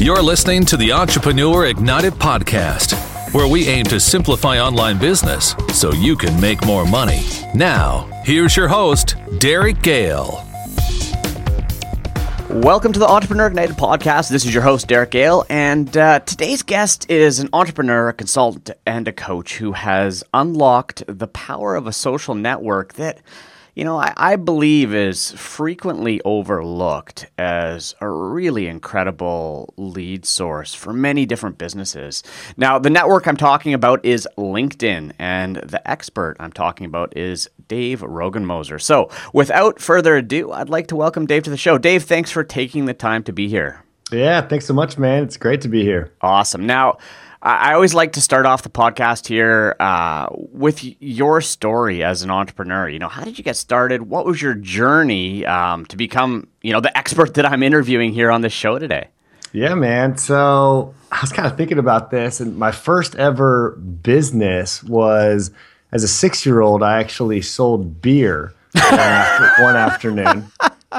You're 0.00 0.22
listening 0.22 0.64
to 0.66 0.76
the 0.76 0.92
Entrepreneur 0.92 1.66
Ignited 1.66 2.14
podcast, 2.14 2.94
where 3.34 3.48
we 3.48 3.66
aim 3.66 3.84
to 3.86 3.98
simplify 3.98 4.58
online 4.60 4.96
business 4.96 5.54
so 5.74 5.92
you 5.92 6.16
can 6.16 6.40
make 6.40 6.64
more 6.64 6.86
money. 6.86 7.22
Now, 7.54 8.08
here's 8.24 8.56
your 8.56 8.68
host, 8.68 9.16
Derek 9.38 9.82
Gale. 9.82 10.44
Welcome 12.48 12.94
to 12.94 12.98
the 12.98 13.06
Entrepreneur 13.06 13.48
Ignited 13.48 13.76
podcast. 13.76 14.30
This 14.30 14.46
is 14.46 14.54
your 14.54 14.62
host, 14.62 14.88
Derek 14.88 15.10
Gale, 15.10 15.44
and 15.50 15.94
uh, 15.96 16.20
today's 16.20 16.62
guest 16.62 17.10
is 17.10 17.40
an 17.40 17.50
entrepreneur, 17.52 18.08
a 18.08 18.14
consultant, 18.14 18.70
and 18.86 19.06
a 19.06 19.12
coach 19.12 19.58
who 19.58 19.72
has 19.72 20.24
unlocked 20.32 21.02
the 21.06 21.26
power 21.26 21.76
of 21.76 21.86
a 21.86 21.92
social 21.92 22.34
network 22.34 22.94
that 22.94 23.20
you 23.78 23.84
know, 23.84 23.96
I, 23.96 24.12
I, 24.16 24.34
believe 24.34 24.92
is 24.92 25.30
frequently 25.30 26.20
overlooked 26.24 27.26
as 27.38 27.94
a 28.00 28.08
really 28.08 28.66
incredible 28.66 29.72
lead 29.76 30.26
source 30.26 30.74
for 30.74 30.92
many 30.92 31.26
different 31.26 31.58
businesses. 31.58 32.24
Now, 32.56 32.80
the 32.80 32.90
network 32.90 33.28
I'm 33.28 33.36
talking 33.36 33.74
about 33.74 34.04
is 34.04 34.26
LinkedIn, 34.36 35.12
and 35.20 35.58
the 35.58 35.80
expert 35.88 36.36
I'm 36.40 36.50
talking 36.50 36.86
about 36.86 37.16
is 37.16 37.48
Dave 37.68 38.00
Rogenmoser. 38.00 38.82
So, 38.82 39.10
without 39.32 39.78
further 39.78 40.16
ado, 40.16 40.50
I'd 40.50 40.68
like 40.68 40.88
to 40.88 40.96
welcome 40.96 41.26
Dave 41.26 41.44
to 41.44 41.50
the 41.50 41.56
show. 41.56 41.78
Dave, 41.78 42.02
thanks 42.02 42.32
for 42.32 42.42
taking 42.42 42.86
the 42.86 42.94
time 42.94 43.22
to 43.22 43.32
be 43.32 43.46
here. 43.46 43.84
Yeah, 44.10 44.40
thanks 44.40 44.66
so 44.66 44.74
much, 44.74 44.98
man. 44.98 45.22
It's 45.22 45.36
great 45.36 45.60
to 45.60 45.68
be 45.68 45.84
here. 45.84 46.10
Awesome. 46.20 46.66
Now, 46.66 46.98
I 47.40 47.74
always 47.74 47.94
like 47.94 48.14
to 48.14 48.20
start 48.20 48.46
off 48.46 48.62
the 48.62 48.68
podcast 48.68 49.28
here 49.28 49.76
uh, 49.78 50.26
with 50.32 50.84
your 51.00 51.40
story 51.40 52.02
as 52.02 52.22
an 52.22 52.30
entrepreneur. 52.30 52.88
You 52.88 52.98
know, 52.98 53.08
how 53.08 53.22
did 53.22 53.38
you 53.38 53.44
get 53.44 53.56
started? 53.56 54.02
What 54.02 54.26
was 54.26 54.42
your 54.42 54.54
journey 54.54 55.46
um, 55.46 55.86
to 55.86 55.96
become, 55.96 56.48
you 56.62 56.72
know, 56.72 56.80
the 56.80 56.96
expert 56.98 57.34
that 57.34 57.46
I'm 57.46 57.62
interviewing 57.62 58.12
here 58.12 58.32
on 58.32 58.40
the 58.40 58.48
show 58.48 58.80
today? 58.80 59.08
Yeah, 59.52 59.74
man. 59.74 60.18
So 60.18 60.94
I 61.12 61.20
was 61.20 61.30
kind 61.30 61.46
of 61.46 61.56
thinking 61.56 61.78
about 61.78 62.10
this, 62.10 62.40
and 62.40 62.58
my 62.58 62.72
first 62.72 63.14
ever 63.14 63.76
business 63.76 64.82
was 64.82 65.52
as 65.92 66.02
a 66.02 66.08
six 66.08 66.44
year 66.44 66.60
old. 66.60 66.82
I 66.82 66.98
actually 66.98 67.42
sold 67.42 68.02
beer 68.02 68.52
one, 68.72 68.84
after, 68.98 69.62
one 69.62 69.76
afternoon. 69.76 70.50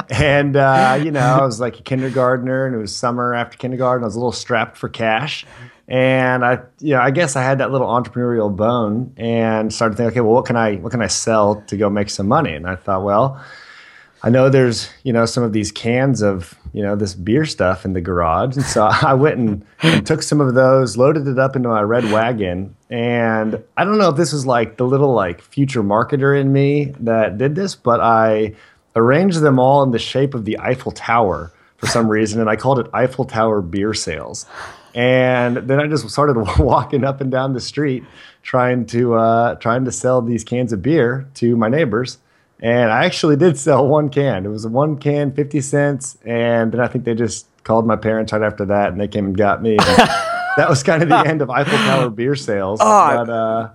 And 0.10 0.56
uh, 0.56 1.00
you 1.04 1.12
know, 1.12 1.20
I 1.20 1.46
was 1.46 1.60
like 1.60 1.80
a 1.80 1.84
kindergartner, 1.84 2.66
and 2.66 2.76
it 2.76 2.80
was 2.80 2.96
summer 2.96 3.34
after 3.34 3.58
kindergarten. 3.58 4.04
I 4.04 4.08
was 4.08 4.16
a 4.16 4.20
little 4.20 4.32
strapped 4.32 4.78
for 4.78 4.90
cash, 4.90 5.46
and 5.90 6.46
I, 6.46 6.60
you 6.80 6.94
know, 6.94 7.02
I 7.02 7.10
guess 7.10 7.36
I 7.36 7.42
had 7.42 7.58
that 7.58 7.72
little 7.72 7.88
entrepreneurial 7.88 8.56
bone 8.56 9.12
and 9.18 9.74
started 9.74 9.96
thinking, 9.96 10.12
okay, 10.12 10.22
well, 10.22 10.36
what 10.36 10.46
can 10.46 10.56
I, 10.56 10.76
what 10.76 10.92
can 10.92 11.02
I 11.02 11.08
sell 11.08 11.64
to 11.64 11.78
go 11.78 11.90
make 11.90 12.12
some 12.12 12.28
money? 12.28 12.54
And 12.54 12.68
I 12.68 12.76
thought, 12.76 13.04
well, 13.04 13.44
I 14.22 14.30
know 14.30 14.50
there's, 14.50 14.90
you 15.02 15.12
know, 15.12 15.26
some 15.26 15.42
of 15.44 15.52
these 15.52 15.72
cans 15.72 16.22
of, 16.22 16.54
you 16.74 16.84
know, 16.84 16.96
this 16.96 17.16
beer 17.16 17.44
stuff 17.44 17.86
in 17.86 17.94
the 17.94 18.02
garage. 18.02 18.56
And 18.56 18.66
so 18.66 18.86
I 18.86 19.16
went 19.16 19.38
and, 19.38 19.66
and 19.82 20.06
took 20.06 20.22
some 20.22 20.40
of 20.42 20.54
those, 20.54 20.96
loaded 20.96 21.28
it 21.28 21.40
up 21.40 21.56
into 21.56 21.70
my 21.70 21.82
red 21.82 22.12
wagon. 22.12 22.76
And 22.92 23.64
I 23.76 23.84
don't 23.84 23.98
know 23.98 24.10
if 24.10 24.18
this 24.18 24.32
was 24.32 24.46
like 24.46 24.78
the 24.78 24.86
little 24.86 25.14
like 25.14 25.42
future 25.42 25.82
marketer 25.82 26.40
in 26.40 26.54
me 26.54 26.94
that 27.00 27.40
did 27.40 27.56
this, 27.56 27.74
but 27.74 28.00
I 28.00 28.54
arranged 28.96 29.42
them 29.42 29.60
all 29.60 29.84
in 29.84 29.92
the 29.92 30.00
shape 30.00 30.34
of 30.34 30.46
the 30.46 30.60
Eiffel 30.60 30.92
Tower 30.92 31.52
for 31.78 31.88
some 31.88 32.10
reason. 32.18 32.40
And 32.40 32.50
I 32.50 32.56
called 32.56 32.80
it 32.80 32.88
Eiffel 32.94 33.26
Tower 33.26 33.62
Beer 33.62 33.94
Sales. 33.94 34.46
And 34.96 35.58
then 35.58 35.80
I 35.80 35.88
just 35.88 36.10
started 36.10 36.38
walking 36.60 37.04
up 37.04 37.22
and 37.22 37.32
down 37.32 37.54
the 37.54 37.60
street 37.60 38.04
trying 38.42 38.86
to 38.88 39.14
uh, 39.16 39.56
trying 39.56 39.86
to 39.86 39.92
sell 39.92 40.22
these 40.22 40.44
cans 40.44 40.74
of 40.74 40.82
beer 40.82 41.28
to 41.36 41.56
my 41.56 41.70
neighbors. 41.70 42.18
And 42.62 42.92
I 42.92 43.06
actually 43.06 43.38
did 43.38 43.58
sell 43.58 43.88
one 43.88 44.10
can. 44.10 44.46
It 44.46 44.50
was 44.50 44.66
a 44.66 44.70
one 44.70 44.98
can, 44.98 45.32
50 45.32 45.62
cents. 45.62 46.18
And 46.26 46.74
then 46.74 46.82
I 46.82 46.88
think 46.88 47.06
they 47.06 47.16
just 47.16 47.48
called 47.64 47.86
my 47.86 47.96
parents 47.96 48.34
right 48.34 48.42
after 48.42 48.66
that 48.66 48.92
and 48.92 49.00
they 49.00 49.08
came 49.08 49.28
and 49.28 49.38
got 49.38 49.62
me. 49.62 49.78
That 50.58 50.68
was 50.68 50.84
kind 50.84 51.02
of 51.02 51.08
the 51.08 51.18
end 51.20 51.42
of 51.42 51.50
Eiffel 51.50 51.78
Tower 51.78 52.10
beer 52.10 52.36
sales. 52.36 52.80
Oh, 52.82 53.26
but, 53.26 53.30
uh, 53.30 53.70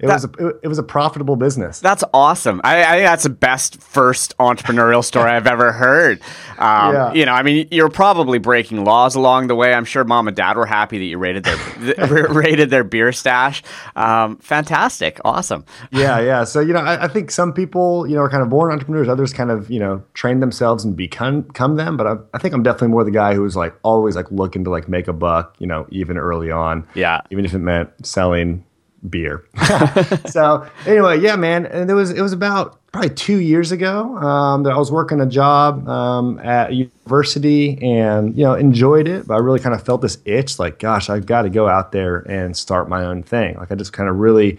it 0.00 0.06
that, 0.06 0.14
was 0.14 0.24
a 0.24 0.58
it 0.62 0.68
was 0.68 0.78
a 0.78 0.84
profitable 0.84 1.34
business. 1.34 1.80
That's 1.80 2.04
awesome. 2.14 2.60
I, 2.62 2.84
I, 2.84 2.90
think 2.92 3.06
that's 3.06 3.24
the 3.24 3.30
best 3.30 3.80
first 3.80 4.36
entrepreneurial 4.38 5.02
story 5.02 5.32
I've 5.32 5.48
ever 5.48 5.72
heard. 5.72 6.20
Um, 6.56 6.94
yeah. 6.94 7.12
You 7.14 7.26
know, 7.26 7.32
I 7.32 7.42
mean, 7.42 7.66
you're 7.72 7.88
probably 7.88 8.38
breaking 8.38 8.84
laws 8.84 9.16
along 9.16 9.48
the 9.48 9.56
way. 9.56 9.74
I'm 9.74 9.84
sure 9.84 10.04
mom 10.04 10.28
and 10.28 10.36
dad 10.36 10.56
were 10.56 10.66
happy 10.66 10.98
that 10.98 11.04
you 11.04 11.18
raided 11.18 11.42
their 11.42 12.28
raided 12.28 12.70
their 12.70 12.84
beer 12.84 13.10
stash. 13.10 13.64
Um, 13.96 14.36
fantastic, 14.36 15.20
awesome. 15.24 15.64
Yeah, 15.90 16.20
yeah. 16.20 16.44
So 16.44 16.60
you 16.60 16.74
know, 16.74 16.80
I, 16.80 17.06
I, 17.06 17.08
think 17.08 17.32
some 17.32 17.52
people 17.52 18.06
you 18.06 18.14
know 18.14 18.22
are 18.22 18.30
kind 18.30 18.44
of 18.44 18.50
born 18.50 18.70
entrepreneurs. 18.70 19.08
Others 19.08 19.32
kind 19.32 19.50
of 19.50 19.68
you 19.68 19.80
know 19.80 20.04
train 20.14 20.38
themselves 20.38 20.84
and 20.84 20.96
become 20.96 21.40
become 21.40 21.74
them. 21.74 21.96
But 21.96 22.06
I, 22.06 22.14
I 22.34 22.38
think 22.38 22.54
I'm 22.54 22.62
definitely 22.62 22.88
more 22.88 23.02
the 23.02 23.10
guy 23.10 23.34
who 23.34 23.42
was 23.42 23.56
like 23.56 23.74
always 23.82 24.14
like 24.14 24.30
looking 24.30 24.62
to 24.62 24.70
like 24.70 24.88
make 24.88 25.08
a 25.08 25.12
buck. 25.12 25.56
You 25.58 25.66
know, 25.66 25.88
even 25.90 26.18
early 26.18 26.52
on. 26.52 26.86
Yeah. 26.94 27.20
Even 27.32 27.44
if 27.44 27.52
it 27.52 27.58
meant 27.58 27.90
selling 28.06 28.64
beer. 29.08 29.44
so 30.26 30.68
anyway, 30.86 31.20
yeah, 31.20 31.36
man, 31.36 31.66
and 31.66 31.90
it 31.90 31.94
was 31.94 32.10
it 32.10 32.20
was 32.20 32.32
about 32.32 32.78
probably 32.92 33.10
two 33.10 33.38
years 33.38 33.70
ago 33.72 34.16
um, 34.18 34.62
that 34.62 34.72
I 34.72 34.78
was 34.78 34.90
working 34.90 35.20
a 35.20 35.26
job 35.26 35.88
um, 35.88 36.38
at 36.40 36.72
university 36.72 37.78
and 37.82 38.36
you 38.36 38.44
know 38.44 38.54
enjoyed 38.54 39.08
it, 39.08 39.26
but 39.26 39.34
I 39.34 39.38
really 39.38 39.60
kind 39.60 39.74
of 39.74 39.84
felt 39.84 40.02
this 40.02 40.18
itch, 40.24 40.58
like, 40.58 40.78
gosh, 40.78 41.10
I've 41.10 41.26
got 41.26 41.42
to 41.42 41.50
go 41.50 41.68
out 41.68 41.92
there 41.92 42.18
and 42.30 42.56
start 42.56 42.88
my 42.88 43.04
own 43.04 43.22
thing. 43.22 43.56
Like 43.56 43.70
I 43.70 43.74
just 43.74 43.92
kind 43.92 44.08
of 44.08 44.16
really 44.16 44.58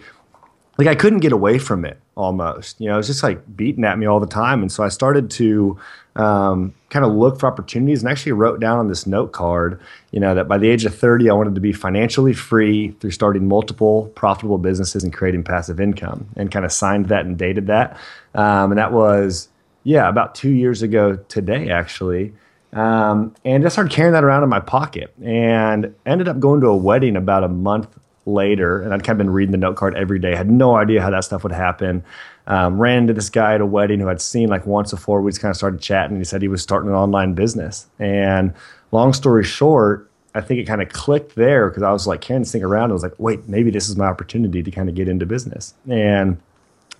like 0.78 0.88
I 0.88 0.94
couldn't 0.94 1.20
get 1.20 1.32
away 1.32 1.58
from 1.58 1.84
it 1.84 2.00
almost. 2.20 2.80
You 2.80 2.88
know, 2.88 2.94
it 2.94 2.98
was 2.98 3.06
just 3.06 3.22
like 3.22 3.56
beating 3.56 3.84
at 3.84 3.98
me 3.98 4.06
all 4.06 4.20
the 4.20 4.26
time, 4.26 4.60
and 4.60 4.70
so 4.70 4.84
I 4.84 4.88
started 4.88 5.30
to 5.32 5.78
um, 6.16 6.74
kind 6.90 7.04
of 7.04 7.12
look 7.12 7.38
for 7.38 7.46
opportunities 7.46 8.02
and 8.02 8.10
actually 8.10 8.32
wrote 8.32 8.60
down 8.60 8.78
on 8.78 8.88
this 8.88 9.06
note 9.06 9.32
card, 9.32 9.80
you 10.10 10.20
know, 10.20 10.34
that 10.34 10.48
by 10.48 10.58
the 10.58 10.68
age 10.68 10.84
of 10.84 10.94
30, 10.94 11.30
I 11.30 11.32
wanted 11.32 11.54
to 11.54 11.60
be 11.60 11.72
financially 11.72 12.32
free 12.32 12.90
through 13.00 13.12
starting 13.12 13.46
multiple 13.48 14.10
profitable 14.14 14.58
businesses 14.58 15.04
and 15.04 15.12
creating 15.12 15.44
passive 15.44 15.80
income 15.80 16.28
and 16.36 16.50
kind 16.50 16.64
of 16.64 16.72
signed 16.72 17.06
that 17.06 17.24
and 17.24 17.38
dated 17.38 17.68
that. 17.68 17.96
Um, 18.34 18.72
and 18.72 18.78
that 18.78 18.92
was, 18.92 19.48
yeah, 19.84 20.08
about 20.08 20.34
two 20.34 20.50
years 20.50 20.82
ago 20.82 21.16
today, 21.28 21.70
actually. 21.70 22.32
Um, 22.72 23.34
and 23.44 23.64
I 23.64 23.68
started 23.68 23.92
carrying 23.92 24.12
that 24.12 24.24
around 24.24 24.42
in 24.42 24.48
my 24.48 24.60
pocket 24.60 25.12
and 25.22 25.94
ended 26.06 26.28
up 26.28 26.38
going 26.38 26.60
to 26.60 26.68
a 26.68 26.76
wedding 26.76 27.16
about 27.16 27.44
a 27.44 27.48
month 27.48 27.88
later. 28.26 28.82
And 28.82 28.92
I'd 28.92 29.04
kind 29.04 29.18
of 29.18 29.18
been 29.18 29.30
reading 29.30 29.52
the 29.52 29.58
note 29.58 29.76
card 29.76 29.94
every 29.96 30.18
day, 30.18 30.34
had 30.34 30.50
no 30.50 30.76
idea 30.76 31.02
how 31.02 31.10
that 31.10 31.24
stuff 31.24 31.42
would 31.42 31.52
happen. 31.52 32.04
Um, 32.46 32.80
ran 32.80 32.98
into 32.98 33.12
this 33.12 33.30
guy 33.30 33.54
at 33.54 33.60
a 33.60 33.66
wedding 33.66 34.00
who 34.00 34.08
I'd 34.08 34.20
seen 34.20 34.48
like 34.48 34.66
once 34.66 34.90
before. 34.90 35.20
We 35.20 35.30
just 35.30 35.40
kind 35.40 35.50
of 35.50 35.56
started 35.56 35.80
chatting. 35.80 36.12
And 36.12 36.20
he 36.20 36.24
said 36.24 36.42
he 36.42 36.48
was 36.48 36.62
starting 36.62 36.90
an 36.90 36.96
online 36.96 37.34
business. 37.34 37.86
And 37.98 38.52
long 38.92 39.12
story 39.12 39.44
short, 39.44 40.10
I 40.34 40.40
think 40.40 40.60
it 40.60 40.64
kind 40.64 40.82
of 40.82 40.88
clicked 40.90 41.34
there 41.34 41.68
because 41.68 41.82
I 41.82 41.92
was 41.92 42.06
like 42.06 42.26
this 42.26 42.52
thing 42.52 42.62
around. 42.62 42.90
I 42.90 42.92
was 42.92 43.02
like, 43.02 43.14
wait, 43.18 43.48
maybe 43.48 43.70
this 43.70 43.88
is 43.88 43.96
my 43.96 44.06
opportunity 44.06 44.62
to 44.62 44.70
kind 44.70 44.88
of 44.88 44.94
get 44.94 45.08
into 45.08 45.26
business. 45.26 45.74
And 45.88 46.40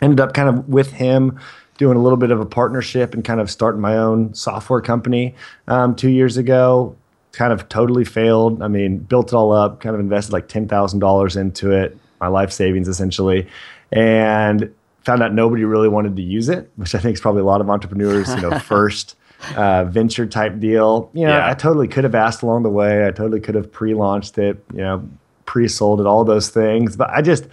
ended 0.01 0.21
up 0.21 0.35
kind 0.35 0.49
of 0.49 0.69
with 0.69 0.93
him 0.93 1.39
doing 1.79 1.97
a 1.97 2.01
little 2.01 2.19
bit 2.19 2.31
of 2.31 2.41
a 2.41 2.47
partnership 2.47 3.15
and 3.15 3.25
kind 3.25 3.41
of 3.41 3.51
starting 3.51 3.81
my 3.81 3.97
own 3.97 4.35
software 4.35 4.81
company 4.81 5.35
um, 5.69 5.95
two 5.95 6.11
years 6.11 6.37
ago. 6.37 6.95
Kind 7.33 7.53
of 7.53 7.69
totally 7.69 8.05
failed. 8.05 8.63
I 8.63 8.69
mean, 8.69 8.99
built 8.99 9.33
it 9.33 9.37
all 9.37 9.53
up, 9.53 9.81
kind 9.81 9.95
of 9.95 10.01
invested 10.01 10.33
like 10.33 10.49
$10,000 10.49 11.37
into 11.37 11.71
it, 11.71 11.97
my 12.21 12.29
life 12.29 12.53
savings 12.53 12.89
essentially. 12.89 13.47
And 13.93 14.73
found 15.05 15.23
out 15.23 15.33
nobody 15.33 15.65
really 15.65 15.89
wanted 15.89 16.17
to 16.17 16.23
use 16.23 16.49
it, 16.49 16.71
which 16.77 16.95
I 16.95 16.99
think 16.99 17.15
is 17.15 17.21
probably 17.21 17.43
a 17.43 17.45
lot 17.45 17.61
of 17.61 17.71
entrepreneurs, 17.71 18.29
you 18.35 18.43
know, 18.43 18.59
first 18.59 19.17
uh, 19.57 19.85
venture 19.85 20.27
type 20.27 20.59
deal. 20.59 21.11
You 21.15 21.27
know, 21.27 21.37
yeah. 21.37 21.51
I 21.51 21.55
totally 21.55 21.89
could 21.89 22.05
have 22.05 22.15
asked 22.15 22.43
along 22.43 22.63
the 22.63 22.71
way. 22.71 23.07
I 23.07 23.11
totally 23.11 23.41
could 23.41 23.55
have 23.55 23.73
pre-launched 23.73 24.39
it, 24.39 24.63
you 24.73 24.81
know, 24.81 25.09
pre-sold 25.47 26.01
it, 26.01 26.07
all 26.07 26.25
those 26.25 26.51
things. 26.51 26.97
But 26.97 27.11
I 27.11 27.23
just, 27.23 27.47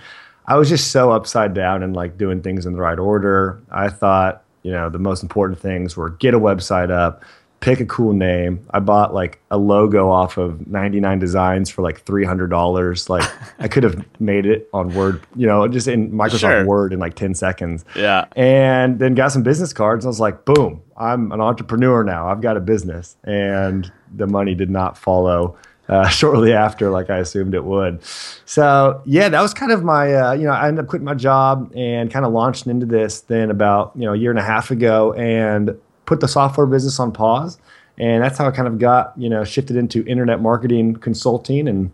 I 0.45 0.55
was 0.55 0.69
just 0.69 0.91
so 0.91 1.11
upside 1.11 1.53
down 1.53 1.83
and 1.83 1.95
like 1.95 2.17
doing 2.17 2.41
things 2.41 2.65
in 2.65 2.73
the 2.73 2.79
right 2.79 2.99
order. 2.99 3.61
I 3.71 3.89
thought, 3.89 4.43
you 4.63 4.71
know, 4.71 4.89
the 4.89 4.99
most 4.99 5.23
important 5.23 5.59
things 5.59 5.95
were 5.95 6.09
get 6.09 6.33
a 6.33 6.39
website 6.39 6.91
up, 6.91 7.23
pick 7.59 7.79
a 7.79 7.85
cool 7.85 8.13
name. 8.13 8.65
I 8.71 8.79
bought 8.79 9.13
like 9.13 9.39
a 9.49 9.57
logo 9.57 10.09
off 10.09 10.37
of 10.37 10.67
99 10.67 11.19
designs 11.19 11.69
for 11.69 11.81
like 11.81 12.05
$300. 12.05 13.09
Like 13.09 13.29
I 13.59 13.67
could 13.67 13.83
have 13.83 14.05
made 14.19 14.45
it 14.45 14.69
on 14.73 14.93
Word, 14.93 15.25
you 15.35 15.47
know, 15.47 15.67
just 15.67 15.87
in 15.87 16.11
Microsoft 16.11 16.39
sure. 16.39 16.65
Word 16.65 16.93
in 16.93 16.99
like 16.99 17.15
10 17.15 17.33
seconds. 17.33 17.83
Yeah. 17.95 18.25
And 18.35 18.99
then 18.99 19.15
got 19.15 19.31
some 19.31 19.43
business 19.43 19.73
cards. 19.73 20.05
And 20.05 20.09
I 20.09 20.11
was 20.11 20.19
like, 20.19 20.45
boom, 20.45 20.81
I'm 20.97 21.31
an 21.31 21.41
entrepreneur 21.41 22.03
now. 22.03 22.27
I've 22.27 22.41
got 22.41 22.57
a 22.57 22.61
business. 22.61 23.17
And 23.23 23.91
the 24.15 24.27
money 24.27 24.55
did 24.55 24.69
not 24.69 24.97
follow. 24.97 25.57
Uh, 25.89 26.05
shortly 26.09 26.51
after, 26.51 26.89
like 26.89 27.09
I 27.09 27.19
assumed 27.19 27.53
it 27.55 27.63
would. 27.63 28.03
So 28.45 29.01
yeah, 29.05 29.29
that 29.29 29.41
was 29.41 29.53
kind 29.53 29.71
of 29.71 29.85
my, 29.85 30.13
uh, 30.13 30.33
you 30.33 30.43
know, 30.43 30.51
I 30.51 30.67
ended 30.67 30.83
up 30.83 30.89
quitting 30.89 31.05
my 31.05 31.13
job 31.13 31.71
and 31.77 32.11
kind 32.11 32.25
of 32.25 32.33
launched 32.33 32.67
into 32.67 32.85
this 32.85 33.21
then 33.21 33.49
about, 33.49 33.93
you 33.95 34.01
know, 34.01 34.11
a 34.11 34.17
year 34.17 34.29
and 34.29 34.37
a 34.37 34.43
half 34.43 34.69
ago. 34.69 35.13
And 35.13 35.79
put 36.07 36.21
the 36.21 36.27
software 36.27 36.65
business 36.65 36.99
on 36.99 37.11
pause. 37.11 37.59
And 37.99 38.23
that's 38.23 38.39
how 38.39 38.47
I 38.47 38.51
kind 38.51 38.67
of 38.67 38.79
got, 38.79 39.13
you 39.17 39.29
know, 39.29 39.43
shifted 39.43 39.75
into 39.75 40.03
internet 40.05 40.41
marketing 40.41 40.95
consulting 40.95 41.67
and, 41.67 41.91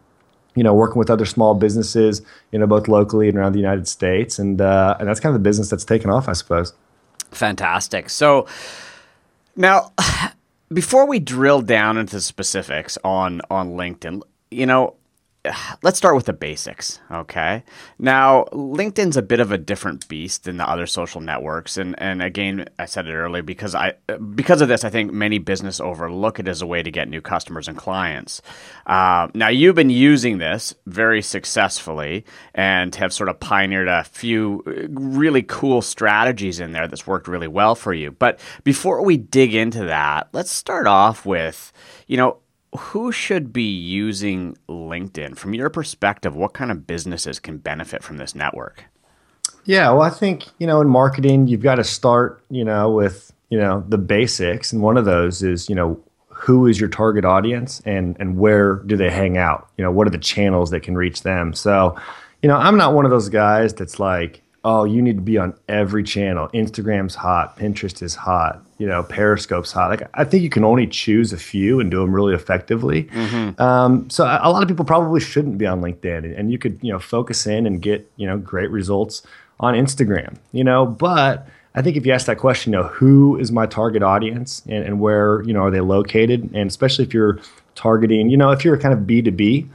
you 0.56 0.63
know, 0.63 0.74
working 0.74 1.00
with 1.00 1.10
other 1.10 1.25
small 1.25 1.56
businesses, 1.56 2.21
you 2.51 2.60
know, 2.60 2.68
both 2.68 2.88
locally 2.88 3.27
and 3.27 3.38
around 3.38 3.54
the 3.54 3.60
United 3.60 3.88
States. 3.88 4.39
And, 4.39 4.62
uh, 4.62 4.95
and 5.00 5.10
that's 5.10 5.19
kind 5.19 5.36
of 5.36 5.42
the 5.42 5.48
business 5.48 5.69
that's 5.69 5.86
taken 5.86 6.10
off, 6.10 6.30
I 6.30 6.33
suppose. 6.33 6.74
Fantastic. 7.31 8.10
So, 8.10 8.48
Now, 9.56 9.92
before 10.74 11.06
we 11.06 11.19
drill 11.19 11.62
down 11.62 11.98
into 11.98 12.15
the 12.15 12.21
specifics 12.21 12.98
on 13.04 13.42
on 13.50 13.71
LinkedIn, 13.71 14.21
you 14.51 14.65
know, 14.65 14.95
let's 15.84 15.98
start 15.98 16.16
with 16.16 16.25
the 16.25 16.34
basics, 16.34 17.00
okay? 17.12 17.63
Now, 18.00 18.45
LinkedIn's 18.54 19.18
a 19.18 19.22
bit 19.22 19.40
of 19.40 19.51
a 19.51 19.57
different 19.57 20.07
beast 20.07 20.45
than 20.45 20.57
the 20.57 20.68
other 20.68 20.86
social 20.86 21.22
networks, 21.22 21.78
and 21.78 21.95
and 22.01 22.22
again, 22.22 22.68
I 22.80 22.86
said 22.86 23.07
it 23.07 23.13
earlier 23.13 23.44
because 23.44 23.75
I 23.75 23.94
because 24.36 24.62
of 24.62 24.69
this, 24.69 24.84
I 24.84 24.90
think 24.90 25.12
many 25.12 25.40
business 25.40 25.80
overlook 25.80 26.40
it 26.40 26.48
as 26.48 26.62
a 26.62 26.68
way 26.68 26.81
to 26.81 26.92
get 26.92 27.10
new 27.10 27.22
customers 27.22 27.68
and 27.68 27.78
clients. 27.78 28.42
Uh, 28.86 29.28
now, 29.34 29.50
you've 29.50 29.75
been 29.75 29.90
using 29.90 30.38
this 30.38 30.74
very 30.86 31.22
successfully 31.22 32.25
and 32.54 32.96
have 32.96 33.12
sort 33.12 33.30
of 33.30 33.39
pioneered 33.39 33.88
a 33.88 34.04
few 34.04 34.63
really 34.89 35.44
cool 35.44 35.81
strategies 35.81 36.60
in 36.60 36.72
there 36.72 36.88
that's 36.88 37.07
worked 37.07 37.28
really 37.28 37.48
well 37.48 37.75
for 37.75 37.94
you. 37.94 38.12
But 38.12 38.39
before 38.63 39.01
we 39.04 39.18
dig 39.18 39.54
into 39.54 39.86
that, 39.86 40.30
let's 40.31 40.51
start 40.51 40.88
off 40.88 41.25
with, 41.25 41.74
you 42.07 42.18
know, 42.18 42.38
who 42.78 43.12
should 43.12 43.54
be 43.54 43.64
using 43.64 44.58
LinkedIn? 44.68 45.38
From 45.38 45.54
your 45.54 45.70
perspective, 45.70 46.36
what 46.36 46.54
kind 46.54 46.72
of 46.72 46.88
businesses 46.88 47.40
can 47.40 47.58
benefit 47.58 48.04
from 48.04 48.18
this 48.18 48.36
network? 48.36 48.86
Yeah, 49.66 49.92
well, 49.92 50.02
I 50.02 50.10
think, 50.10 50.46
you 50.60 50.68
know, 50.68 50.81
in 50.81 50.90
marketing, 50.90 51.48
you've 51.48 51.62
got 51.62 51.75
to 51.75 51.84
start, 51.84 52.44
you 52.50 52.66
know, 52.66 52.92
with, 52.92 53.31
you 53.50 53.58
know, 53.58 53.84
the 53.88 53.98
basics. 53.98 54.74
And 54.74 54.81
one 54.81 54.98
of 54.98 55.06
those 55.06 55.42
is, 55.42 55.70
you 55.70 55.75
know, 55.75 56.00
who 56.28 56.68
is 56.68 56.80
your 56.80 56.90
target 56.90 57.24
audience 57.24 57.81
and 57.86 58.18
and 58.20 58.38
where 58.38 58.75
do 58.88 58.98
they 58.98 59.10
hang 59.10 59.38
out? 59.38 59.70
You 59.78 59.84
know, 59.86 59.92
what 59.92 60.08
are 60.08 60.12
the 60.12 60.18
channels 60.18 60.72
that 60.72 60.81
can 60.81 60.96
reach 60.98 61.24
them? 61.24 61.54
So, 61.54 61.96
you 62.42 62.50
know, 62.50 62.58
I'm 62.58 62.75
not 62.75 62.94
one 62.94 63.06
of 63.06 63.12
those 63.12 63.30
guys 63.30 63.74
that's 63.74 64.00
like, 64.00 64.43
oh, 64.65 64.86
you 64.86 65.01
need 65.01 65.18
to 65.18 65.21
be 65.21 65.38
on 65.38 65.54
every 65.68 66.04
channel. 66.04 66.48
Instagram's 66.54 67.15
hot, 67.15 67.57
Pinterest 67.57 68.01
is 68.01 68.15
hot, 68.15 68.63
you 68.77 68.88
know, 68.88 69.04
Periscope's 69.04 69.71
hot. 69.71 69.89
Like 69.89 70.10
I 70.13 70.24
think 70.24 70.44
you 70.44 70.50
can 70.50 70.63
only 70.63 70.88
choose 70.88 71.33
a 71.33 71.38
few 71.38 71.80
and 71.80 71.92
do 71.92 72.00
them 72.00 72.13
really 72.13 72.33
effectively. 72.33 73.06
Mm-hmm. 73.06 73.62
Um, 73.62 74.10
so 74.10 74.24
a 74.24 74.50
lot 74.50 74.63
of 74.63 74.69
people 74.69 74.86
probably 74.86 75.19
shouldn't 75.19 75.57
be 75.57 75.68
on 75.68 75.81
LinkedIn, 75.81 76.38
and 76.38 76.51
you 76.51 76.57
could 76.57 76.80
you 76.81 76.92
know 76.92 77.00
focus 77.00 77.45
in 77.45 77.65
and 77.65 77.81
get 77.81 78.10
you 78.15 78.25
know 78.25 78.38
great 78.38 78.71
results 78.71 79.24
on 79.60 79.74
Instagram. 79.74 80.38
You 80.54 80.63
know, 80.63 80.86
but 80.86 81.48
I 81.75 81.81
think 81.81 81.98
if 81.98 82.06
you 82.06 82.13
ask 82.13 82.25
that 82.27 82.38
question, 82.38 82.71
you 82.71 82.80
know, 82.80 82.88
who 82.88 83.38
is 83.38 83.51
my 83.51 83.65
target 83.65 84.01
audience 84.01 84.62
and, 84.68 84.86
and 84.86 85.00
where 85.00 85.44
you 85.44 85.54
know 85.54 85.63
are 85.63 85.71
they 85.71 85.81
located, 85.81 86.50
and 86.54 86.69
especially 86.69 87.04
if 87.04 87.13
you're 87.13 87.39
targeting, 87.75 88.30
you 88.30 88.38
know, 88.38 88.51
if 88.51 88.63
you're 88.63 88.77
kind 88.77 88.94
of 88.94 89.06
B 89.06 89.21
two 89.21 89.31
B. 89.31 89.69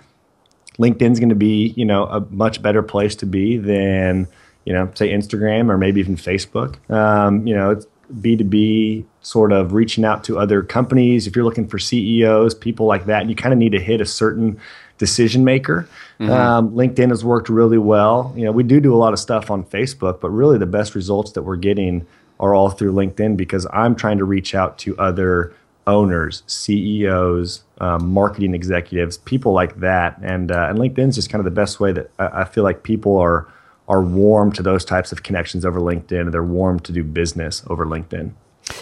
LinkedIn's 0.79 1.19
going 1.19 1.29
to 1.29 1.35
be, 1.35 1.75
you 1.77 1.85
know, 1.85 2.05
a 2.05 2.21
much 2.31 2.63
better 2.63 2.85
place 2.85 3.17
to 3.17 3.27
be 3.27 3.57
than 3.57 4.29
you 4.69 4.75
know, 4.75 4.91
say 4.95 5.09
Instagram 5.09 5.71
or 5.71 5.79
maybe 5.79 5.99
even 5.99 6.15
Facebook. 6.15 6.77
Um, 6.91 7.47
you 7.47 7.55
know, 7.55 7.71
it's 7.71 7.87
B2B 8.21 9.03
sort 9.23 9.51
of 9.51 9.73
reaching 9.73 10.05
out 10.05 10.25
to 10.25 10.39
other 10.39 10.63
companies. 10.63 11.27
If 11.27 11.35
you're 11.35 11.45
looking 11.47 11.67
for 11.67 11.79
CEOs, 11.79 12.55
people 12.55 12.85
like 12.85 13.07
that, 13.07 13.23
and 13.23 13.31
you 13.31 13.35
kind 13.35 13.55
of 13.55 13.59
need 13.59 13.73
to 13.73 13.81
hit 13.81 14.03
a 14.03 14.05
certain 14.05 14.61
decision 14.99 15.43
maker. 15.43 15.89
Mm-hmm. 16.21 16.31
Um, 16.31 16.71
LinkedIn 16.73 17.09
has 17.09 17.25
worked 17.25 17.49
really 17.49 17.79
well. 17.79 18.35
You 18.37 18.45
know, 18.45 18.53
we 18.53 18.63
do 18.63 18.79
do 18.79 18.95
a 18.95 18.99
lot 18.99 19.15
of 19.15 19.19
stuff 19.19 19.51
on 19.51 19.65
Facebook, 19.65 20.21
but 20.21 20.29
really 20.29 20.59
the 20.59 20.67
best 20.67 20.95
results 20.95 21.33
that 21.33 21.45
we're 21.45 21.57
getting 21.57 22.07
are 22.39 22.55
all 22.55 22.69
through 22.69 22.93
LinkedIn 22.93 23.39
because 23.39 23.67
I'm 23.73 23.97
trying 23.97 24.19
to 24.19 24.27
reach 24.27 24.55
out 24.55 24.77
to 24.81 24.99
other 24.99 25.55
owners, 25.87 26.43
CEOs, 26.47 27.65
um, 27.79 28.13
marketing 28.13 28.55
executives, 28.55 29.17
people 29.17 29.55
like 29.55 29.81
that. 29.81 30.19
And 30.23 30.53
uh, 30.53 30.67
and 30.69 30.79
LinkedIn's 30.79 31.15
just 31.15 31.31
kind 31.31 31.41
of 31.41 31.47
the 31.47 31.59
best 31.59 31.81
way 31.81 31.91
that 31.93 32.11
I, 32.19 32.43
I 32.43 32.45
feel 32.45 32.65
like 32.65 32.83
people 32.83 33.17
are 33.17 33.49
are 33.89 34.03
warm 34.03 34.53
to 34.53 34.63
those 34.63 34.85
types 34.85 35.11
of 35.13 35.23
connections 35.23 35.65
over 35.65 35.81
LinkedIn, 35.81 36.21
and 36.21 36.35
they're 36.35 36.43
warm 36.43 36.79
to 36.81 36.93
do 36.93 37.03
business 37.03 37.63
over 37.67 37.87
LinkedIn. 37.87 38.33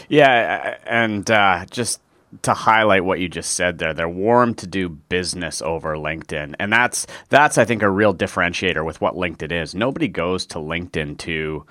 Yeah, 0.08 0.76
and 0.85 1.31
uh, 1.31 1.64
just 1.70 2.00
to 2.43 2.53
highlight 2.53 3.05
what 3.05 3.20
you 3.20 3.29
just 3.29 3.53
said 3.53 3.79
there, 3.79 3.94
they're 3.94 4.08
warm 4.08 4.55
to 4.55 4.67
do 4.67 4.88
business 4.88 5.62
over 5.62 5.97
LinkedIn, 5.97 6.55
and 6.58 6.73
that's 6.73 7.06
that's 7.29 7.56
I 7.56 7.64
think 7.64 7.82
a 7.82 7.91
real 7.91 8.14
differentiator 8.14 8.85
with 8.85 9.00
what 9.00 9.14
LinkedIn 9.14 9.53
is. 9.53 9.75
Nobody 9.75 10.08
goes 10.08 10.44
to 10.47 10.58
LinkedIn 10.58 11.19
to 11.19 11.64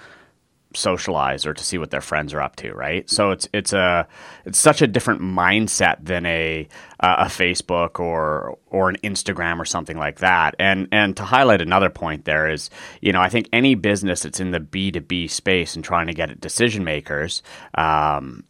socialize 0.75 1.45
or 1.45 1.53
to 1.53 1.63
see 1.63 1.77
what 1.77 1.91
their 1.91 2.01
friends 2.01 2.33
are 2.33 2.41
up 2.41 2.55
to, 2.57 2.73
right? 2.73 3.09
So 3.09 3.31
it's 3.31 3.47
it's 3.53 3.73
a 3.73 4.07
it's 4.45 4.59
such 4.59 4.81
a 4.81 4.87
different 4.87 5.21
mindset 5.21 5.97
than 6.03 6.25
a 6.25 6.67
uh, 6.99 7.15
a 7.19 7.25
Facebook 7.25 7.99
or 7.99 8.57
or 8.67 8.89
an 8.89 8.97
Instagram 9.03 9.59
or 9.59 9.65
something 9.65 9.97
like 9.97 10.19
that. 10.19 10.55
And 10.59 10.87
and 10.91 11.15
to 11.17 11.23
highlight 11.23 11.61
another 11.61 11.89
point 11.89 12.25
there 12.25 12.49
is, 12.49 12.69
you 13.01 13.11
know, 13.11 13.21
I 13.21 13.29
think 13.29 13.49
any 13.51 13.75
business 13.75 14.23
that's 14.23 14.39
in 14.39 14.51
the 14.51 14.59
B 14.59 14.91
two 14.91 15.01
B 15.01 15.27
space 15.27 15.75
and 15.75 15.83
trying 15.83 16.07
to 16.07 16.13
get 16.13 16.29
at 16.29 16.39
decision 16.39 16.83
makers, 16.83 17.41
um, 17.75 18.43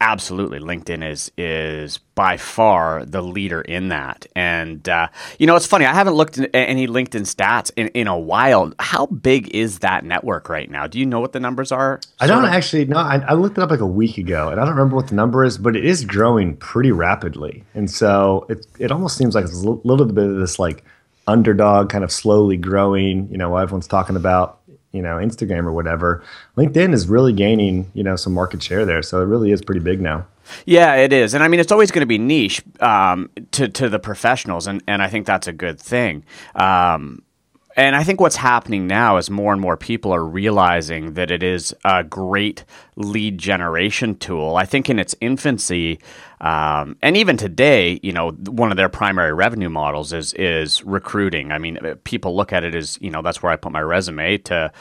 absolutely. 0.00 0.58
Linkedin 0.60 1.08
is 1.08 1.32
is 1.36 1.98
by 2.14 2.36
far 2.36 3.04
the 3.04 3.22
leader 3.22 3.60
in 3.60 3.88
that. 3.88 4.26
And 4.36 4.88
uh, 4.88 5.08
you 5.38 5.46
know 5.46 5.56
it's 5.56 5.66
funny 5.66 5.84
i 5.84 5.92
haven't 5.92 6.14
looked 6.14 6.38
at 6.38 6.50
any 6.52 6.86
linkedin 6.86 7.22
stats 7.22 7.70
in, 7.76 7.88
in 7.88 8.06
a 8.06 8.18
while. 8.18 8.72
How 8.78 9.06
big 9.06 9.54
is 9.54 9.80
that 9.80 10.04
network 10.04 10.48
right 10.48 10.70
now? 10.70 10.86
Do 10.86 10.98
you 10.98 11.06
know 11.06 11.20
what 11.20 11.32
the 11.32 11.40
numbers 11.40 11.72
are 11.72 12.00
i 12.20 12.26
don't 12.26 12.44
of? 12.44 12.50
actually 12.50 12.84
know. 12.86 12.98
I, 12.98 13.16
I, 13.16 13.34
looked 13.34 13.58
it 13.58 13.62
up 13.62 13.70
like 13.70 13.80
a 13.80 13.86
week 13.86 14.18
ago 14.18 14.48
and 14.48 14.60
i 14.60 14.64
don't 14.64 14.74
remember 14.74 14.96
what 14.96 15.08
the 15.08 15.14
number 15.14 15.44
is 15.44 15.58
but 15.58 15.76
it 15.76 15.84
is 15.84 16.04
growing 16.04 16.56
pretty 16.56 16.92
rapidly. 16.92 17.64
And 17.74 17.90
so 17.90 18.46
it, 18.48 18.66
it 18.78 18.92
almost 18.92 19.16
seems 19.16 19.34
like 19.34 19.44
it's 19.44 19.62
a 19.62 19.68
little 19.68 20.06
bit 20.06 20.24
of 20.24 20.36
this 20.36 20.58
like 20.58 20.84
underdog 21.26 21.88
kind 21.88 22.04
of 22.04 22.12
slowly 22.12 22.56
growing. 22.56 23.28
You 23.30 23.38
know 23.38 23.56
everyone's 23.56 23.88
talking 23.88 24.16
about 24.16 24.60
you 24.94 25.02
know 25.02 25.16
Instagram 25.16 25.64
or 25.64 25.72
whatever, 25.72 26.22
LinkedIn 26.56 26.94
is 26.94 27.08
really 27.08 27.32
gaining 27.32 27.90
you 27.94 28.02
know 28.02 28.16
some 28.16 28.32
market 28.32 28.62
share 28.62 28.86
there. 28.86 29.02
So 29.02 29.20
it 29.20 29.26
really 29.26 29.50
is 29.50 29.60
pretty 29.60 29.80
big 29.80 30.00
now. 30.00 30.26
Yeah, 30.66 30.94
it 30.94 31.12
is, 31.12 31.34
and 31.34 31.42
I 31.42 31.48
mean 31.48 31.60
it's 31.60 31.72
always 31.72 31.90
going 31.90 32.00
to 32.00 32.06
be 32.06 32.18
niche 32.18 32.62
um, 32.80 33.30
to 33.52 33.68
to 33.68 33.88
the 33.88 33.98
professionals, 33.98 34.66
and 34.66 34.82
and 34.86 35.02
I 35.02 35.08
think 35.08 35.26
that's 35.26 35.46
a 35.46 35.52
good 35.52 35.80
thing. 35.80 36.24
Um, 36.54 37.22
and 37.76 37.96
I 37.96 38.04
think 38.04 38.20
what's 38.20 38.36
happening 38.36 38.86
now 38.86 39.16
is 39.16 39.30
more 39.30 39.52
and 39.52 39.60
more 39.60 39.76
people 39.76 40.12
are 40.14 40.24
realizing 40.24 41.14
that 41.14 41.30
it 41.30 41.42
is 41.42 41.74
a 41.84 42.04
great 42.04 42.64
lead 42.96 43.38
generation 43.38 44.16
tool. 44.16 44.56
I 44.56 44.64
think 44.64 44.88
in 44.88 44.98
its 44.98 45.14
infancy, 45.20 45.98
um, 46.40 46.96
and 47.02 47.16
even 47.16 47.36
today, 47.36 47.98
you 48.02 48.12
know, 48.12 48.30
one 48.30 48.70
of 48.70 48.76
their 48.76 48.88
primary 48.88 49.32
revenue 49.32 49.70
models 49.70 50.12
is 50.12 50.32
is 50.34 50.84
recruiting. 50.84 51.50
I 51.50 51.58
mean, 51.58 51.78
people 52.04 52.36
look 52.36 52.52
at 52.52 52.64
it 52.64 52.74
as 52.74 52.98
you 53.00 53.10
know 53.10 53.22
that's 53.22 53.42
where 53.42 53.50
I 53.52 53.56
put 53.56 53.72
my 53.72 53.82
resume 53.82 54.38
to 54.38 54.72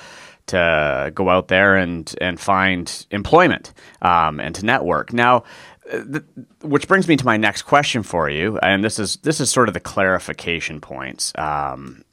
to 0.47 1.11
go 1.15 1.29
out 1.29 1.47
there 1.47 1.75
and 1.75 2.13
and 2.21 2.39
find 2.39 3.05
employment 3.11 3.73
um, 4.01 4.39
and 4.39 4.53
to 4.55 4.65
network. 4.65 5.13
Now, 5.13 5.43
which 6.61 6.87
brings 6.87 7.07
me 7.07 7.15
to 7.17 7.25
my 7.25 7.37
next 7.37 7.63
question 7.63 8.03
for 8.03 8.29
you, 8.29 8.59
and 8.59 8.83
this 8.83 8.99
is 8.99 9.17
this 9.17 9.39
is 9.39 9.49
sort 9.49 9.67
of 9.67 9.73
the 9.73 9.79
clarification 9.79 10.79
points. 10.79 11.33
Um, 11.37 12.03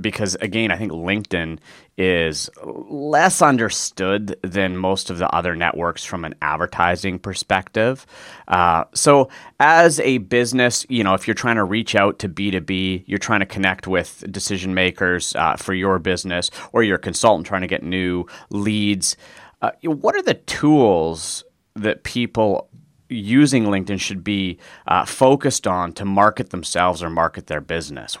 because 0.00 0.34
again, 0.36 0.70
I 0.70 0.76
think 0.76 0.92
LinkedIn 0.92 1.58
is 1.96 2.50
less 2.64 3.40
understood 3.40 4.36
than 4.42 4.76
most 4.76 5.10
of 5.10 5.18
the 5.18 5.28
other 5.30 5.54
networks 5.54 6.04
from 6.04 6.24
an 6.24 6.34
advertising 6.42 7.18
perspective. 7.18 8.04
Uh, 8.48 8.84
so, 8.94 9.28
as 9.60 10.00
a 10.00 10.18
business, 10.18 10.84
you 10.88 11.04
know, 11.04 11.14
if 11.14 11.28
you're 11.28 11.34
trying 11.34 11.56
to 11.56 11.64
reach 11.64 11.94
out 11.94 12.18
to 12.18 12.28
B2B, 12.28 13.04
you're 13.06 13.18
trying 13.18 13.40
to 13.40 13.46
connect 13.46 13.86
with 13.86 14.24
decision 14.30 14.74
makers 14.74 15.34
uh, 15.36 15.56
for 15.56 15.74
your 15.74 15.98
business, 15.98 16.50
or 16.72 16.82
you're 16.82 16.96
a 16.96 17.00
consultant 17.00 17.46
trying 17.46 17.62
to 17.62 17.68
get 17.68 17.82
new 17.82 18.26
leads, 18.50 19.16
uh, 19.62 19.70
what 19.82 20.14
are 20.14 20.22
the 20.22 20.34
tools 20.34 21.44
that 21.74 22.02
people 22.02 22.68
using 23.08 23.64
LinkedIn 23.64 24.00
should 24.00 24.24
be 24.24 24.58
uh, 24.86 25.04
focused 25.04 25.66
on 25.66 25.92
to 25.92 26.04
market 26.04 26.50
themselves 26.50 27.02
or 27.02 27.10
market 27.10 27.46
their 27.46 27.60
business? 27.60 28.18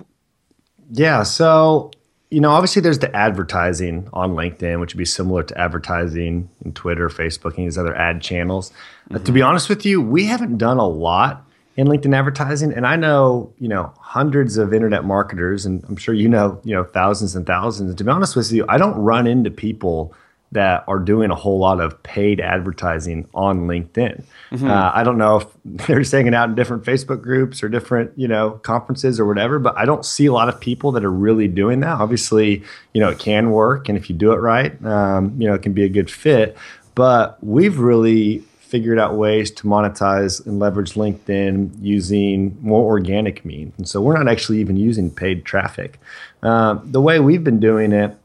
Yeah. 0.90 1.22
So, 1.22 1.90
you 2.30 2.40
know, 2.40 2.50
obviously 2.50 2.82
there's 2.82 2.98
the 2.98 3.14
advertising 3.14 4.08
on 4.12 4.34
LinkedIn, 4.34 4.80
which 4.80 4.94
would 4.94 4.98
be 4.98 5.04
similar 5.04 5.42
to 5.44 5.58
advertising 5.58 6.48
in 6.64 6.72
Twitter, 6.72 7.08
Facebook, 7.08 7.56
and 7.56 7.66
these 7.66 7.78
other 7.78 7.94
ad 7.96 8.20
channels. 8.20 8.70
Mm-hmm. 8.70 9.16
Uh, 9.16 9.18
to 9.20 9.32
be 9.32 9.40
mm-hmm. 9.40 9.48
honest 9.48 9.68
with 9.68 9.86
you, 9.86 10.00
we 10.00 10.24
haven't 10.26 10.58
done 10.58 10.78
a 10.78 10.86
lot 10.86 11.46
in 11.76 11.86
LinkedIn 11.86 12.14
advertising. 12.14 12.72
And 12.72 12.86
I 12.86 12.96
know, 12.96 13.52
you 13.58 13.68
know, 13.68 13.92
hundreds 13.98 14.56
of 14.56 14.72
internet 14.72 15.04
marketers, 15.04 15.66
and 15.66 15.84
I'm 15.88 15.96
sure 15.96 16.14
you 16.14 16.28
know, 16.28 16.60
you 16.64 16.74
know, 16.74 16.84
thousands 16.84 17.34
and 17.34 17.46
thousands. 17.46 17.90
And 17.90 17.98
to 17.98 18.04
be 18.04 18.10
honest 18.10 18.36
with 18.36 18.52
you, 18.52 18.64
I 18.68 18.78
don't 18.78 18.96
run 18.96 19.26
into 19.26 19.50
people 19.50 20.14
that 20.54 20.84
are 20.86 21.00
doing 21.00 21.30
a 21.30 21.34
whole 21.34 21.58
lot 21.58 21.80
of 21.80 22.00
paid 22.04 22.40
advertising 22.40 23.28
on 23.34 23.66
LinkedIn. 23.66 24.24
Mm-hmm. 24.52 24.70
Uh, 24.70 24.90
I 24.94 25.02
don't 25.02 25.18
know 25.18 25.36
if 25.36 25.46
they're 25.86 25.98
just 25.98 26.12
hanging 26.12 26.34
out 26.34 26.48
in 26.48 26.54
different 26.54 26.84
Facebook 26.84 27.22
groups 27.22 27.62
or 27.62 27.68
different, 27.68 28.12
you 28.16 28.28
know, 28.28 28.52
conferences 28.62 29.20
or 29.20 29.26
whatever, 29.26 29.58
but 29.58 29.76
I 29.76 29.84
don't 29.84 30.04
see 30.04 30.26
a 30.26 30.32
lot 30.32 30.48
of 30.48 30.58
people 30.60 30.92
that 30.92 31.04
are 31.04 31.10
really 31.10 31.48
doing 31.48 31.80
that. 31.80 32.00
Obviously, 32.00 32.62
you 32.92 33.00
know, 33.00 33.10
it 33.10 33.18
can 33.18 33.50
work, 33.50 33.88
and 33.88 33.98
if 33.98 34.08
you 34.08 34.16
do 34.16 34.32
it 34.32 34.36
right, 34.36 34.82
um, 34.86 35.34
you 35.40 35.48
know, 35.48 35.54
it 35.54 35.62
can 35.62 35.72
be 35.72 35.84
a 35.84 35.88
good 35.88 36.10
fit. 36.10 36.56
But 36.94 37.42
we've 37.42 37.78
really 37.78 38.44
figured 38.60 38.98
out 38.98 39.16
ways 39.16 39.50
to 39.50 39.64
monetize 39.64 40.44
and 40.46 40.58
leverage 40.58 40.94
LinkedIn 40.94 41.70
using 41.80 42.56
more 42.60 42.84
organic 42.84 43.44
means. 43.44 43.72
And 43.76 43.88
so 43.88 44.00
we're 44.00 44.16
not 44.16 44.28
actually 44.28 44.60
even 44.60 44.76
using 44.76 45.10
paid 45.10 45.44
traffic. 45.44 46.00
Uh, 46.42 46.78
the 46.84 47.00
way 47.00 47.18
we've 47.20 47.42
been 47.42 47.60
doing 47.60 47.92
it 47.92 48.16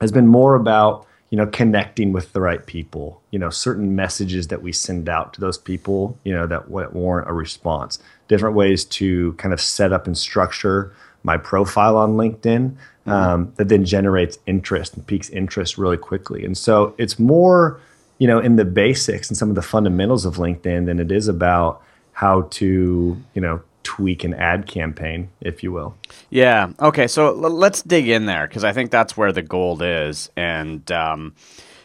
has 0.00 0.12
been 0.12 0.26
more 0.26 0.54
about 0.54 1.06
you 1.36 1.42
know, 1.44 1.50
connecting 1.50 2.14
with 2.14 2.32
the 2.32 2.40
right 2.40 2.64
people, 2.64 3.20
you 3.30 3.38
know, 3.38 3.50
certain 3.50 3.94
messages 3.94 4.48
that 4.48 4.62
we 4.62 4.72
send 4.72 5.06
out 5.06 5.34
to 5.34 5.40
those 5.42 5.58
people, 5.58 6.18
you 6.24 6.32
know, 6.32 6.46
that 6.46 6.70
warrant 6.70 7.28
a 7.28 7.34
response, 7.34 7.98
different 8.26 8.56
ways 8.56 8.86
to 8.86 9.34
kind 9.34 9.52
of 9.52 9.60
set 9.60 9.92
up 9.92 10.06
and 10.06 10.16
structure 10.16 10.94
my 11.24 11.36
profile 11.36 11.98
on 11.98 12.12
LinkedIn 12.16 12.70
mm-hmm. 12.70 13.10
um, 13.10 13.52
that 13.56 13.68
then 13.68 13.84
generates 13.84 14.38
interest 14.46 14.94
and 14.94 15.06
piques 15.06 15.28
interest 15.28 15.76
really 15.76 15.98
quickly. 15.98 16.42
And 16.42 16.56
so 16.56 16.94
it's 16.96 17.18
more, 17.18 17.82
you 18.16 18.26
know, 18.26 18.38
in 18.38 18.56
the 18.56 18.64
basics 18.64 19.28
and 19.28 19.36
some 19.36 19.50
of 19.50 19.56
the 19.56 19.62
fundamentals 19.62 20.24
of 20.24 20.36
LinkedIn 20.36 20.86
than 20.86 20.98
it 20.98 21.12
is 21.12 21.28
about 21.28 21.82
how 22.12 22.48
to, 22.52 23.22
you 23.34 23.42
know, 23.42 23.60
tweak 23.86 24.24
an 24.24 24.34
ad 24.34 24.66
campaign, 24.66 25.30
if 25.40 25.62
you 25.62 25.70
will. 25.70 25.94
Yeah. 26.28 26.72
Okay. 26.80 27.06
So 27.06 27.28
l- 27.28 27.50
let's 27.50 27.82
dig 27.82 28.08
in 28.08 28.26
there 28.26 28.48
because 28.48 28.64
I 28.64 28.72
think 28.72 28.90
that's 28.90 29.16
where 29.16 29.30
the 29.30 29.42
gold 29.42 29.80
is. 29.80 30.28
And 30.36 30.90
um, 30.90 31.36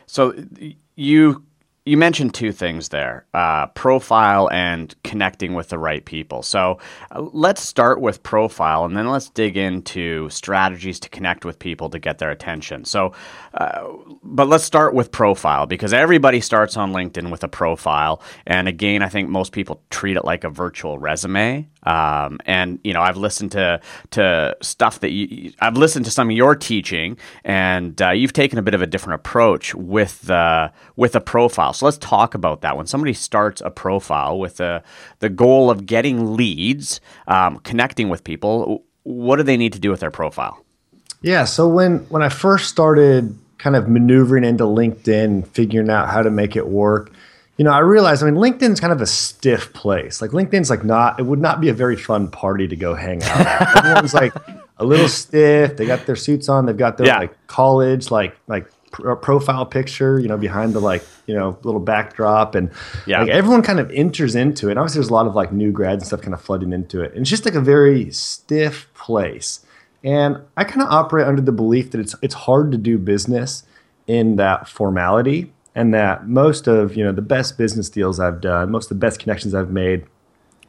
so 0.08 0.34
you 0.96 1.44
you 1.84 1.98
mentioned 1.98 2.32
two 2.34 2.52
things 2.52 2.90
there 2.90 3.26
uh, 3.34 3.66
profile 3.68 4.50
and 4.52 4.94
connecting 5.04 5.56
with 5.56 5.70
the 5.70 5.80
right 5.80 6.06
people. 6.06 6.44
So 6.44 6.78
uh, 7.10 7.22
let's 7.34 7.62
start 7.62 8.00
with 8.00 8.22
profile 8.22 8.86
and 8.86 8.96
then 8.96 9.10
let's 9.10 9.30
dig 9.30 9.58
into 9.58 10.30
strategies 10.30 11.00
to 11.00 11.10
connect 11.10 11.44
with 11.44 11.58
people 11.58 11.90
to 11.90 11.98
get 11.98 12.20
their 12.20 12.30
attention. 12.30 12.86
So, 12.86 13.14
uh, 13.56 13.88
but 14.22 14.48
let's 14.48 14.64
start 14.64 14.94
with 14.94 15.12
profile 15.12 15.66
because 15.66 15.92
everybody 15.92 16.40
starts 16.40 16.78
on 16.78 16.94
LinkedIn 16.94 17.32
with 17.32 17.44
a 17.44 17.48
profile. 17.48 18.22
And 18.46 18.68
again, 18.68 19.02
I 19.02 19.10
think 19.10 19.30
most 19.30 19.52
people 19.52 19.82
treat 19.90 20.18
it 20.18 20.24
like 20.24 20.44
a 20.44 20.50
virtual 20.50 21.00
resume. 21.00 21.68
Um, 21.84 22.40
and 22.46 22.80
you 22.84 22.94
know, 22.94 23.02
I've 23.02 23.18
listened 23.18 23.54
to 23.54 23.82
to 24.12 24.56
stuff 24.62 25.00
that 25.00 25.10
you, 25.10 25.52
I've 25.60 25.78
listened 25.78 26.06
to 26.06 26.12
some 26.12 26.30
of 26.30 26.36
your 26.36 26.56
teaching, 26.56 27.18
and 27.44 28.00
uh, 28.02 28.12
you've 28.12 28.34
taken 28.34 28.60
a 28.60 28.62
bit 28.62 28.76
of 28.76 28.82
a 28.82 28.88
different 28.88 29.16
approach 29.16 29.74
with 29.74 30.22
the 30.22 30.72
with 30.96 31.16
a 31.16 31.22
profile. 31.22 31.71
So 31.74 31.86
let's 31.86 31.98
talk 31.98 32.34
about 32.34 32.62
that. 32.62 32.78
When 32.78 32.88
somebody 32.88 33.14
starts 33.14 33.62
a 33.62 33.70
profile 33.70 34.40
with 34.40 34.58
the 34.58 34.84
the 35.20 35.30
goal 35.30 35.70
of 35.70 35.86
getting 35.86 36.36
leads, 36.36 37.02
um, 37.28 37.60
connecting 37.60 38.10
with 38.10 38.24
people, 38.24 38.84
what 39.04 39.38
do 39.38 39.44
they 39.44 39.58
need 39.58 39.74
to 39.74 39.80
do 39.80 39.90
with 39.90 40.00
their 40.00 40.12
profile? 40.12 40.64
Yeah. 41.22 41.46
So 41.46 41.68
when 41.68 42.00
when 42.10 42.22
I 42.22 42.30
first 42.30 42.70
started 42.70 43.38
kind 43.58 43.76
of 43.76 43.88
maneuvering 43.88 44.44
into 44.44 44.64
LinkedIn, 44.64 45.48
figuring 45.48 45.90
out 45.90 46.10
how 46.10 46.24
to 46.24 46.32
make 46.32 46.56
it 46.56 46.68
work 46.68 47.12
you 47.62 47.66
know, 47.66 47.74
I 47.74 47.80
realized, 47.80 48.24
I 48.24 48.26
mean, 48.26 48.42
LinkedIn's 48.42 48.80
kind 48.80 48.92
of 48.92 49.02
a 49.02 49.06
stiff 49.06 49.72
place. 49.72 50.20
Like 50.20 50.32
LinkedIn's 50.32 50.72
like 50.72 50.84
not, 50.84 51.20
it 51.20 51.28
would 51.28 51.38
not 51.38 51.62
be 51.62 51.70
a 51.70 51.76
very 51.76 51.96
fun 51.96 52.28
party 52.28 52.68
to 52.68 52.76
go 52.76 52.96
hang 52.96 53.22
out 53.22 53.46
at. 53.46 53.78
Everyone's 53.78 54.16
like 54.16 54.34
a 54.78 54.84
little 54.84 55.08
stiff. 55.08 55.78
They 55.78 55.86
got 55.86 56.08
their 56.08 56.16
suits 56.16 56.50
on. 56.50 56.66
They've 56.66 56.76
got 56.76 56.98
their 56.98 57.06
yeah. 57.06 57.20
like 57.20 57.48
college, 57.48 58.10
like, 58.10 58.36
like 58.48 58.66
pr- 58.92 59.12
uh, 59.12 59.16
profile 59.16 59.66
picture, 59.66 60.20
you 60.20 60.28
know, 60.28 60.38
behind 60.38 60.74
the 60.74 60.80
like, 60.80 61.04
you 61.26 61.36
know, 61.36 61.58
little 61.64 61.80
backdrop. 61.80 62.56
And 62.56 62.72
yeah. 63.06 63.22
like 63.22 63.30
everyone 63.30 63.64
kind 63.64 63.80
of 63.80 63.90
enters 63.92 64.36
into 64.36 64.68
it. 64.68 64.72
And 64.72 64.80
obviously 64.80 65.00
there's 65.00 65.10
a 65.10 65.14
lot 65.14 65.28
of 65.28 65.36
like 65.36 65.52
new 65.52 65.72
grads 65.72 66.04
and 66.04 66.08
stuff 66.08 66.22
kind 66.22 66.34
of 66.34 66.42
flooding 66.42 66.74
into 66.74 67.02
it. 67.02 67.12
And 67.12 67.22
it's 67.22 67.30
just 67.30 67.46
like 67.46 67.56
a 67.56 67.62
very 67.62 68.12
stiff 68.12 68.90
place. 68.94 69.66
And 70.04 70.38
I 70.58 70.64
kind 70.64 70.82
of 70.82 70.90
operate 70.90 71.28
under 71.28 71.42
the 71.42 71.52
belief 71.52 71.92
that 71.92 72.02
it's, 72.02 72.16
it's 72.22 72.34
hard 72.34 72.72
to 72.72 72.78
do 72.78 72.98
business 72.98 73.64
in 74.08 74.36
that 74.38 74.68
formality 74.68 75.54
and 75.76 75.94
that 75.94 76.28
most 76.28 76.68
of 76.68 76.96
you 76.96 77.04
know 77.04 77.12
the 77.12 77.22
best 77.22 77.58
business 77.58 77.90
deals 77.90 78.20
I've 78.20 78.42
done, 78.42 78.72
most 78.72 78.86
of 78.92 79.00
the 79.00 79.06
best 79.06 79.20
connections 79.20 79.56
I've 79.56 79.72
made, 79.72 80.06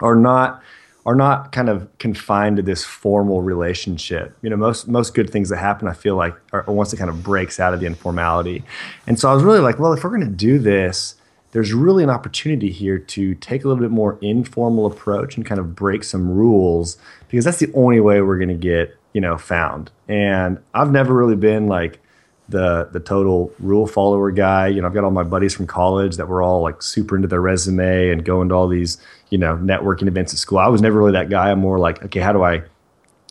are 0.01 0.17
not 0.17 0.63
are 1.05 1.15
not 1.15 1.51
kind 1.51 1.69
of 1.69 1.89
confined 1.99 2.57
to 2.57 2.63
this 2.63 2.85
formal 2.85 3.43
relationship. 3.43 4.37
You 4.43 4.51
know, 4.51 4.57
most 4.57 4.87
most 4.87 5.15
good 5.15 5.31
things 5.31 5.49
that 5.49 5.57
happen, 5.57 5.89
I 5.89 5.95
feel 5.95 6.17
like, 6.17 6.35
are, 6.53 6.65
are 6.67 6.73
once 6.73 6.93
it 6.93 6.97
kind 6.97 7.11
of 7.11 7.23
breaks 7.23 7.59
out 7.59 7.75
of 7.75 7.81
the 7.81 7.87
informality. 7.87 8.65
And 9.07 9.19
so 9.19 9.31
I 9.31 9.35
was 9.35 9.43
really 9.43 9.61
like, 9.61 9.79
well, 9.79 9.93
if 9.93 10.05
we're 10.05 10.11
going 10.11 10.21
to 10.21 10.27
do 10.27 10.59
this, 10.59 11.17
there's 11.53 11.73
really 11.73 12.05
an 12.05 12.11
opportunity 12.11 12.71
here 12.71 12.99
to 12.99 13.35
take 13.37 13.65
a 13.65 13.69
little 13.69 13.83
bit 13.83 13.91
more 13.91 14.19
informal 14.23 14.87
approach 14.87 15.37
and 15.37 15.45
kind 15.45 15.61
of 15.61 15.75
break 15.75 16.05
some 16.05 16.31
rules 16.31 16.99
because 17.29 17.45
that's 17.45 17.59
the 17.59 17.73
only 17.75 18.01
way 18.01 18.21
we're 18.21 18.39
going 18.39 18.49
to 18.49 18.55
get 18.55 18.97
you 19.13 19.21
know 19.21 19.39
found. 19.39 19.91
And 20.09 20.59
I've 20.75 20.91
never 20.91 21.15
really 21.15 21.37
been 21.37 21.67
like 21.67 22.02
the 22.49 22.89
the 22.93 23.01
total 23.01 23.53
rule 23.59 23.87
follower 23.87 24.31
guy. 24.31 24.69
You 24.69 24.81
know, 24.81 24.87
I've 24.87 24.95
got 24.95 25.05
all 25.05 25.11
my 25.11 25.23
buddies 25.23 25.55
from 25.55 25.67
college 25.67 26.17
that 26.17 26.29
were 26.29 26.43
all 26.43 26.63
like 26.63 26.83
super 26.83 27.17
into 27.17 27.29
their 27.29 27.41
resume 27.41 28.11
and 28.11 28.25
going 28.25 28.49
to 28.51 28.55
all 28.55 28.69
these 28.69 28.99
you 29.31 29.39
know 29.39 29.57
networking 29.57 30.09
events 30.09 30.33
at 30.33 30.39
school. 30.39 30.59
I 30.59 30.69
was 30.69 30.83
never 30.83 30.99
really 30.99 31.13
that 31.13 31.31
guy. 31.31 31.51
I'm 31.51 31.61
more 31.61 31.79
like, 31.79 32.03
okay, 32.05 32.21
how 32.21 32.33
do 32.33 32.43
I 32.43 32.63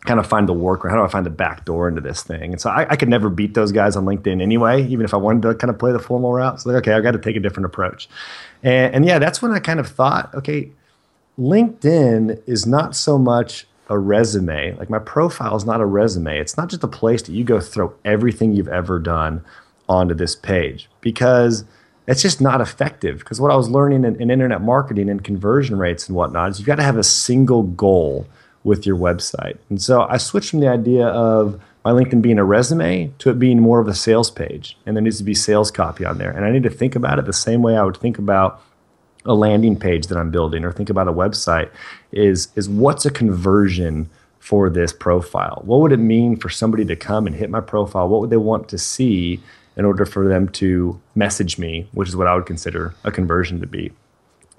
kind 0.06 0.20
of 0.20 0.26
find 0.26 0.50
the 0.50 0.54
work 0.54 0.84
or 0.84 0.90
how 0.90 0.96
do 0.96 1.04
I 1.04 1.08
find 1.08 1.26
the 1.26 1.32
back 1.32 1.66
door 1.66 1.88
into 1.88 2.02
this 2.02 2.24
thing? 2.24 2.54
And 2.54 2.62
so 2.62 2.70
I, 2.70 2.88
I 2.90 2.96
could 2.96 3.10
never 3.10 3.30
beat 3.30 3.54
those 3.54 3.72
guys 3.72 3.96
on 3.96 4.06
LinkedIn 4.06 4.42
anyway, 4.42 4.86
even 4.88 5.06
if 5.06 5.14
I 5.14 5.18
wanted 5.18 5.44
to 5.44 5.56
kind 5.56 5.70
of 5.70 5.78
play 5.78 5.92
the 5.92 6.00
formal 6.00 6.34
route. 6.34 6.60
So 6.60 6.72
like, 6.72 6.80
okay, 6.80 6.94
I've 6.94 7.04
got 7.04 7.12
to 7.12 7.20
take 7.20 7.36
a 7.36 7.40
different 7.40 7.66
approach. 7.68 8.10
And, 8.64 8.96
and 8.96 9.06
yeah, 9.06 9.20
that's 9.20 9.42
when 9.42 9.52
I 9.52 9.60
kind 9.60 9.80
of 9.80 9.88
thought, 9.88 10.34
okay, 10.34 10.72
LinkedIn 11.38 12.42
is 12.48 12.66
not 12.66 12.96
so 12.96 13.18
much 13.18 13.68
a 13.92 14.00
resume. 14.00 14.74
Like 14.78 14.90
my 14.90 15.00
profile 15.00 15.56
is 15.56 15.66
not 15.66 15.82
a 15.82 15.86
resume. 15.86 16.40
It's 16.40 16.56
not 16.56 16.70
just 16.70 16.84
a 16.84 16.88
place 16.88 17.22
that 17.24 17.34
you 17.34 17.44
go 17.44 17.60
throw 17.60 17.94
everything 18.06 18.54
you've 18.54 18.70
ever 18.70 19.00
done 19.00 19.44
onto 19.90 20.16
this 20.16 20.34
page 20.34 20.90
because 21.02 21.66
it's 22.08 22.22
just 22.22 22.40
not 22.40 22.62
effective. 22.62 23.20
Because 23.20 23.42
what 23.42 23.52
I 23.52 23.56
was 23.56 23.70
learning 23.70 24.06
in, 24.06 24.20
in, 24.22 24.32
internet 24.32 24.62
marketing 24.62 25.10
and 25.10 25.22
conversion 25.22 25.78
rates 25.78 26.08
and 26.08 26.16
whatnot 26.16 26.52
is 26.52 26.60
you've 26.60 26.68
got 26.68 26.76
to 26.76 26.84
have 26.84 26.98
a 26.98 27.04
single 27.04 27.64
goal 27.64 28.26
with 28.64 28.86
your 28.86 28.96
website. 28.96 29.58
And 29.70 29.82
so 29.82 30.04
I 30.04 30.18
switched 30.18 30.52
from 30.52 30.62
the 30.62 30.70
idea 30.70 31.08
of 31.08 31.62
my 31.84 31.92
LinkedIn 31.92 32.22
being 32.22 32.40
a 32.40 32.46
resume 32.46 33.12
to 33.20 33.30
it 33.30 33.40
being 33.40 33.60
more 33.60 33.82
of 33.82 33.90
a 33.90 33.94
sales 33.94 34.32
page. 34.32 34.78
And 34.86 34.96
there 34.96 35.02
needs 35.02 35.18
to 35.18 35.24
be 35.26 35.34
sales 35.34 35.70
copy 35.70 36.06
on 36.06 36.18
there. 36.18 36.32
And 36.32 36.46
I 36.46 36.52
need 36.52 36.64
to 36.64 36.70
think 36.70 36.96
about 36.96 37.20
it 37.20 37.26
the 37.26 37.34
same 37.34 37.62
way 37.62 37.76
I 37.76 37.84
would 37.84 37.98
think 37.98 38.18
about 38.18 38.62
a 39.26 39.34
landing 39.34 39.78
page 39.78 40.08
that 40.08 40.18
I'm 40.18 40.32
building 40.32 40.64
or 40.64 40.72
think 40.72 40.90
about 40.90 41.08
a 41.08 41.14
website 41.14 41.70
is 42.12 42.50
is 42.56 42.68
what's 42.70 43.06
a 43.06 43.12
conversion 43.12 44.10
for 44.40 44.70
this 44.70 44.92
profile? 44.92 45.62
What 45.66 45.82
would 45.82 45.92
it 45.92 45.98
mean 45.98 46.36
for 46.36 46.50
somebody 46.50 46.84
to 46.86 46.96
come 46.96 47.28
and 47.28 47.36
hit 47.36 47.50
my 47.50 47.62
profile? 47.62 48.08
What 48.08 48.22
would 48.22 48.32
they 48.32 48.38
want 48.38 48.70
to 48.70 48.78
see 48.78 49.40
in 49.78 49.86
order 49.86 50.06
for 50.06 50.28
them 50.28 50.50
to 50.50 51.00
message 51.16 51.58
me, 51.58 51.88
which 51.94 52.10
is 52.10 52.16
what 52.16 52.28
I 52.28 52.36
would 52.36 52.46
consider 52.46 52.94
a 53.04 53.12
conversion 53.12 53.60
to 53.62 53.68
be. 53.68 53.92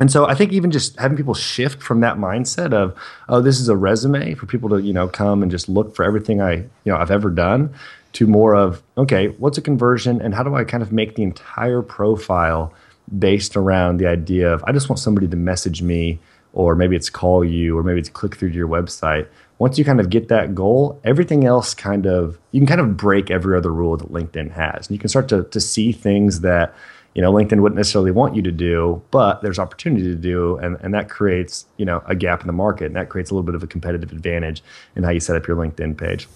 And 0.01 0.11
so 0.11 0.27
I 0.27 0.35
think 0.35 0.53
even 0.53 0.71
just 0.71 0.99
having 0.99 1.17
people 1.17 1.35
shift 1.35 1.83
from 1.83 2.01
that 2.01 2.17
mindset 2.17 2.73
of, 2.73 2.97
oh, 3.29 3.41
this 3.41 3.61
is 3.61 3.69
a 3.69 3.77
resume 3.77 4.35
for 4.35 4.47
people 4.47 4.69
to, 4.71 4.81
you 4.81 4.93
know, 4.93 5.07
come 5.07 5.43
and 5.43 5.51
just 5.51 5.69
look 5.69 5.95
for 5.95 6.05
everything 6.05 6.41
I, 6.41 6.55
you 6.55 6.67
know, 6.87 6.97
I've 6.97 7.11
ever 7.11 7.31
done 7.31 7.73
to 8.15 8.27
more 8.27 8.57
of, 8.57 8.83
okay, 8.97 9.29
what's 9.29 9.59
a 9.59 9.63
conversion 9.63 10.21
and 10.21 10.35
how 10.35 10.43
do 10.43 10.55
I 10.55 10.65
kind 10.65 10.83
of 10.83 10.93
make 10.93 11.15
the 11.15 11.23
entire 11.23 11.83
profile 11.83 12.73
based 13.19 13.57
around 13.57 13.99
the 13.99 14.07
idea 14.07 14.53
of 14.53 14.63
I 14.65 14.73
just 14.73 14.89
want 14.89 14.99
somebody 14.99 15.29
to 15.29 15.37
message 15.37 15.83
me, 15.83 16.21
or 16.53 16.75
maybe 16.75 16.97
it's 16.97 17.11
call 17.11 17.45
you, 17.45 17.77
or 17.79 17.83
maybe 17.83 18.01
it's 18.01 18.09
click 18.09 18.37
through 18.37 18.51
to 18.51 18.57
your 18.57 18.69
website. 18.69 19.27
Once 19.59 19.79
you 19.79 19.85
kind 19.85 20.01
of 20.01 20.11
get 20.11 20.29
that 20.29 20.55
goal, 20.55 21.01
everything 21.05 21.45
else 21.45 21.75
kind 21.75 22.07
of 22.07 22.39
you 22.51 22.61
can 22.61 22.67
kind 22.67 22.81
of 22.81 22.97
break 22.97 23.31
every 23.31 23.57
other 23.57 23.73
rule 23.73 23.97
that 23.97 24.13
LinkedIn 24.13 24.51
has, 24.53 24.89
and 24.89 24.95
you 24.95 24.99
can 24.99 25.09
start 25.09 25.29
to 25.29 25.45
to 25.45 25.61
see 25.61 25.93
things 25.93 26.41
that 26.41 26.75
you 27.15 27.23
know 27.23 27.33
LinkedIn 27.33 27.61
wouldn't 27.61 27.77
necessarily 27.77 28.11
want 28.11 28.35
you 28.35 28.43
to 28.43 28.53
do, 28.53 29.03
but 29.11 29.43
there's 29.43 29.59
opportunity 29.59 30.05
to 30.05 30.17
do, 30.17 30.57
and 30.59 30.77
and 30.81 30.95
that 30.95 31.09
creates 31.09 31.67
you 31.77 31.85
know 31.85 32.03
a 32.07 32.15
gap 32.15 32.41
in 32.41 32.47
the 32.47 32.53
market, 32.53 32.87
and 32.87 32.97
that 32.97 33.09
creates 33.09 33.31
a 33.31 33.35
little 33.35 33.47
bit 33.47 33.55
of 33.55 33.63
a 33.63 33.67
competitive 33.67 34.13
advantage 34.13 34.63
in 34.97 35.03
how 35.03 35.11
you 35.11 35.21
set 35.21 35.37
up 35.37 35.47
your 35.47 35.57
LinkedIn 35.57 35.97
page. 35.97 36.29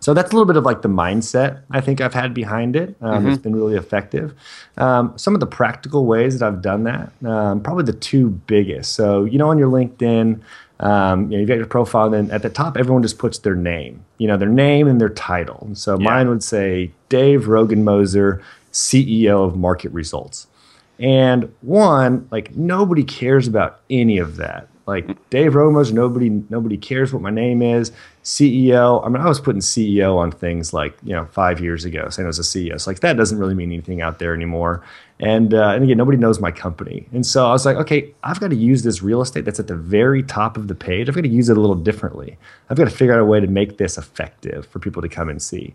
So 0.00 0.14
that's 0.14 0.30
a 0.30 0.34
little 0.34 0.46
bit 0.46 0.56
of 0.56 0.64
like 0.64 0.82
the 0.82 0.88
mindset 0.88 1.62
I 1.70 1.80
think 1.80 2.00
I've 2.00 2.14
had 2.14 2.32
behind 2.32 2.76
it. 2.76 2.96
Um, 3.00 3.20
mm-hmm. 3.20 3.28
It's 3.30 3.42
been 3.42 3.56
really 3.56 3.76
effective. 3.76 4.34
Um, 4.76 5.12
some 5.16 5.34
of 5.34 5.40
the 5.40 5.46
practical 5.46 6.06
ways 6.06 6.38
that 6.38 6.46
I've 6.46 6.62
done 6.62 6.84
that, 6.84 7.12
um, 7.24 7.62
probably 7.62 7.84
the 7.84 7.92
two 7.92 8.30
biggest. 8.30 8.94
So, 8.94 9.24
you 9.24 9.38
know, 9.38 9.50
on 9.50 9.58
your 9.58 9.70
LinkedIn, 9.70 10.40
um, 10.80 11.24
you 11.24 11.30
know, 11.30 11.40
you've 11.40 11.48
got 11.48 11.56
your 11.56 11.66
profile, 11.66 12.06
and 12.06 12.14
then 12.14 12.30
at 12.30 12.42
the 12.42 12.50
top, 12.50 12.76
everyone 12.76 13.02
just 13.02 13.18
puts 13.18 13.38
their 13.38 13.56
name, 13.56 14.04
you 14.18 14.28
know, 14.28 14.36
their 14.36 14.48
name 14.48 14.86
and 14.86 15.00
their 15.00 15.08
title. 15.08 15.64
And 15.66 15.76
so 15.76 15.98
yeah. 15.98 16.04
mine 16.04 16.28
would 16.28 16.44
say 16.44 16.92
Dave 17.08 17.42
Rogenmoser, 17.42 18.40
CEO 18.72 19.44
of 19.44 19.56
Market 19.56 19.90
Results. 19.92 20.46
And 21.00 21.52
one, 21.62 22.28
like 22.30 22.54
nobody 22.54 23.04
cares 23.04 23.48
about 23.48 23.80
any 23.90 24.18
of 24.18 24.36
that. 24.36 24.68
Like 24.86 25.06
Dave 25.30 25.52
Rogenmoser, 25.52 25.92
nobody 25.92 26.30
nobody 26.48 26.76
cares 26.76 27.12
what 27.12 27.22
my 27.22 27.30
name 27.30 27.60
is. 27.60 27.92
CEO. 28.24 29.04
I 29.04 29.08
mean, 29.08 29.22
I 29.22 29.28
was 29.28 29.40
putting 29.40 29.60
CEO 29.60 30.16
on 30.16 30.30
things 30.30 30.72
like 30.72 30.96
you 31.02 31.14
know 31.14 31.26
five 31.26 31.60
years 31.60 31.84
ago, 31.84 32.08
saying 32.10 32.26
I 32.26 32.28
was 32.28 32.38
a 32.38 32.42
CEO. 32.42 32.80
So 32.80 32.90
like 32.90 33.00
that 33.00 33.16
doesn't 33.16 33.38
really 33.38 33.54
mean 33.54 33.72
anything 33.72 34.02
out 34.02 34.18
there 34.18 34.34
anymore. 34.34 34.82
And 35.20 35.52
uh, 35.52 35.70
and 35.70 35.82
again, 35.82 35.96
nobody 35.96 36.16
knows 36.16 36.40
my 36.40 36.52
company. 36.52 37.08
And 37.12 37.26
so 37.26 37.46
I 37.46 37.50
was 37.50 37.66
like, 37.66 37.76
okay, 37.76 38.14
I've 38.22 38.38
got 38.38 38.50
to 38.50 38.56
use 38.56 38.84
this 38.84 39.02
real 39.02 39.20
estate 39.20 39.44
that's 39.44 39.58
at 39.58 39.66
the 39.66 39.76
very 39.76 40.22
top 40.22 40.56
of 40.56 40.68
the 40.68 40.76
page. 40.76 41.08
I've 41.08 41.14
got 41.14 41.22
to 41.22 41.28
use 41.28 41.48
it 41.48 41.56
a 41.56 41.60
little 41.60 41.76
differently. 41.76 42.38
I've 42.70 42.76
got 42.76 42.84
to 42.84 42.90
figure 42.90 43.14
out 43.14 43.20
a 43.20 43.24
way 43.24 43.40
to 43.40 43.48
make 43.48 43.78
this 43.78 43.98
effective 43.98 44.66
for 44.66 44.78
people 44.78 45.02
to 45.02 45.08
come 45.08 45.28
and 45.28 45.42
see. 45.42 45.74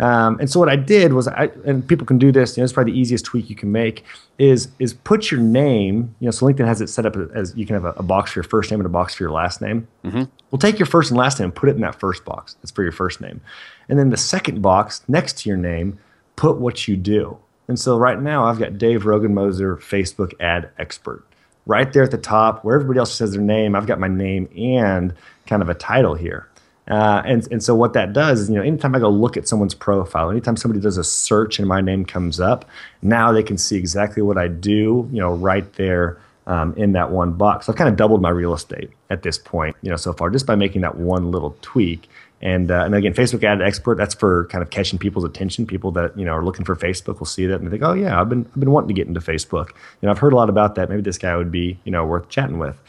Um, 0.00 0.40
and 0.40 0.50
so 0.50 0.58
what 0.58 0.68
I 0.68 0.74
did 0.74 1.12
was, 1.12 1.28
I 1.28 1.50
and 1.64 1.86
people 1.86 2.04
can 2.04 2.18
do 2.18 2.32
this. 2.32 2.56
You 2.56 2.62
know, 2.62 2.64
it's 2.64 2.72
probably 2.72 2.92
the 2.92 2.98
easiest 2.98 3.26
tweak 3.26 3.48
you 3.48 3.56
can 3.56 3.70
make 3.70 4.04
is 4.38 4.68
is 4.80 4.92
put 4.92 5.30
your 5.30 5.40
name. 5.40 6.14
You 6.18 6.26
know, 6.26 6.30
so 6.32 6.46
LinkedIn 6.46 6.66
has 6.66 6.80
it 6.80 6.88
set 6.88 7.06
up 7.06 7.14
as 7.32 7.54
you 7.56 7.66
can 7.66 7.74
have 7.74 7.84
a, 7.84 7.92
a 7.92 8.02
box 8.02 8.32
for 8.32 8.40
your 8.40 8.44
first 8.44 8.72
name 8.72 8.80
and 8.80 8.86
a 8.86 8.90
box 8.90 9.14
for 9.14 9.22
your 9.22 9.30
last 9.30 9.60
name. 9.60 9.86
Mm-hmm. 10.04 10.24
We'll 10.50 10.58
take 10.58 10.80
your 10.80 10.86
first 10.86 11.10
and 11.10 11.18
last 11.18 11.38
name, 11.38 11.46
and 11.46 11.54
put 11.54 11.68
it 11.68 11.76
in 11.80 11.86
that 11.90 11.98
first 11.98 12.24
box. 12.24 12.56
That's 12.60 12.70
for 12.70 12.82
your 12.82 12.92
first 12.92 13.20
name, 13.20 13.40
and 13.88 13.98
then 13.98 14.10
the 14.10 14.16
second 14.16 14.62
box 14.62 15.02
next 15.08 15.38
to 15.38 15.48
your 15.48 15.58
name, 15.58 15.98
put 16.36 16.56
what 16.56 16.88
you 16.88 16.96
do 16.96 17.38
And 17.70 17.78
so 17.78 17.96
right 17.96 18.20
now 18.20 18.46
I've 18.46 18.58
got 18.58 18.78
Dave 18.78 19.04
Rogenmoser, 19.04 19.76
Facebook 19.78 20.32
ad 20.40 20.70
expert. 20.76 21.24
Right 21.66 21.92
there 21.92 22.02
at 22.02 22.10
the 22.10 22.18
top, 22.18 22.64
where 22.64 22.74
everybody 22.74 22.98
else 22.98 23.14
says 23.14 23.30
their 23.30 23.40
name, 23.40 23.76
I've 23.76 23.86
got 23.86 24.00
my 24.00 24.08
name 24.08 24.48
and 24.56 25.14
kind 25.46 25.62
of 25.62 25.68
a 25.68 25.74
title 25.74 26.16
here. 26.16 26.48
Uh, 26.88 27.22
and, 27.24 27.46
and 27.52 27.62
so 27.62 27.76
what 27.76 27.92
that 27.92 28.12
does 28.12 28.40
is, 28.40 28.50
you 28.50 28.56
know, 28.56 28.62
anytime 28.62 28.96
I 28.96 28.98
go 28.98 29.08
look 29.08 29.36
at 29.36 29.46
someone's 29.46 29.74
profile, 29.74 30.30
anytime 30.30 30.56
somebody 30.56 30.80
does 30.80 30.96
a 30.96 31.04
search 31.04 31.60
and 31.60 31.68
my 31.68 31.80
name 31.80 32.04
comes 32.04 32.40
up, 32.40 32.64
now 33.02 33.30
they 33.30 33.44
can 33.44 33.56
see 33.56 33.76
exactly 33.76 34.22
what 34.22 34.36
I 34.36 34.48
do, 34.48 35.08
you 35.12 35.20
know, 35.20 35.34
right 35.34 35.72
there 35.74 36.18
um, 36.48 36.74
in 36.76 36.90
that 36.92 37.12
one 37.12 37.34
box. 37.34 37.66
So 37.66 37.72
I've 37.72 37.78
kind 37.78 37.88
of 37.88 37.96
doubled 37.96 38.20
my 38.20 38.30
real 38.30 38.52
estate 38.52 38.90
at 39.10 39.22
this 39.22 39.36
point, 39.36 39.76
you 39.82 39.90
know, 39.90 39.96
so 39.96 40.12
far 40.12 40.30
just 40.30 40.46
by 40.46 40.54
making 40.54 40.80
that 40.82 40.96
one 40.96 41.30
little 41.30 41.56
tweak. 41.60 42.08
And, 42.42 42.70
uh, 42.70 42.84
and 42.84 42.94
again, 42.94 43.12
Facebook 43.12 43.44
ad 43.44 43.60
expert, 43.60 43.96
that's 43.96 44.14
for 44.14 44.46
kind 44.46 44.62
of 44.62 44.70
catching 44.70 44.98
people's 44.98 45.24
attention. 45.24 45.66
People 45.66 45.90
that, 45.92 46.16
you 46.16 46.24
know, 46.24 46.32
are 46.32 46.44
looking 46.44 46.64
for 46.64 46.74
Facebook 46.74 47.18
will 47.18 47.26
see 47.26 47.44
that 47.46 47.60
and 47.60 47.70
think, 47.70 47.82
oh 47.82 47.92
yeah, 47.92 48.18
I've 48.18 48.30
been, 48.30 48.46
I've 48.54 48.60
been 48.60 48.70
wanting 48.70 48.88
to 48.88 48.94
get 48.94 49.06
into 49.06 49.20
Facebook. 49.20 49.68
You 50.00 50.06
know, 50.06 50.10
I've 50.10 50.18
heard 50.18 50.32
a 50.32 50.36
lot 50.36 50.48
about 50.48 50.76
that. 50.76 50.88
Maybe 50.88 51.02
this 51.02 51.18
guy 51.18 51.36
would 51.36 51.50
be, 51.50 51.78
you 51.84 51.92
know, 51.92 52.06
worth 52.06 52.28
chatting 52.30 52.58
with. 52.58 52.80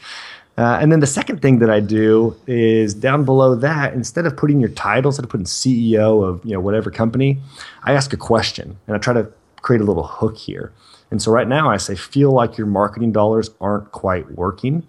Uh, 0.58 0.78
and 0.80 0.92
then 0.92 1.00
the 1.00 1.06
second 1.06 1.40
thing 1.40 1.58
that 1.60 1.70
I 1.70 1.80
do 1.80 2.36
is 2.46 2.92
down 2.92 3.24
below 3.24 3.54
that, 3.54 3.94
instead 3.94 4.26
of 4.26 4.36
putting 4.36 4.60
your 4.60 4.68
title, 4.70 5.08
instead 5.08 5.24
of 5.24 5.30
putting 5.30 5.46
CEO 5.46 6.22
of 6.22 6.44
you 6.44 6.52
know 6.52 6.60
whatever 6.60 6.90
company, 6.90 7.38
I 7.84 7.94
ask 7.94 8.12
a 8.12 8.18
question 8.18 8.76
and 8.86 8.94
I 8.94 8.98
try 8.98 9.14
to 9.14 9.32
create 9.62 9.80
a 9.80 9.84
little 9.84 10.02
hook 10.02 10.36
here. 10.36 10.72
And 11.10 11.22
so 11.22 11.32
right 11.32 11.48
now 11.48 11.70
I 11.70 11.78
say, 11.78 11.94
feel 11.94 12.32
like 12.32 12.58
your 12.58 12.66
marketing 12.66 13.12
dollars 13.12 13.50
aren't 13.60 13.92
quite 13.92 14.30
working. 14.32 14.86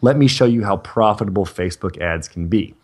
Let 0.00 0.16
me 0.16 0.26
show 0.26 0.46
you 0.46 0.64
how 0.64 0.78
profitable 0.78 1.44
Facebook 1.44 2.00
ads 2.00 2.28
can 2.28 2.48
be. 2.48 2.74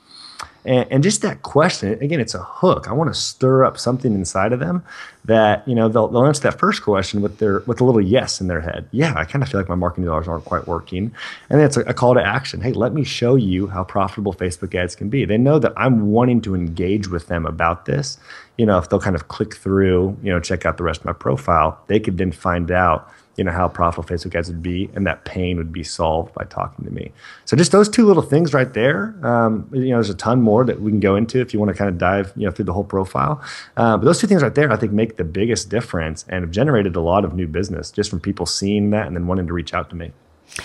And, 0.67 0.87
and, 0.91 1.03
just 1.03 1.23
that 1.23 1.43
question, 1.43 1.93
again, 2.03 2.19
it's 2.19 2.35
a 2.35 2.43
hook. 2.43 2.89
I 2.89 2.93
want 2.93 3.09
to 3.09 3.19
stir 3.19 3.65
up 3.65 3.79
something 3.79 4.13
inside 4.13 4.53
of 4.53 4.59
them 4.59 4.83
that, 5.25 5.67
you 5.67 5.77
know, 5.77 5.89
they'll, 5.89 6.09
they'll 6.09 6.27
answer 6.27 6.43
that 6.43 6.59
first 6.59 6.83
question 6.83 7.23
with 7.23 7.39
their 7.39 7.61
with 7.61 7.81
a 7.81 7.85
little 7.85 8.01
yes 8.01 8.41
in 8.41 8.49
their 8.49 8.61
head. 8.61 8.89
Yeah, 8.91 9.15
I 9.17 9.25
kind 9.25 9.45
of 9.45 9.49
feel 9.49 9.61
like 9.61 9.69
my 9.69 9.77
marketing 9.77 10.07
dollars 10.07 10.27
aren't 10.27 10.45
quite 10.45 10.67
working. 10.67 11.13
And 11.49 11.61
then 11.61 11.67
it's 11.67 11.77
a, 11.77 11.83
a 11.83 11.95
call 11.95 12.15
to 12.15 12.23
action. 12.23 12.63
Hey, 12.63 12.73
let 12.73 12.93
me 12.93 13.05
show 13.05 13.37
you 13.37 13.69
how 13.69 13.85
profitable 13.85 14.35
Facebook 14.35 14.75
ads 14.75 14.97
can 14.97 15.09
be. 15.09 15.25
They 15.25 15.39
know 15.39 15.61
that 15.61 15.73
I'm 15.77 16.11
wanting 16.11 16.41
to 16.43 16.57
engage 16.57 17.07
with 17.09 17.29
them 17.29 17.47
about 17.47 17.85
this. 17.85 18.19
You 18.59 18.67
know, 18.67 18.79
if 18.79 18.89
they'll 18.89 18.99
kind 18.99 19.15
of 19.15 19.29
click 19.29 19.55
through, 19.55 20.17
you 20.21 20.33
know, 20.33 20.41
check 20.41 20.67
out 20.67 20.79
the 20.79 20.85
rest 20.85 21.03
of 21.03 21.07
my 21.07 21.13
profile, 21.13 21.79
they 21.87 22.01
could 22.01 22.19
then 22.19 22.33
find 22.33 22.73
out 22.73 23.09
you 23.37 23.45
know 23.45 23.53
how 23.53 23.69
profitable 23.69 24.09
Facebook 24.09 24.35
ads 24.35 24.49
would 24.49 24.63
be, 24.63 24.91
and 24.95 25.07
that 25.07 25.25
pain 25.25 25.57
would 25.57 25.73
be 25.73 25.85
solved 25.85 26.35
by 26.35 26.45
talking 26.45 26.85
to 26.85 26.91
me. 26.91 27.13
So 27.45 27.57
just 27.57 27.73
those 27.73 27.89
two 27.89 28.07
little 28.07 28.23
things 28.23 28.55
right 28.55 28.73
there. 28.73 29.15
Um, 29.23 29.69
you 29.73 29.91
know, 29.91 29.97
there's 29.97 30.11
a 30.11 30.15
ton 30.15 30.41
more 30.41 30.65
that 30.65 30.81
we 30.81 30.91
can 30.91 31.01
go 31.01 31.17
into 31.17 31.41
if 31.41 31.53
you 31.53 31.61
want 31.61 31.71
to 31.71 31.77
kind 31.77 31.89
of 31.89 31.99
dive 31.99 32.33
you 32.37 32.47
know 32.47 32.51
through 32.51 32.65
the 32.65 32.73
whole 32.73 32.85
profile. 32.85 33.43
Uh, 33.77 33.97
but 33.97 34.05
those 34.05 34.21
two 34.21 34.27
things 34.27 34.43
right 34.43 34.55
there, 34.55 34.73
I 34.73 34.77
think, 34.77 34.93
make 34.93 35.17
the 35.17 35.25
biggest 35.25 35.69
difference 35.69 36.25
and 36.29 36.43
have 36.45 36.51
generated 36.51 36.97
a 36.97 37.01
lot 37.01 37.25
of 37.25 37.35
new 37.35 37.47
business 37.47 37.91
just 37.91 38.11
from 38.11 38.21
people 38.21 38.47
seeing 38.47 38.91
that 38.91 39.07
and 39.07 39.15
then 39.15 39.27
wanting 39.27 39.47
to 39.47 39.53
reach 39.53 39.75
out 39.75 39.91
to 39.91 39.97
me. 39.97 40.13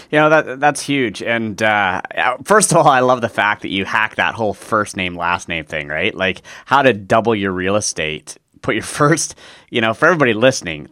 You 0.09 0.19
know 0.19 0.29
that 0.29 0.59
that's 0.59 0.81
huge. 0.81 1.21
And 1.21 1.61
uh, 1.61 2.01
first 2.43 2.71
of 2.71 2.77
all, 2.77 2.87
I 2.87 3.01
love 3.01 3.21
the 3.21 3.29
fact 3.29 3.63
that 3.63 3.69
you 3.69 3.83
hack 3.83 4.15
that 4.15 4.35
whole 4.35 4.53
first 4.53 4.95
name 4.95 5.17
last 5.17 5.49
name 5.49 5.65
thing, 5.65 5.87
right? 5.87 6.15
Like 6.15 6.41
how 6.65 6.81
to 6.81 6.93
double 6.93 7.35
your 7.35 7.51
real 7.51 7.75
estate. 7.75 8.37
Put 8.61 8.75
your 8.75 8.83
first, 9.01 9.35
you 9.69 9.81
know, 9.81 9.93
for 9.93 10.05
everybody 10.05 10.33
listening, 10.33 10.89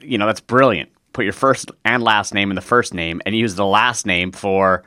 you 0.00 0.18
know, 0.18 0.26
that's 0.26 0.40
brilliant 0.40 0.91
put 1.12 1.24
your 1.24 1.32
first 1.32 1.70
and 1.84 2.02
last 2.02 2.34
name 2.34 2.50
in 2.50 2.54
the 2.54 2.60
first 2.60 2.94
name 2.94 3.20
and 3.26 3.34
use 3.34 3.54
the 3.54 3.66
last 3.66 4.06
name 4.06 4.32
for 4.32 4.82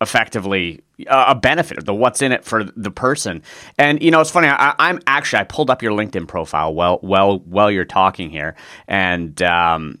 effectively 0.00 0.82
a 1.08 1.34
benefit 1.34 1.78
of 1.78 1.84
the 1.84 1.94
what's 1.94 2.22
in 2.22 2.30
it 2.30 2.44
for 2.44 2.64
the 2.64 2.90
person. 2.90 3.42
And 3.78 4.02
you 4.02 4.10
know, 4.10 4.20
it's 4.20 4.30
funny. 4.30 4.48
I, 4.48 4.74
am 4.78 5.00
actually 5.06 5.40
I 5.40 5.44
pulled 5.44 5.70
up 5.70 5.82
your 5.82 5.92
LinkedIn 5.92 6.28
profile 6.28 6.74
well, 6.74 7.00
well, 7.02 7.38
while 7.40 7.70
you're 7.70 7.84
talking 7.84 8.30
here, 8.30 8.54
and 8.86 9.40
um, 9.42 9.98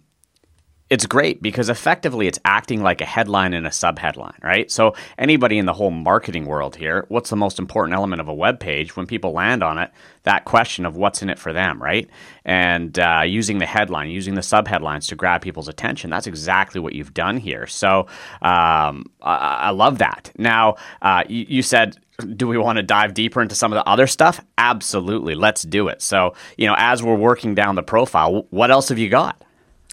it's 0.94 1.06
great 1.06 1.42
because 1.42 1.68
effectively 1.68 2.28
it's 2.28 2.38
acting 2.44 2.80
like 2.80 3.00
a 3.00 3.04
headline 3.04 3.52
and 3.52 3.66
a 3.66 3.70
subheadline, 3.70 4.40
right? 4.44 4.70
So 4.70 4.94
anybody 5.18 5.58
in 5.58 5.66
the 5.66 5.72
whole 5.72 5.90
marketing 5.90 6.44
world 6.44 6.76
here, 6.76 7.04
what's 7.08 7.30
the 7.30 7.36
most 7.36 7.58
important 7.58 7.96
element 7.96 8.20
of 8.20 8.28
a 8.28 8.32
web 8.32 8.60
page 8.60 8.94
when 8.94 9.04
people 9.04 9.32
land 9.32 9.64
on 9.64 9.76
it? 9.76 9.90
That 10.22 10.44
question 10.44 10.86
of 10.86 10.96
what's 10.96 11.20
in 11.20 11.30
it 11.30 11.38
for 11.40 11.52
them, 11.52 11.82
right? 11.82 12.08
And 12.44 12.96
uh, 12.96 13.22
using 13.26 13.58
the 13.58 13.66
headline, 13.66 14.08
using 14.10 14.36
the 14.36 14.40
subheadlines 14.40 15.08
to 15.08 15.16
grab 15.16 15.42
people's 15.42 15.66
attention. 15.66 16.10
That's 16.10 16.28
exactly 16.28 16.80
what 16.80 16.92
you've 16.92 17.12
done 17.12 17.38
here. 17.38 17.66
So 17.66 18.06
um, 18.40 19.06
I, 19.20 19.58
I, 19.62 19.70
love 19.70 19.98
that. 19.98 20.30
Now 20.38 20.76
uh, 21.02 21.24
you, 21.28 21.44
you 21.48 21.62
said 21.62 21.98
do 22.36 22.46
we 22.46 22.56
want 22.56 22.76
to 22.76 22.84
dive 22.84 23.12
deeper 23.12 23.42
into 23.42 23.56
some 23.56 23.72
of 23.72 23.76
the 23.76 23.90
other 23.90 24.06
stuff? 24.06 24.40
Absolutely. 24.56 25.34
Let's 25.34 25.62
do 25.62 25.88
it. 25.88 26.00
So, 26.00 26.34
you 26.56 26.68
know, 26.68 26.76
as 26.78 27.02
we're 27.02 27.16
working 27.16 27.56
down 27.56 27.74
the 27.74 27.82
profile, 27.82 28.46
what 28.50 28.70
else 28.70 28.90
have 28.90 28.98
you 29.00 29.08
got? 29.08 29.42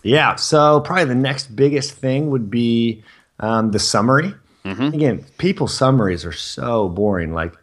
Yeah. 0.04 0.36
So 0.36 0.82
probably 0.82 1.06
the 1.06 1.16
next 1.16 1.56
biggest 1.56 1.94
thing 1.94 2.30
would 2.30 2.50
be 2.50 3.04
um, 3.40 3.72
the 3.72 3.80
summary. 3.80 4.34
Mm-hmm. 4.66 4.94
Again, 4.94 5.26
people's 5.38 5.76
summaries 5.76 6.26
are 6.26 6.32
so 6.32 6.90
boring. 6.90 7.34
Like, 7.34 7.54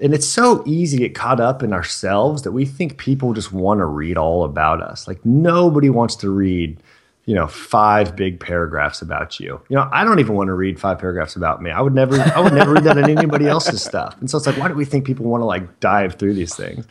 and 0.00 0.14
it's 0.14 0.26
so 0.26 0.62
easy 0.66 0.98
to 0.98 1.04
get 1.04 1.14
caught 1.14 1.40
up 1.40 1.62
in 1.62 1.72
ourselves 1.72 2.42
that 2.42 2.52
we 2.52 2.64
think 2.64 2.98
people 2.98 3.32
just 3.32 3.52
want 3.52 3.78
to 3.78 3.84
read 3.84 4.16
all 4.16 4.44
about 4.44 4.80
us. 4.82 5.08
Like 5.08 5.24
nobody 5.24 5.90
wants 5.90 6.14
to 6.16 6.30
read 6.30 6.80
you 7.28 7.34
know, 7.34 7.46
five 7.46 8.16
big 8.16 8.40
paragraphs 8.40 9.02
about 9.02 9.38
you. 9.38 9.60
You 9.68 9.76
know, 9.76 9.86
I 9.92 10.02
don't 10.02 10.18
even 10.18 10.34
want 10.34 10.48
to 10.48 10.54
read 10.54 10.80
five 10.80 10.98
paragraphs 10.98 11.36
about 11.36 11.60
me. 11.60 11.70
I 11.70 11.82
would 11.82 11.92
never, 11.92 12.18
I 12.34 12.40
would 12.40 12.54
never 12.54 12.72
read 12.72 12.84
that 12.84 12.96
in 12.96 13.04
anybody 13.04 13.46
else's 13.46 13.84
stuff. 13.84 14.16
And 14.18 14.30
so 14.30 14.38
it's 14.38 14.46
like, 14.46 14.56
why 14.56 14.66
do 14.66 14.72
we 14.72 14.86
think 14.86 15.04
people 15.04 15.26
want 15.26 15.42
to 15.42 15.44
like 15.44 15.78
dive 15.78 16.14
through 16.14 16.32
these 16.32 16.56
things? 16.56 16.86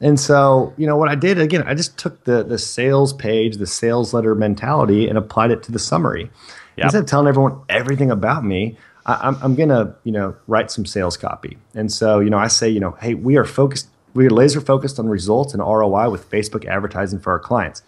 And 0.00 0.20
so, 0.20 0.72
you 0.76 0.86
know, 0.86 0.96
what 0.96 1.08
I 1.08 1.16
did 1.16 1.40
again, 1.40 1.64
I 1.66 1.74
just 1.74 1.98
took 1.98 2.22
the 2.22 2.44
the 2.44 2.56
sales 2.56 3.12
page, 3.12 3.56
the 3.56 3.66
sales 3.66 4.14
letter 4.14 4.36
mentality, 4.36 5.08
and 5.08 5.18
applied 5.18 5.50
it 5.50 5.64
to 5.64 5.72
the 5.72 5.80
summary. 5.80 6.30
Yep. 6.76 6.84
Instead 6.84 7.00
of 7.00 7.06
telling 7.06 7.26
everyone 7.26 7.60
everything 7.68 8.12
about 8.12 8.44
me, 8.44 8.78
I, 9.06 9.18
I'm, 9.26 9.36
I'm 9.42 9.56
gonna, 9.56 9.96
you 10.04 10.12
know, 10.12 10.36
write 10.46 10.70
some 10.70 10.86
sales 10.86 11.16
copy. 11.16 11.58
And 11.74 11.90
so, 11.90 12.20
you 12.20 12.30
know, 12.30 12.38
I 12.38 12.46
say, 12.46 12.68
you 12.68 12.78
know, 12.78 12.96
hey, 13.00 13.14
we 13.14 13.36
are 13.36 13.44
focused, 13.44 13.88
we 14.14 14.24
are 14.24 14.30
laser 14.30 14.60
focused 14.60 15.00
on 15.00 15.08
results 15.08 15.52
and 15.52 15.60
ROI 15.60 16.10
with 16.10 16.30
Facebook 16.30 16.64
advertising 16.64 17.18
for 17.18 17.32
our 17.32 17.40
clients. 17.40 17.82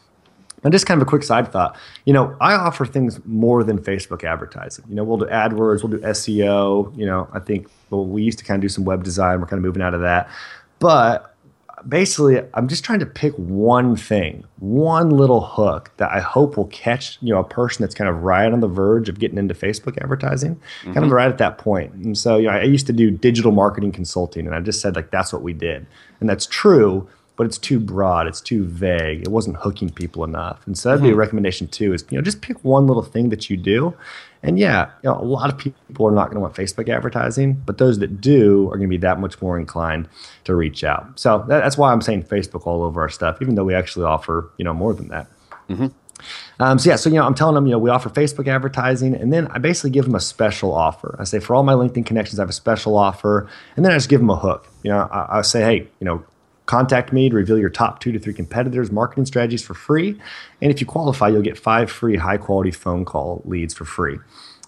And 0.65 0.73
just 0.73 0.87
kind 0.87 1.01
of 1.01 1.07
a 1.07 1.09
quick 1.09 1.25
side 1.25 1.51
thought, 1.51 1.77
you 2.05 2.13
know, 2.13 2.37
I 2.41 2.55
offer 2.55 2.87
things 2.87 3.21
more 3.25 3.65
than 3.65 3.79
Facebook 3.79 4.23
advertising. 4.23 4.85
You 4.89 4.95
know, 4.95 5.05
we'll 5.05 5.17
do 5.19 5.27
AdWords, 5.27 5.83
we'll 5.83 5.99
do 5.99 5.99
SEO. 5.99 6.97
You 6.97 7.07
know, 7.07 7.29
I 7.33 7.41
think 7.41 7.69
well, 7.91 8.07
we 8.07 8.23
used 8.23 8.39
to 8.39 8.45
kind 8.45 8.59
of 8.59 8.63
do 8.63 8.69
some 8.69 8.85
web 8.85 9.03
design. 9.03 9.41
We're 9.41 9.47
kind 9.47 9.59
of 9.59 9.65
moving 9.65 9.83
out 9.83 9.95
of 9.95 10.01
that, 10.03 10.29
but 10.79 11.33
basically, 11.89 12.41
I'm 12.55 12.69
just 12.69 12.85
trying 12.85 13.01
to 13.01 13.07
pick 13.07 13.35
one 13.35 13.97
thing, 13.97 14.45
one 14.59 15.11
little 15.11 15.41
hook 15.41 15.91
that 15.97 16.11
I 16.11 16.21
hope 16.21 16.57
will 16.57 16.67
catch 16.67 17.19
you 17.21 17.33
know 17.33 17.41
a 17.41 17.45
person 17.45 17.83
that's 17.83 17.95
kind 17.95 18.09
of 18.09 18.23
right 18.23 18.53
on 18.53 18.61
the 18.61 18.69
verge 18.69 19.09
of 19.09 19.19
getting 19.19 19.39
into 19.39 19.55
Facebook 19.55 20.01
advertising, 20.01 20.57
mm-hmm. 20.57 20.87
kind 20.87 20.99
of 20.99 21.05
mm-hmm. 21.05 21.15
right 21.15 21.29
at 21.29 21.39
that 21.39 21.59
point. 21.59 21.93
And 21.95 22.17
so, 22.17 22.37
you 22.39 22.47
know, 22.47 22.55
I 22.55 22.63
used 22.63 22.87
to 22.87 22.93
do 22.93 23.11
digital 23.11 23.53
marketing 23.53 23.93
consulting, 23.93 24.47
and 24.47 24.55
I 24.55 24.61
just 24.61 24.81
said 24.81 24.97
like 24.97 25.11
that's 25.11 25.33
what 25.33 25.43
we 25.43 25.53
did, 25.53 25.87
and 26.21 26.29
that's 26.29 26.47
true 26.47 27.09
but 27.37 27.47
it's 27.47 27.59
too 27.59 27.81
broad, 27.81 28.27
it's 28.27 28.41
too 28.41 28.65
vague. 28.65 29.23
It 29.23 29.29
wasn't 29.29 29.57
hooking 29.57 29.91
people 29.91 30.25
enough. 30.25 30.65
And 30.67 30.77
so 30.77 30.91
that'd 30.91 31.03
be 31.03 31.09
a 31.09 31.13
hmm. 31.13 31.19
recommendation 31.19 31.69
too 31.69 31.93
is, 31.93 32.05
you 32.11 32.19
know, 32.19 32.23
just 32.23 32.43
pick 32.43 32.63
one 32.65 32.87
little 32.87 33.03
thing 33.03 33.31
that 33.31 33.49
you 33.49 33.57
do. 33.57 33.95
And 34.43 34.59
yeah, 34.59 34.91
you 35.03 35.11
know, 35.11 35.19
a 35.19 35.23
lot 35.23 35.51
of 35.51 35.59
people 35.59 36.07
are 36.07 36.13
not 36.13 36.25
going 36.25 36.35
to 36.35 36.41
want 36.41 36.55
Facebook 36.55 36.89
advertising, 36.89 37.55
but 37.65 37.79
those 37.79 38.01
that 38.01 38.21
do 38.21 38.67
are 38.69 38.77
going 38.77 38.83
to 38.83 38.89
be 38.89 38.97
that 38.99 39.21
much 39.21 39.41
more 39.41 39.59
inclined 39.59 40.09
to 40.45 40.55
reach 40.55 40.83
out. 40.83 41.19
So 41.19 41.45
that, 41.49 41.61
that's 41.61 41.79
why 41.79 41.93
I'm 41.93 42.01
saying 42.01 42.25
Facebook 42.25 42.67
all 42.67 42.83
over 42.83 43.01
our 43.01 43.09
stuff, 43.09 43.41
even 43.41 43.55
though 43.55 43.65
we 43.65 43.75
actually 43.75 44.05
offer, 44.05 44.51
you 44.57 44.65
know, 44.65 44.75
more 44.75 44.95
than 44.95 45.09
that. 45.09 45.29
Mm-hmm. 45.69 45.87
Um, 46.61 46.79
so 46.79 46.91
yeah, 46.91 46.97
so 46.97 47.11
you 47.11 47.17
know, 47.17 47.25
I'm 47.25 47.35
telling 47.35 47.55
them, 47.55 47.67
you 47.67 47.73
know, 47.73 47.79
we 47.79 47.91
offer 47.91 48.09
Facebook 48.09 48.47
advertising, 48.47 49.15
and 49.15 49.33
then 49.33 49.49
I 49.49 49.59
basically 49.59 49.91
give 49.91 50.05
them 50.05 50.15
a 50.15 50.21
special 50.21 50.73
offer. 50.73 51.17
I 51.19 51.25
say 51.25 51.41
for 51.41 51.55
all 51.55 51.63
my 51.63 51.73
LinkedIn 51.73 52.07
connections, 52.07 52.39
I 52.39 52.43
have 52.43 52.51
a 52.51 52.53
special 52.53 52.97
offer, 52.97 53.49
and 53.77 53.85
then 53.85 53.93
I 53.93 53.97
just 53.97 54.09
give 54.09 54.21
them 54.21 54.31
a 54.31 54.37
hook. 54.37 54.69
You 54.83 54.91
know, 54.91 55.09
I, 55.11 55.39
I 55.39 55.43
say, 55.43 55.63
hey, 55.63 55.89
you 55.99 56.05
know, 56.05 56.25
Contact 56.67 57.13
me 57.13 57.29
to 57.29 57.35
reveal 57.35 57.59
your 57.59 57.71
top 57.71 58.01
two 58.01 58.13
to 58.13 58.19
three 58.19 58.33
competitors' 58.33 58.91
marketing 58.93 59.27
strategies 59.27 59.63
for 59.63 59.75
free. 59.75 60.21
And 60.61 60.71
if 60.71 60.81
you 60.81 60.87
qualify, 60.87 61.29
you'll 61.29 61.43
get 61.43 61.59
five 61.59 61.91
free 61.91 62.17
high 62.17 62.37
quality 62.37 62.71
phone 62.71 63.05
call 63.05 63.43
leads 63.45 63.75
for 63.75 63.85
free. 63.85 64.19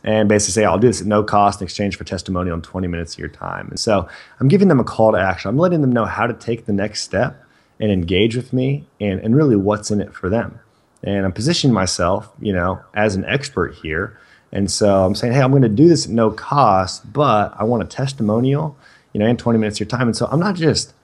And 0.02 0.28
basically 0.28 0.52
say, 0.52 0.64
I'll 0.64 0.78
do 0.78 0.88
this 0.88 1.00
at 1.00 1.06
no 1.06 1.22
cost 1.22 1.60
in 1.60 1.64
exchange 1.64 1.96
for 1.96 2.04
testimonial 2.04 2.54
in 2.54 2.62
20 2.62 2.88
minutes 2.88 3.14
of 3.14 3.20
your 3.20 3.28
time. 3.28 3.68
And 3.68 3.80
so 3.80 4.06
I'm 4.38 4.48
giving 4.48 4.68
them 4.68 4.80
a 4.80 4.84
call 4.84 5.12
to 5.12 5.18
action. 5.18 5.48
I'm 5.48 5.56
letting 5.56 5.80
them 5.80 5.92
know 5.92 6.04
how 6.04 6.26
to 6.26 6.34
take 6.34 6.66
the 6.66 6.74
next 6.74 7.02
step 7.02 7.42
and 7.80 7.90
engage 7.90 8.36
with 8.36 8.52
me 8.52 8.86
and, 9.00 9.20
and 9.20 9.34
really 9.34 9.56
what's 9.56 9.90
in 9.90 10.00
it 10.00 10.12
for 10.12 10.28
them. 10.28 10.60
And 11.02 11.24
I'm 11.24 11.32
positioning 11.32 11.72
myself, 11.72 12.30
you 12.40 12.52
know, 12.52 12.80
as 12.94 13.14
an 13.14 13.24
expert 13.24 13.74
here. 13.76 14.18
And 14.52 14.70
so 14.70 15.04
I'm 15.04 15.14
saying, 15.14 15.32
hey, 15.32 15.40
I'm 15.40 15.50
going 15.50 15.62
to 15.62 15.68
do 15.68 15.88
this 15.88 16.06
at 16.06 16.12
no 16.12 16.30
cost, 16.30 17.12
but 17.12 17.54
I 17.58 17.64
want 17.64 17.82
a 17.82 17.86
testimonial, 17.86 18.76
you 19.12 19.20
know, 19.20 19.26
in 19.26 19.36
20 19.36 19.58
minutes 19.58 19.76
of 19.76 19.80
your 19.80 19.88
time. 19.88 20.08
And 20.08 20.16
so 20.16 20.26
I'm 20.26 20.40
not 20.40 20.54
just 20.54 20.94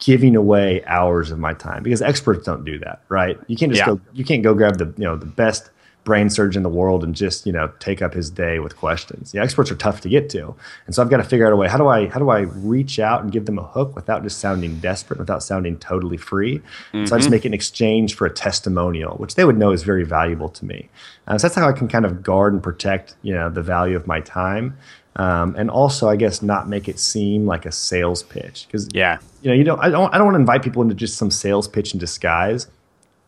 giving 0.00 0.34
away 0.34 0.82
hours 0.86 1.30
of 1.30 1.38
my 1.38 1.54
time 1.54 1.82
because 1.82 2.02
experts 2.02 2.44
don't 2.44 2.64
do 2.64 2.78
that, 2.78 3.02
right? 3.08 3.38
You 3.46 3.56
can't 3.56 3.70
just 3.72 3.80
yeah. 3.80 3.94
go 3.94 4.00
you 4.12 4.24
can't 4.24 4.42
go 4.42 4.54
grab 4.54 4.78
the 4.78 4.92
you 4.96 5.04
know 5.04 5.16
the 5.16 5.26
best 5.26 5.70
brain 6.10 6.28
surgeon 6.28 6.58
in 6.58 6.62
the 6.64 6.76
world 6.76 7.04
and 7.04 7.14
just 7.14 7.46
you 7.46 7.52
know 7.52 7.70
take 7.78 8.02
up 8.02 8.12
his 8.14 8.30
day 8.30 8.58
with 8.58 8.76
questions. 8.76 9.30
The 9.30 9.38
experts 9.38 9.70
are 9.70 9.76
tough 9.76 10.00
to 10.00 10.08
get 10.08 10.28
to, 10.30 10.56
and 10.86 10.92
so 10.92 11.00
I've 11.00 11.08
got 11.08 11.18
to 11.18 11.22
figure 11.22 11.46
out 11.46 11.52
a 11.52 11.56
way. 11.56 11.68
How 11.68 11.78
do 11.78 11.86
I 11.86 12.08
how 12.08 12.18
do 12.18 12.30
I 12.30 12.40
reach 12.40 12.98
out 12.98 13.22
and 13.22 13.30
give 13.30 13.46
them 13.46 13.60
a 13.60 13.62
hook 13.62 13.94
without 13.94 14.24
just 14.24 14.38
sounding 14.38 14.80
desperate, 14.80 15.20
without 15.20 15.40
sounding 15.40 15.78
totally 15.78 16.16
free? 16.16 16.58
Mm-hmm. 16.58 17.06
So 17.06 17.14
I 17.14 17.20
just 17.20 17.30
make 17.30 17.44
an 17.44 17.54
exchange 17.54 18.16
for 18.16 18.26
a 18.26 18.30
testimonial, 18.30 19.18
which 19.18 19.36
they 19.36 19.44
would 19.44 19.56
know 19.56 19.70
is 19.70 19.84
very 19.84 20.02
valuable 20.02 20.48
to 20.48 20.64
me. 20.64 20.88
Uh, 21.28 21.38
so 21.38 21.46
that's 21.46 21.54
how 21.54 21.68
I 21.68 21.72
can 21.72 21.86
kind 21.86 22.04
of 22.04 22.24
guard 22.24 22.54
and 22.54 22.60
protect 22.60 23.14
you 23.22 23.32
know 23.32 23.48
the 23.48 23.62
value 23.62 23.94
of 23.94 24.08
my 24.08 24.20
time. 24.20 24.76
Um, 25.14 25.54
and 25.56 25.70
also, 25.70 26.08
I 26.08 26.16
guess, 26.16 26.42
not 26.42 26.68
make 26.68 26.88
it 26.88 26.98
seem 26.98 27.46
like 27.46 27.66
a 27.66 27.72
sales 27.72 28.24
pitch 28.24 28.66
because 28.66 28.88
yeah, 28.92 29.18
you 29.42 29.50
know, 29.50 29.54
you 29.54 29.62
don't. 29.62 29.78
I 29.78 29.90
don't. 29.90 30.12
I 30.12 30.18
don't 30.18 30.26
want 30.26 30.34
to 30.34 30.40
invite 30.40 30.64
people 30.64 30.82
into 30.82 30.96
just 30.96 31.16
some 31.16 31.30
sales 31.30 31.68
pitch 31.68 31.94
in 31.94 32.00
disguise 32.00 32.66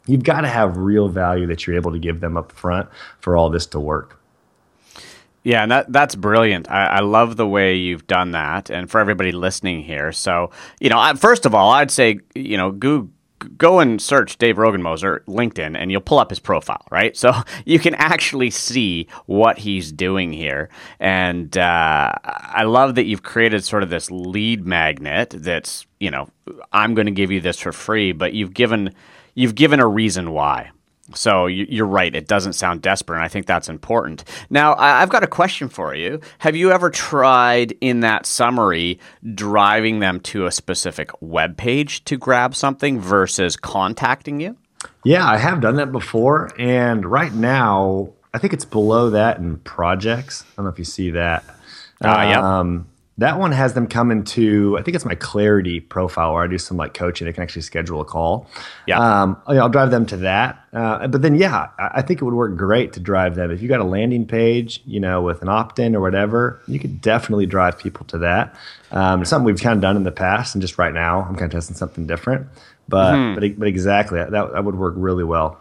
you've 0.06 0.24
got 0.24 0.42
to 0.42 0.48
have 0.48 0.76
real 0.76 1.08
value 1.08 1.46
that 1.46 1.66
you're 1.66 1.76
able 1.76 1.92
to 1.92 1.98
give 1.98 2.20
them 2.20 2.36
up 2.36 2.52
front 2.52 2.88
for 3.20 3.36
all 3.36 3.50
this 3.50 3.66
to 3.66 3.80
work. 3.80 4.18
Yeah, 5.44 5.62
and 5.62 5.72
that 5.72 5.92
that's 5.92 6.14
brilliant. 6.14 6.70
I, 6.70 6.86
I, 6.86 7.00
love 7.00 7.36
the 7.36 7.48
way 7.48 7.74
you've 7.74 8.06
done 8.06 8.30
that, 8.30 8.70
and 8.70 8.88
for 8.88 9.00
everybody 9.00 9.32
listening 9.32 9.82
here. 9.82 10.12
So, 10.12 10.52
you 10.78 10.88
know, 10.88 10.98
I, 11.00 11.14
first 11.14 11.46
of 11.46 11.52
all, 11.52 11.70
I'd 11.72 11.90
say, 11.90 12.20
you 12.36 12.56
know, 12.56 12.70
go 12.70 13.08
go 13.58 13.80
and 13.80 14.00
search 14.00 14.38
Dave 14.38 14.54
Rogenmoser 14.54 15.24
LinkedIn, 15.24 15.76
and 15.76 15.90
you'll 15.90 16.00
pull 16.00 16.20
up 16.20 16.30
his 16.30 16.38
profile, 16.38 16.84
right? 16.92 17.16
So 17.22 17.32
you 17.64 17.78
can 17.78 17.94
actually 17.96 18.50
see 18.50 19.08
what 19.26 19.58
he's 19.58 19.92
doing 19.92 20.32
here. 20.32 20.68
And 20.98 21.56
uh, 21.56 22.12
I 22.24 22.64
love 22.64 22.96
that 22.96 23.04
you've 23.04 23.22
created 23.22 23.64
sort 23.64 23.82
of 23.82 23.90
this 23.90 24.10
lead 24.10 24.64
magnet. 24.64 25.30
That's 25.30 25.86
you 25.98 26.12
know, 26.12 26.28
I'm 26.72 26.94
going 26.94 27.06
to 27.06 27.12
give 27.12 27.32
you 27.32 27.40
this 27.40 27.58
for 27.58 27.72
free, 27.72 28.12
but 28.12 28.32
you've 28.32 28.54
given 28.54 28.94
you've 29.34 29.54
given 29.54 29.80
a 29.80 29.86
reason 29.86 30.32
why. 30.32 30.70
So 31.14 31.46
you're 31.46 31.86
right. 31.86 32.14
It 32.14 32.28
doesn't 32.28 32.54
sound 32.54 32.80
desperate, 32.80 33.16
and 33.16 33.24
I 33.24 33.28
think 33.28 33.46
that's 33.46 33.68
important. 33.68 34.24
Now, 34.50 34.74
I've 34.78 35.08
got 35.08 35.22
a 35.22 35.26
question 35.26 35.68
for 35.68 35.94
you. 35.94 36.20
Have 36.38 36.56
you 36.56 36.70
ever 36.70 36.90
tried 36.90 37.74
in 37.80 38.00
that 38.00 38.24
summary 38.24 38.98
driving 39.34 39.98
them 39.98 40.20
to 40.20 40.46
a 40.46 40.52
specific 40.52 41.10
web 41.20 41.56
page 41.56 42.04
to 42.04 42.16
grab 42.16 42.54
something 42.54 43.00
versus 43.00 43.56
contacting 43.56 44.40
you? 44.40 44.56
Yeah, 45.04 45.26
I 45.26 45.36
have 45.36 45.60
done 45.60 45.76
that 45.76 45.92
before, 45.92 46.50
and 46.58 47.04
right 47.04 47.32
now 47.32 48.12
I 48.32 48.38
think 48.38 48.52
it's 48.52 48.64
below 48.64 49.10
that 49.10 49.38
in 49.38 49.58
projects. 49.58 50.44
I 50.44 50.56
don't 50.56 50.66
know 50.66 50.72
if 50.72 50.78
you 50.78 50.84
see 50.84 51.10
that. 51.10 51.44
Uh, 52.02 52.26
yeah. 52.30 52.58
Um, 52.58 52.86
that 53.18 53.38
one 53.38 53.52
has 53.52 53.74
them 53.74 53.86
come 53.86 54.10
into, 54.10 54.76
I 54.78 54.82
think 54.82 54.94
it's 54.94 55.04
my 55.04 55.14
Clarity 55.14 55.80
profile 55.80 56.32
where 56.32 56.42
I 56.42 56.46
do 56.46 56.56
some 56.56 56.78
like 56.78 56.94
coaching. 56.94 57.26
They 57.26 57.32
can 57.32 57.42
actually 57.42 57.62
schedule 57.62 58.00
a 58.00 58.04
call. 58.06 58.48
Yeah. 58.86 58.98
Um, 58.98 59.40
I'll 59.46 59.68
drive 59.68 59.90
them 59.90 60.06
to 60.06 60.16
that. 60.18 60.64
Uh, 60.72 61.06
but 61.08 61.20
then, 61.20 61.34
yeah, 61.34 61.68
I 61.78 62.00
think 62.00 62.22
it 62.22 62.24
would 62.24 62.32
work 62.32 62.56
great 62.56 62.94
to 62.94 63.00
drive 63.00 63.34
them. 63.34 63.50
If 63.50 63.60
you 63.60 63.68
got 63.68 63.80
a 63.80 63.84
landing 63.84 64.26
page, 64.26 64.82
you 64.86 64.98
know, 64.98 65.20
with 65.20 65.42
an 65.42 65.50
opt 65.50 65.78
in 65.78 65.94
or 65.94 66.00
whatever, 66.00 66.62
you 66.66 66.78
could 66.78 67.02
definitely 67.02 67.44
drive 67.44 67.78
people 67.78 68.06
to 68.06 68.18
that. 68.18 68.56
Um, 68.90 69.20
it's 69.20 69.30
something 69.30 69.44
we've 69.44 69.60
kind 69.60 69.76
of 69.76 69.82
done 69.82 69.96
in 69.96 70.04
the 70.04 70.12
past. 70.12 70.54
And 70.54 70.62
just 70.62 70.78
right 70.78 70.94
now, 70.94 71.20
I'm 71.20 71.34
kind 71.34 71.44
of 71.44 71.52
testing 71.52 71.76
something 71.76 72.06
different. 72.06 72.46
But, 72.88 73.12
mm-hmm. 73.12 73.40
but, 73.40 73.58
but 73.58 73.68
exactly, 73.68 74.18
that, 74.20 74.30
that 74.30 74.64
would 74.64 74.76
work 74.76 74.94
really 74.96 75.24
well. 75.24 75.58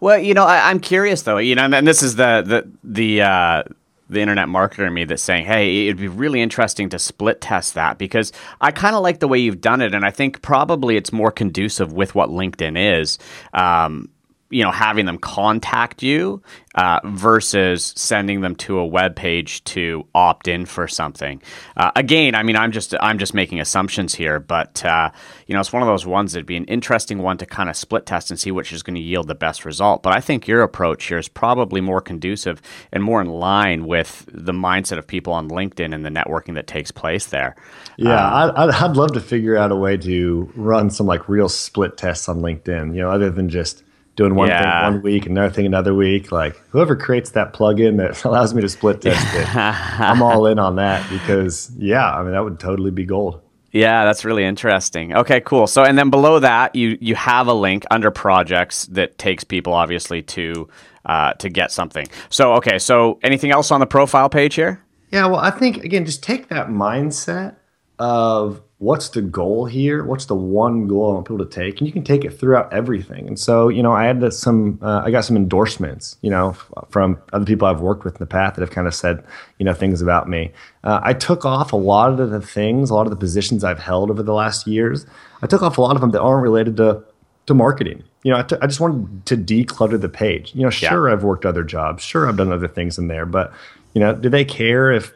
Well, 0.00 0.18
you 0.18 0.34
know, 0.34 0.44
I, 0.44 0.70
am 0.70 0.80
curious 0.80 1.22
though. 1.22 1.38
You 1.38 1.54
know, 1.54 1.62
and 1.62 1.86
this 1.86 2.02
is 2.02 2.16
the 2.16 2.42
the 2.44 2.70
the 2.82 3.22
uh, 3.22 3.62
the 4.10 4.20
internet 4.20 4.48
marketer 4.48 4.86
in 4.86 4.94
me 4.94 5.04
that's 5.04 5.22
saying, 5.22 5.46
hey, 5.46 5.86
it'd 5.86 5.96
be 5.96 6.08
really 6.08 6.40
interesting 6.40 6.88
to 6.90 6.98
split 6.98 7.40
test 7.40 7.74
that 7.74 7.98
because 7.98 8.32
I 8.60 8.70
kind 8.70 8.96
of 8.96 9.02
like 9.02 9.20
the 9.20 9.28
way 9.28 9.38
you've 9.38 9.60
done 9.60 9.80
it. 9.80 9.94
And 9.94 10.04
I 10.04 10.10
think 10.10 10.42
probably 10.42 10.96
it's 10.96 11.12
more 11.12 11.30
conducive 11.30 11.92
with 11.92 12.14
what 12.14 12.30
LinkedIn 12.30 13.00
is. 13.00 13.18
Um, 13.52 14.10
you 14.50 14.64
know, 14.64 14.72
having 14.72 15.06
them 15.06 15.16
contact 15.16 16.02
you 16.02 16.42
uh, 16.74 17.00
versus 17.04 17.92
sending 17.96 18.40
them 18.40 18.54
to 18.56 18.78
a 18.78 18.86
web 18.86 19.14
page 19.14 19.62
to 19.64 20.06
opt 20.14 20.48
in 20.48 20.66
for 20.66 20.88
something. 20.88 21.40
Uh, 21.76 21.90
again, 21.94 22.34
I 22.34 22.42
mean, 22.42 22.56
I'm 22.56 22.72
just 22.72 22.94
I'm 23.00 23.18
just 23.18 23.32
making 23.32 23.60
assumptions 23.60 24.14
here, 24.14 24.40
but 24.40 24.84
uh, 24.84 25.10
you 25.46 25.54
know, 25.54 25.60
it's 25.60 25.72
one 25.72 25.82
of 25.82 25.88
those 25.88 26.04
ones 26.04 26.32
that'd 26.32 26.46
be 26.46 26.56
an 26.56 26.64
interesting 26.64 27.18
one 27.18 27.38
to 27.38 27.46
kind 27.46 27.70
of 27.70 27.76
split 27.76 28.06
test 28.06 28.30
and 28.30 28.38
see 28.38 28.50
which 28.50 28.72
is 28.72 28.82
going 28.82 28.96
to 28.96 29.00
yield 29.00 29.28
the 29.28 29.34
best 29.34 29.64
result. 29.64 30.02
But 30.02 30.16
I 30.16 30.20
think 30.20 30.48
your 30.48 30.62
approach 30.62 31.06
here 31.06 31.18
is 31.18 31.28
probably 31.28 31.80
more 31.80 32.00
conducive 32.00 32.60
and 32.92 33.02
more 33.02 33.20
in 33.20 33.28
line 33.28 33.86
with 33.86 34.28
the 34.32 34.52
mindset 34.52 34.98
of 34.98 35.06
people 35.06 35.32
on 35.32 35.48
LinkedIn 35.48 35.94
and 35.94 36.04
the 36.04 36.10
networking 36.10 36.54
that 36.54 36.66
takes 36.66 36.90
place 36.90 37.26
there. 37.26 37.54
Yeah, 37.96 38.24
um, 38.24 38.52
I'd, 38.56 38.70
I'd 38.70 38.96
love 38.96 39.12
to 39.12 39.20
figure 39.20 39.56
out 39.56 39.70
a 39.70 39.76
way 39.76 39.96
to 39.96 40.50
run 40.56 40.90
some 40.90 41.06
like 41.06 41.28
real 41.28 41.48
split 41.48 41.96
tests 41.96 42.28
on 42.28 42.40
LinkedIn. 42.40 42.94
You 42.94 43.02
know, 43.02 43.10
other 43.10 43.30
than 43.30 43.48
just 43.48 43.84
doing 44.20 44.34
one 44.34 44.48
yeah. 44.48 44.84
thing 44.84 44.94
one 44.94 45.02
week, 45.02 45.24
and 45.24 45.38
another 45.38 45.52
thing 45.52 45.64
another 45.64 45.94
week. 45.94 46.30
Like 46.30 46.60
whoever 46.68 46.94
creates 46.94 47.30
that 47.30 47.54
plugin 47.54 47.96
that 47.96 48.22
allows 48.24 48.52
me 48.52 48.60
to 48.60 48.68
split 48.68 49.00
test 49.02 49.26
it, 49.34 49.56
I'm 49.56 50.22
all 50.22 50.46
in 50.46 50.58
on 50.58 50.76
that 50.76 51.08
because 51.10 51.72
yeah, 51.78 52.12
I 52.12 52.22
mean 52.22 52.32
that 52.32 52.44
would 52.44 52.60
totally 52.60 52.90
be 52.90 53.06
gold. 53.06 53.40
Yeah, 53.72 54.04
that's 54.04 54.24
really 54.24 54.44
interesting. 54.44 55.14
Okay, 55.14 55.40
cool. 55.40 55.66
So 55.66 55.84
and 55.84 55.96
then 55.96 56.10
below 56.10 56.38
that, 56.38 56.74
you 56.76 56.98
you 57.00 57.14
have 57.14 57.46
a 57.46 57.54
link 57.54 57.84
under 57.90 58.10
projects 58.10 58.84
that 58.86 59.16
takes 59.16 59.42
people 59.42 59.72
obviously 59.72 60.22
to 60.22 60.68
uh, 61.06 61.32
to 61.34 61.48
get 61.48 61.72
something. 61.72 62.06
So 62.28 62.52
okay, 62.54 62.78
so 62.78 63.18
anything 63.22 63.50
else 63.50 63.70
on 63.70 63.80
the 63.80 63.86
profile 63.86 64.28
page 64.28 64.54
here? 64.54 64.84
Yeah, 65.10 65.26
well, 65.26 65.40
I 65.40 65.50
think 65.50 65.78
again, 65.82 66.04
just 66.04 66.22
take 66.22 66.48
that 66.48 66.68
mindset 66.68 67.56
of 67.98 68.60
what's 68.80 69.10
the 69.10 69.20
goal 69.20 69.66
here? 69.66 70.02
What's 70.02 70.24
the 70.24 70.34
one 70.34 70.88
goal 70.88 71.10
I 71.10 71.14
want 71.14 71.26
people 71.26 71.44
to 71.44 71.44
take? 71.44 71.78
And 71.78 71.86
you 71.86 71.92
can 71.92 72.02
take 72.02 72.24
it 72.24 72.30
throughout 72.30 72.72
everything. 72.72 73.28
And 73.28 73.38
so, 73.38 73.68
you 73.68 73.82
know, 73.82 73.92
I 73.92 74.06
had 74.06 74.32
some, 74.32 74.78
uh, 74.80 75.02
I 75.04 75.10
got 75.10 75.26
some 75.26 75.36
endorsements, 75.36 76.16
you 76.22 76.30
know, 76.30 76.50
f- 76.50 76.70
from 76.88 77.20
other 77.34 77.44
people 77.44 77.68
I've 77.68 77.82
worked 77.82 78.04
with 78.04 78.14
in 78.14 78.20
the 78.20 78.26
past 78.26 78.56
that 78.56 78.62
have 78.62 78.70
kind 78.70 78.86
of 78.86 78.94
said, 78.94 79.22
you 79.58 79.66
know, 79.66 79.74
things 79.74 80.00
about 80.00 80.30
me. 80.30 80.50
Uh, 80.82 80.98
I 81.02 81.12
took 81.12 81.44
off 81.44 81.74
a 81.74 81.76
lot 81.76 82.18
of 82.18 82.30
the 82.30 82.40
things, 82.40 82.88
a 82.88 82.94
lot 82.94 83.06
of 83.06 83.10
the 83.10 83.16
positions 83.16 83.64
I've 83.64 83.78
held 83.78 84.10
over 84.10 84.22
the 84.22 84.32
last 84.32 84.66
years. 84.66 85.04
I 85.42 85.46
took 85.46 85.60
off 85.60 85.76
a 85.76 85.82
lot 85.82 85.94
of 85.94 86.00
them 86.00 86.12
that 86.12 86.22
aren't 86.22 86.42
related 86.42 86.78
to 86.78 87.04
to 87.46 87.54
marketing. 87.54 88.02
You 88.22 88.32
know, 88.32 88.38
I, 88.38 88.42
t- 88.42 88.56
I 88.62 88.66
just 88.66 88.80
wanted 88.80 89.26
to 89.26 89.36
declutter 89.36 90.00
the 90.00 90.08
page. 90.08 90.54
You 90.54 90.62
know, 90.62 90.70
sure, 90.70 91.08
yeah. 91.08 91.14
I've 91.14 91.24
worked 91.24 91.44
other 91.44 91.64
jobs, 91.64 92.02
sure, 92.02 92.28
I've 92.28 92.36
done 92.36 92.52
other 92.52 92.68
things 92.68 92.96
in 92.96 93.08
there, 93.08 93.26
but 93.26 93.52
you 93.92 94.00
know, 94.00 94.14
do 94.14 94.28
they 94.28 94.44
care 94.44 94.90
if 94.90 95.12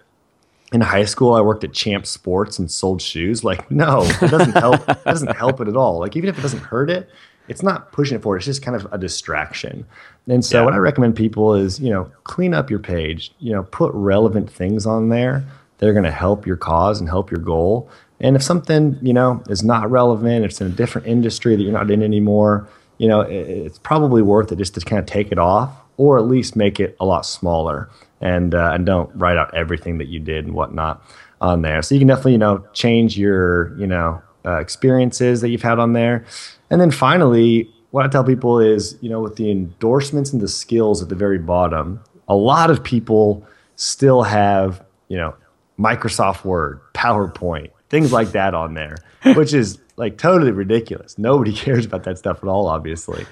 in 0.72 0.80
high 0.80 1.04
school 1.04 1.34
I 1.34 1.40
worked 1.40 1.64
at 1.64 1.72
Champ 1.72 2.06
Sports 2.06 2.58
and 2.58 2.70
sold 2.70 3.00
shoes. 3.00 3.44
Like, 3.44 3.70
no, 3.70 4.02
it 4.02 4.30
doesn't 4.30 4.56
help. 4.56 4.88
it 4.88 5.04
doesn't 5.04 5.36
help 5.36 5.60
it 5.60 5.68
at 5.68 5.76
all. 5.76 5.98
Like, 5.98 6.16
even 6.16 6.28
if 6.28 6.38
it 6.38 6.42
doesn't 6.42 6.62
hurt 6.62 6.90
it, 6.90 7.08
it's 7.48 7.62
not 7.62 7.92
pushing 7.92 8.16
it 8.16 8.22
forward. 8.22 8.38
It's 8.38 8.46
just 8.46 8.62
kind 8.62 8.76
of 8.76 8.90
a 8.92 8.98
distraction. 8.98 9.86
And 10.26 10.44
so, 10.44 10.60
yeah. 10.60 10.64
what 10.64 10.74
I 10.74 10.78
recommend 10.78 11.16
people 11.16 11.54
is, 11.54 11.78
you 11.78 11.90
know, 11.90 12.10
clean 12.24 12.54
up 12.54 12.70
your 12.70 12.78
page. 12.78 13.32
You 13.38 13.52
know, 13.52 13.64
put 13.64 13.92
relevant 13.94 14.50
things 14.50 14.86
on 14.86 15.10
there 15.10 15.44
that 15.78 15.88
are 15.88 15.92
going 15.92 16.04
to 16.04 16.10
help 16.10 16.46
your 16.46 16.56
cause 16.56 17.00
and 17.00 17.08
help 17.08 17.30
your 17.30 17.40
goal. 17.40 17.90
And 18.20 18.36
if 18.36 18.42
something, 18.42 18.98
you 19.02 19.12
know, 19.12 19.42
is 19.48 19.62
not 19.62 19.90
relevant, 19.90 20.44
it's 20.44 20.60
in 20.60 20.68
a 20.68 20.70
different 20.70 21.06
industry 21.06 21.56
that 21.56 21.62
you're 21.62 21.72
not 21.72 21.90
in 21.90 22.02
anymore, 22.02 22.68
you 22.98 23.08
know, 23.08 23.20
it's 23.20 23.78
probably 23.78 24.22
worth 24.22 24.52
it 24.52 24.56
just 24.56 24.74
to 24.74 24.80
kind 24.80 25.00
of 25.00 25.06
take 25.06 25.32
it 25.32 25.38
off 25.38 25.72
or 25.96 26.18
at 26.18 26.24
least 26.24 26.56
make 26.56 26.80
it 26.80 26.96
a 27.00 27.04
lot 27.04 27.26
smaller 27.26 27.90
and 28.24 28.54
uh, 28.54 28.72
and 28.72 28.84
don't 28.84 29.14
write 29.14 29.36
out 29.36 29.54
everything 29.54 29.98
that 29.98 30.08
you 30.08 30.18
did 30.18 30.46
and 30.46 30.54
whatnot 30.54 31.04
on 31.40 31.62
there. 31.62 31.82
So 31.82 31.94
you 31.94 32.00
can 32.00 32.08
definitely 32.08 32.32
you 32.32 32.38
know 32.38 32.66
change 32.72 33.16
your 33.16 33.76
you 33.78 33.86
know 33.86 34.20
uh, 34.44 34.58
experiences 34.58 35.42
that 35.42 35.50
you've 35.50 35.62
had 35.62 35.78
on 35.78 35.92
there, 35.92 36.24
and 36.70 36.80
then 36.80 36.90
finally, 36.90 37.70
what 37.92 38.04
I 38.04 38.08
tell 38.08 38.24
people 38.24 38.58
is 38.58 38.98
you 39.00 39.10
know 39.10 39.20
with 39.20 39.36
the 39.36 39.50
endorsements 39.50 40.32
and 40.32 40.42
the 40.42 40.48
skills 40.48 41.02
at 41.02 41.10
the 41.10 41.14
very 41.14 41.38
bottom, 41.38 42.00
a 42.26 42.34
lot 42.34 42.70
of 42.70 42.82
people 42.82 43.46
still 43.76 44.22
have 44.22 44.82
you 45.08 45.18
know 45.18 45.34
Microsoft 45.78 46.44
Word, 46.44 46.80
PowerPoint, 46.94 47.70
things 47.90 48.10
like 48.10 48.32
that 48.32 48.54
on 48.54 48.72
there, 48.72 48.96
which 49.36 49.52
is 49.52 49.78
like 49.96 50.16
totally 50.16 50.50
ridiculous. 50.50 51.18
Nobody 51.18 51.52
cares 51.56 51.84
about 51.84 52.04
that 52.04 52.16
stuff 52.16 52.38
at 52.42 52.48
all, 52.48 52.68
obviously. 52.68 53.26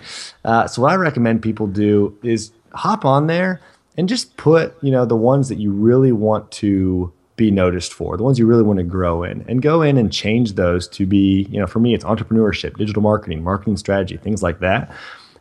Uh, 0.44 0.66
so 0.66 0.82
what 0.82 0.92
I 0.92 0.96
recommend 0.96 1.40
people 1.40 1.66
do 1.66 2.16
is 2.22 2.52
hop 2.74 3.06
on 3.06 3.26
there 3.26 3.60
and 3.96 4.08
just 4.08 4.36
put 4.36 4.74
you 4.82 4.90
know 4.90 5.04
the 5.04 5.16
ones 5.16 5.48
that 5.48 5.58
you 5.58 5.70
really 5.70 6.12
want 6.12 6.50
to 6.50 7.12
be 7.36 7.50
noticed 7.50 7.92
for 7.92 8.16
the 8.16 8.22
ones 8.22 8.38
you 8.38 8.46
really 8.46 8.62
want 8.62 8.78
to 8.78 8.84
grow 8.84 9.22
in 9.22 9.44
and 9.48 9.62
go 9.62 9.82
in 9.82 9.96
and 9.96 10.12
change 10.12 10.52
those 10.54 10.86
to 10.86 11.06
be 11.06 11.46
you 11.50 11.58
know 11.58 11.66
for 11.66 11.80
me 11.80 11.94
it's 11.94 12.04
entrepreneurship 12.04 12.76
digital 12.76 13.02
marketing 13.02 13.42
marketing 13.42 13.76
strategy 13.76 14.16
things 14.16 14.42
like 14.42 14.60
that. 14.60 14.94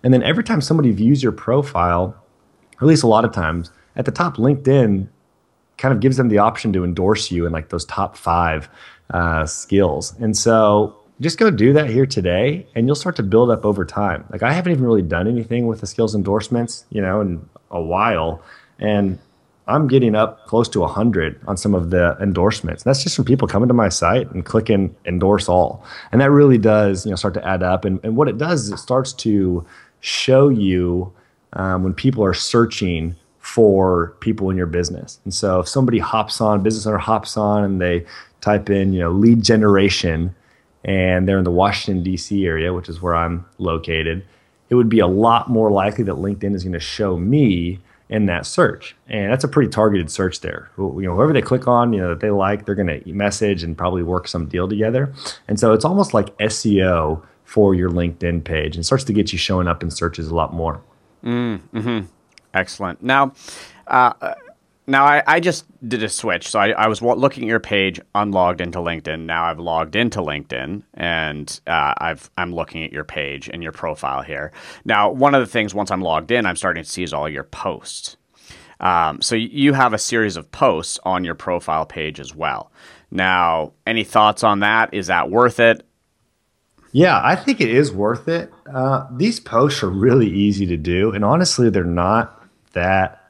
And 0.04 0.12
then 0.12 0.24
every 0.24 0.44
time 0.44 0.62
somebody 0.62 0.92
views 0.92 1.22
your 1.22 1.32
profile 1.32 2.16
at 2.82 2.88
least 2.88 3.04
a 3.04 3.08
lot 3.08 3.26
of 3.26 3.32
times 3.32 3.72
at 3.96 4.06
the 4.06 4.12
top 4.12 4.38
linkedin 4.38 5.08
kind 5.78 5.94
of 5.94 6.00
gives 6.00 6.18
them 6.18 6.30
the 6.30 6.38
option 6.38 6.72
to 6.74 6.84
endorse 6.84 7.32
you 7.32 7.46
in 7.46 7.52
like 7.52 7.70
those 7.70 7.86
top 7.86 8.16
five 8.16 8.70
uh, 9.10 9.46
skills. 9.46 10.16
And 10.20 10.38
so 10.38 10.96
just 11.22 11.38
go 11.38 11.52
do 11.52 11.72
that 11.74 11.90
here 11.90 12.06
today 12.06 12.66
and 12.76 12.88
you'll 12.88 12.96
start 12.96 13.16
to 13.16 13.24
build 13.24 13.50
up 13.52 13.64
over 13.64 13.86
time. 13.86 14.26
Like 14.30 14.44
i 14.44 14.52
haven't 14.52 14.74
even 14.74 14.84
really 14.84 15.04
done 15.04 15.28
anything 15.28 15.68
with 15.68 15.80
the 15.80 15.88
skills 15.88 16.16
endorsements 16.16 16.86
you 16.90 17.02
know 17.02 17.22
in 17.22 17.48
a 17.70 17.82
while. 17.82 18.44
And 18.80 19.20
i'm 19.68 19.88
getting 19.88 20.16
up 20.16 20.48
close 20.48 20.68
to 20.70 20.80
100 20.82 21.40
on 21.48 21.56
some 21.56 21.76
of 21.76 21.92
the 21.92 22.18
endorsements. 22.20 22.84
That's 22.84 23.04
just 23.04 23.16
from 23.16 23.26
people 23.26 23.48
coming 23.48 23.68
to 23.68 23.74
my 23.74 23.90
site 23.90 24.30
and 24.32 24.44
clicking 24.44 24.96
endorse 25.06 25.48
all. 25.48 25.86
And 26.12 26.20
that 26.20 26.32
really 26.32 26.58
does 26.58 27.06
you 27.06 27.12
know 27.12 27.16
start 27.16 27.36
to 27.36 27.48
add 27.48 27.64
up. 27.64 27.86
And, 27.86 28.00
and 28.04 28.18
what 28.18 28.28
it 28.28 28.38
does 28.38 28.64
is 28.64 28.72
it 28.72 28.78
starts 28.78 29.14
to 29.14 29.66
show 30.02 30.50
you 30.50 31.14
um, 31.54 31.84
when 31.84 31.94
people 31.94 32.24
are 32.24 32.34
searching 32.34 33.16
for 33.38 34.16
people 34.20 34.50
in 34.50 34.58
your 34.58 34.68
business. 34.68 35.20
And 35.26 35.34
so 35.34 35.60
if 35.60 35.68
somebody 35.68 36.00
hops 36.00 36.40
on, 36.42 36.64
business 36.64 36.86
owner 36.86 36.98
hops 36.98 37.38
on 37.38 37.64
and 37.64 37.82
they 37.82 38.06
type 38.40 38.70
in, 38.70 38.94
you 38.94 39.00
know, 39.00 39.12
lead 39.12 39.44
generation 39.44 40.34
and 40.84 41.28
they're 41.28 41.38
in 41.38 41.44
the 41.44 41.52
Washington 41.52 42.04
D.C. 42.04 42.46
area, 42.46 42.74
which 42.74 42.90
is 42.90 43.02
where 43.02 43.16
I'm 43.16 43.46
located, 43.58 44.26
it 44.70 44.76
would 44.76 44.90
be 44.90 45.00
a 45.00 45.08
lot 45.08 45.50
more 45.50 45.72
likely 45.72 46.04
that 46.06 46.16
LinkedIn 46.16 46.56
is 46.56 46.64
going 46.64 46.74
to 46.74 46.80
show 46.80 47.18
me 47.18 47.80
in 48.10 48.26
that 48.26 48.46
search. 48.46 48.96
And 49.08 49.32
that's 49.32 49.44
a 49.44 49.48
pretty 49.48 49.70
targeted 49.70 50.12
search 50.12 50.42
there. 50.42 50.70
You 50.78 51.02
know, 51.02 51.16
whoever 51.16 51.34
they 51.34 51.42
click 51.42 51.68
on, 51.68 51.94
you 51.94 52.02
know, 52.02 52.10
that 52.10 52.20
they 52.20 52.30
like, 52.30 52.66
they're 52.66 52.76
going 52.76 53.02
to 53.02 53.14
message 53.14 53.64
and 53.64 53.78
probably 53.78 54.04
work 54.04 54.28
some 54.28 54.48
deal 54.48 54.68
together. 54.68 55.14
And 55.48 55.60
so 55.60 55.74
it's 55.74 55.86
almost 55.86 56.14
like 56.14 56.38
SEO 56.38 57.24
for 57.46 57.74
your 57.74 57.90
LinkedIn 57.90 58.44
page 58.44 58.76
and 58.76 58.86
starts 58.86 59.04
to 59.06 59.14
get 59.14 59.32
you 59.32 59.38
showing 59.38 59.68
up 59.68 59.82
in 59.82 59.92
searches 59.92 60.30
a 60.30 60.36
lot 60.36 60.54
more. 60.54 60.82
Mm, 61.24 61.60
hmm 61.60 62.00
Excellent. 62.54 63.02
Now, 63.02 63.34
uh, 63.88 64.14
now 64.88 65.06
I, 65.06 65.24
I, 65.28 65.40
just 65.40 65.66
did 65.88 66.04
a 66.04 66.10
switch. 66.10 66.50
So 66.50 66.60
I, 66.60 66.70
I, 66.70 66.88
was 66.88 67.02
looking 67.02 67.44
at 67.44 67.48
your 67.48 67.60
page, 67.60 68.00
unlogged 68.16 68.62
into 68.62 68.80
LinkedIn. 68.80 69.26
Now 69.26 69.46
I've 69.46 69.60
logged 69.60 69.96
into 69.96 70.20
LinkedIn, 70.20 70.84
and 70.94 71.62
uh, 71.68 71.94
I've 71.98 72.30
I'm 72.38 72.54
looking 72.54 72.84
at 72.84 72.92
your 72.92 73.04
page 73.04 73.50
and 73.52 73.62
your 73.64 73.72
profile 73.72 74.22
here. 74.22 74.52
Now, 74.84 75.12
one 75.12 75.36
of 75.36 75.42
the 75.42 75.52
things 75.52 75.74
once 75.74 75.92
I'm 75.92 76.02
logged 76.02 76.32
in, 76.32 76.46
I'm 76.46 76.56
starting 76.56 76.84
to 76.84 76.90
see 76.90 77.04
is 77.04 77.14
all 77.14 77.30
your 77.30 77.44
posts. 77.44 78.18
Um, 78.80 79.22
so 79.22 79.36
you 79.36 79.74
have 79.74 79.94
a 79.94 80.00
series 80.00 80.36
of 80.36 80.52
posts 80.52 81.00
on 81.04 81.24
your 81.24 81.36
profile 81.36 81.86
page 81.86 82.20
as 82.20 82.34
well. 82.34 82.72
Now, 83.12 83.74
any 83.86 84.04
thoughts 84.04 84.44
on 84.44 84.62
that? 84.62 84.94
Is 84.94 85.08
that 85.08 85.30
worth 85.30 85.60
it? 85.60 85.86
Yeah, 86.92 87.22
I 87.24 87.36
think 87.36 87.62
it 87.62 87.70
is 87.70 87.92
worth 87.92 88.28
it. 88.28 88.52
Uh, 88.74 89.06
these 89.12 89.40
posts 89.40 89.84
are 89.84 89.90
really 89.90 90.28
easy 90.30 90.66
to 90.66 90.78
do, 90.78 91.12
and 91.12 91.24
honestly, 91.24 91.70
they're 91.70 91.84
not 91.84 92.44
that 92.74 93.21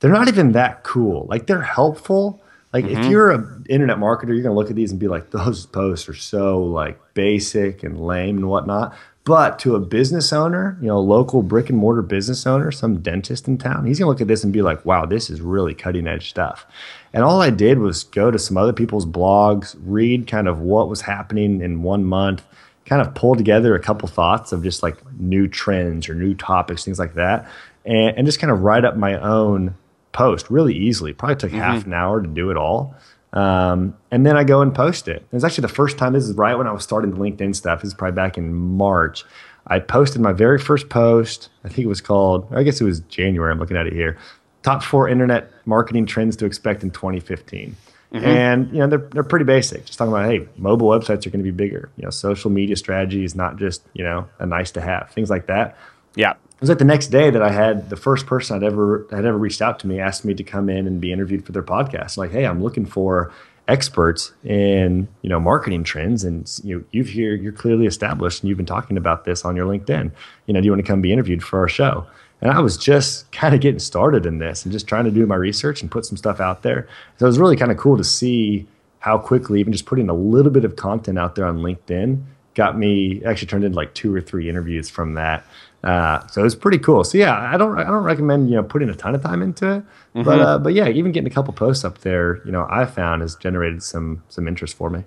they're 0.00 0.12
not 0.12 0.28
even 0.28 0.52
that 0.52 0.82
cool. 0.84 1.26
Like 1.28 1.46
they're 1.46 1.62
helpful. 1.62 2.42
Like 2.72 2.84
mm-hmm. 2.84 3.00
if 3.00 3.06
you're 3.06 3.30
an 3.30 3.66
internet 3.68 3.98
marketer, 3.98 4.28
you're 4.28 4.42
gonna 4.42 4.54
look 4.54 4.70
at 4.70 4.76
these 4.76 4.90
and 4.90 5.00
be 5.00 5.08
like, 5.08 5.30
those 5.30 5.66
posts 5.66 6.08
are 6.08 6.14
so 6.14 6.62
like 6.62 6.98
basic 7.14 7.82
and 7.82 8.00
lame 8.00 8.36
and 8.36 8.48
whatnot. 8.48 8.94
But 9.24 9.58
to 9.60 9.74
a 9.74 9.80
business 9.80 10.32
owner, 10.32 10.78
you 10.80 10.86
know, 10.86 10.98
local 11.00 11.42
brick 11.42 11.68
and 11.68 11.78
mortar 11.78 12.00
business 12.00 12.46
owner, 12.46 12.70
some 12.70 13.00
dentist 13.00 13.46
in 13.46 13.58
town, 13.58 13.84
he's 13.84 13.98
gonna 13.98 14.10
look 14.10 14.20
at 14.20 14.28
this 14.28 14.44
and 14.44 14.52
be 14.52 14.62
like, 14.62 14.84
wow, 14.84 15.04
this 15.04 15.28
is 15.28 15.40
really 15.40 15.74
cutting 15.74 16.06
edge 16.06 16.30
stuff. 16.30 16.64
And 17.12 17.24
all 17.24 17.42
I 17.42 17.50
did 17.50 17.78
was 17.78 18.04
go 18.04 18.30
to 18.30 18.38
some 18.38 18.56
other 18.56 18.72
people's 18.72 19.06
blogs, 19.06 19.76
read 19.84 20.26
kind 20.26 20.48
of 20.48 20.60
what 20.60 20.88
was 20.88 21.02
happening 21.02 21.60
in 21.60 21.82
one 21.82 22.04
month, 22.04 22.42
kind 22.86 23.02
of 23.02 23.14
pull 23.14 23.34
together 23.34 23.74
a 23.74 23.80
couple 23.80 24.08
thoughts 24.08 24.52
of 24.52 24.62
just 24.62 24.82
like 24.82 24.96
new 25.18 25.48
trends 25.48 26.08
or 26.08 26.14
new 26.14 26.34
topics, 26.34 26.84
things 26.84 26.98
like 26.98 27.14
that 27.14 27.46
and, 27.88 28.18
and 28.18 28.26
just 28.26 28.38
kind 28.38 28.52
of 28.52 28.62
write 28.62 28.84
up 28.84 28.96
my 28.96 29.18
own 29.18 29.74
post 30.12 30.50
really 30.50 30.74
easily. 30.74 31.12
Probably 31.12 31.36
took 31.36 31.50
mm-hmm. 31.50 31.60
half 31.60 31.86
an 31.86 31.92
hour 31.92 32.20
to 32.20 32.28
do 32.28 32.50
it 32.50 32.56
all. 32.56 32.94
Um, 33.32 33.96
and 34.10 34.24
then 34.24 34.36
I 34.36 34.44
go 34.44 34.62
and 34.62 34.74
post 34.74 35.06
it. 35.06 35.16
It 35.16 35.32
was 35.32 35.44
actually 35.44 35.62
the 35.62 35.68
first 35.68 35.98
time, 35.98 36.14
this 36.14 36.24
is 36.24 36.34
right 36.34 36.56
when 36.56 36.66
I 36.66 36.72
was 36.72 36.82
starting 36.82 37.10
the 37.10 37.16
LinkedIn 37.16 37.54
stuff. 37.54 37.82
This 37.82 37.88
is 37.88 37.94
probably 37.94 38.16
back 38.16 38.38
in 38.38 38.54
March. 38.54 39.24
I 39.66 39.80
posted 39.80 40.22
my 40.22 40.32
very 40.32 40.58
first 40.58 40.88
post. 40.88 41.50
I 41.64 41.68
think 41.68 41.80
it 41.80 41.88
was 41.88 42.00
called, 42.00 42.48
I 42.54 42.62
guess 42.62 42.80
it 42.80 42.84
was 42.84 43.00
January. 43.00 43.52
I'm 43.52 43.58
looking 43.58 43.76
at 43.76 43.86
it 43.86 43.92
here. 43.92 44.16
Top 44.62 44.82
four 44.82 45.08
internet 45.08 45.50
marketing 45.66 46.06
trends 46.06 46.36
to 46.36 46.46
expect 46.46 46.82
in 46.82 46.90
2015. 46.90 47.76
Mm-hmm. 48.12 48.24
And 48.24 48.72
you 48.72 48.78
know 48.78 48.86
they're 48.86 49.06
they're 49.12 49.22
pretty 49.22 49.44
basic. 49.44 49.84
Just 49.84 49.98
talking 49.98 50.12
about 50.12 50.30
hey, 50.30 50.48
mobile 50.56 50.88
websites 50.88 51.26
are 51.26 51.30
going 51.30 51.44
to 51.44 51.50
be 51.50 51.50
bigger. 51.50 51.90
You 51.98 52.04
know, 52.04 52.10
social 52.10 52.50
media 52.50 52.74
strategy 52.74 53.22
is 53.22 53.34
not 53.34 53.56
just 53.56 53.82
you 53.92 54.02
know 54.02 54.26
a 54.38 54.46
nice 54.46 54.70
to 54.72 54.80
have. 54.80 55.10
Things 55.10 55.28
like 55.28 55.46
that. 55.46 55.76
Yeah. 56.14 56.34
It 56.58 56.62
was 56.62 56.70
like 56.70 56.78
the 56.78 56.84
next 56.84 57.08
day 57.08 57.30
that 57.30 57.40
I 57.40 57.52
had 57.52 57.88
the 57.88 57.96
first 57.96 58.26
person 58.26 58.56
I'd 58.56 58.66
ever 58.66 59.06
had 59.12 59.24
ever 59.24 59.38
reached 59.38 59.62
out 59.62 59.78
to 59.78 59.86
me 59.86 60.00
asked 60.00 60.24
me 60.24 60.34
to 60.34 60.42
come 60.42 60.68
in 60.68 60.88
and 60.88 61.00
be 61.00 61.12
interviewed 61.12 61.46
for 61.46 61.52
their 61.52 61.62
podcast. 61.62 62.16
Like, 62.16 62.32
hey, 62.32 62.46
I'm 62.46 62.60
looking 62.60 62.84
for 62.84 63.30
experts 63.68 64.32
in 64.42 65.06
you 65.22 65.28
know 65.28 65.38
marketing 65.38 65.84
trends, 65.84 66.24
and 66.24 66.50
you 66.64 66.78
know, 66.78 66.84
you've 66.90 67.10
here 67.10 67.36
you're 67.36 67.52
clearly 67.52 67.86
established, 67.86 68.42
and 68.42 68.48
you've 68.48 68.56
been 68.56 68.66
talking 68.66 68.96
about 68.96 69.24
this 69.24 69.44
on 69.44 69.54
your 69.54 69.66
LinkedIn. 69.66 70.10
You 70.46 70.54
know, 70.54 70.60
do 70.60 70.64
you 70.64 70.72
want 70.72 70.84
to 70.84 70.90
come 70.90 71.00
be 71.00 71.12
interviewed 71.12 71.44
for 71.44 71.60
our 71.60 71.68
show? 71.68 72.04
And 72.40 72.50
I 72.50 72.58
was 72.58 72.76
just 72.76 73.30
kind 73.30 73.54
of 73.54 73.60
getting 73.60 73.78
started 73.78 74.26
in 74.26 74.38
this 74.38 74.64
and 74.64 74.72
just 74.72 74.88
trying 74.88 75.04
to 75.04 75.12
do 75.12 75.26
my 75.26 75.36
research 75.36 75.80
and 75.80 75.88
put 75.88 76.06
some 76.06 76.16
stuff 76.16 76.40
out 76.40 76.62
there. 76.62 76.88
So 77.18 77.26
it 77.26 77.28
was 77.28 77.38
really 77.38 77.56
kind 77.56 77.70
of 77.70 77.78
cool 77.78 77.96
to 77.96 78.04
see 78.04 78.66
how 78.98 79.16
quickly 79.16 79.60
even 79.60 79.72
just 79.72 79.86
putting 79.86 80.08
a 80.08 80.14
little 80.14 80.50
bit 80.50 80.64
of 80.64 80.74
content 80.74 81.20
out 81.20 81.36
there 81.36 81.44
on 81.44 81.58
LinkedIn 81.58 82.24
got 82.58 82.76
me 82.76 83.22
actually 83.24 83.46
turned 83.46 83.62
into 83.62 83.76
like 83.76 83.94
two 83.94 84.12
or 84.12 84.20
three 84.20 84.48
interviews 84.48 84.90
from 84.90 85.14
that. 85.14 85.46
Uh, 85.84 86.26
so 86.26 86.40
it 86.40 86.44
was 86.44 86.56
pretty 86.56 86.78
cool. 86.78 87.04
So 87.04 87.18
yeah, 87.18 87.36
I 87.36 87.56
don't 87.56 87.78
I 87.78 87.84
don't 87.84 88.02
recommend 88.02 88.50
you 88.50 88.56
know 88.56 88.64
putting 88.64 88.88
a 88.88 88.94
ton 88.94 89.14
of 89.14 89.22
time 89.22 89.42
into 89.42 89.70
it, 89.70 89.82
mm-hmm. 90.14 90.22
but 90.22 90.40
uh, 90.40 90.58
but 90.58 90.74
yeah, 90.74 90.88
even 90.88 91.12
getting 91.12 91.30
a 91.30 91.34
couple 91.34 91.52
posts 91.54 91.84
up 91.84 91.98
there, 91.98 92.44
you 92.44 92.50
know, 92.50 92.66
I 92.68 92.84
found 92.84 93.22
has 93.22 93.36
generated 93.36 93.82
some 93.82 94.22
some 94.28 94.48
interest 94.48 94.74
for 94.74 94.90
me. 94.90 95.04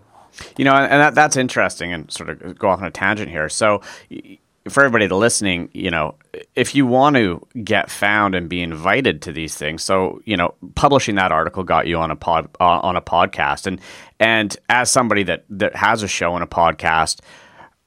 You 0.57 0.63
know, 0.63 0.73
and 0.73 0.89
that, 0.91 1.13
that's 1.13 1.35
interesting, 1.35 1.91
and 1.91 2.09
sort 2.09 2.29
of 2.29 2.57
go 2.57 2.69
off 2.69 2.79
on 2.79 2.87
a 2.87 2.91
tangent 2.91 3.29
here. 3.29 3.49
So 3.49 3.81
for 4.69 4.83
everybody 4.83 5.07
listening, 5.07 5.69
you 5.73 5.89
know, 5.89 6.15
if 6.55 6.75
you 6.75 6.85
want 6.85 7.15
to 7.15 7.45
get 7.63 7.89
found 7.89 8.35
and 8.35 8.47
be 8.47 8.61
invited 8.61 9.23
to 9.23 9.31
these 9.31 9.55
things, 9.55 9.83
so 9.83 10.21
you 10.25 10.37
know, 10.37 10.53
publishing 10.75 11.15
that 11.15 11.31
article 11.31 11.63
got 11.63 11.87
you 11.87 11.97
on 11.97 12.11
a 12.11 12.15
pod 12.15 12.47
uh, 12.59 12.79
on 12.79 12.95
a 12.95 13.01
podcast, 13.01 13.67
and 13.67 13.81
and 14.19 14.55
as 14.69 14.91
somebody 14.91 15.23
that 15.23 15.43
that 15.49 15.75
has 15.75 16.03
a 16.03 16.07
show 16.07 16.35
and 16.35 16.43
a 16.43 16.47
podcast, 16.47 17.19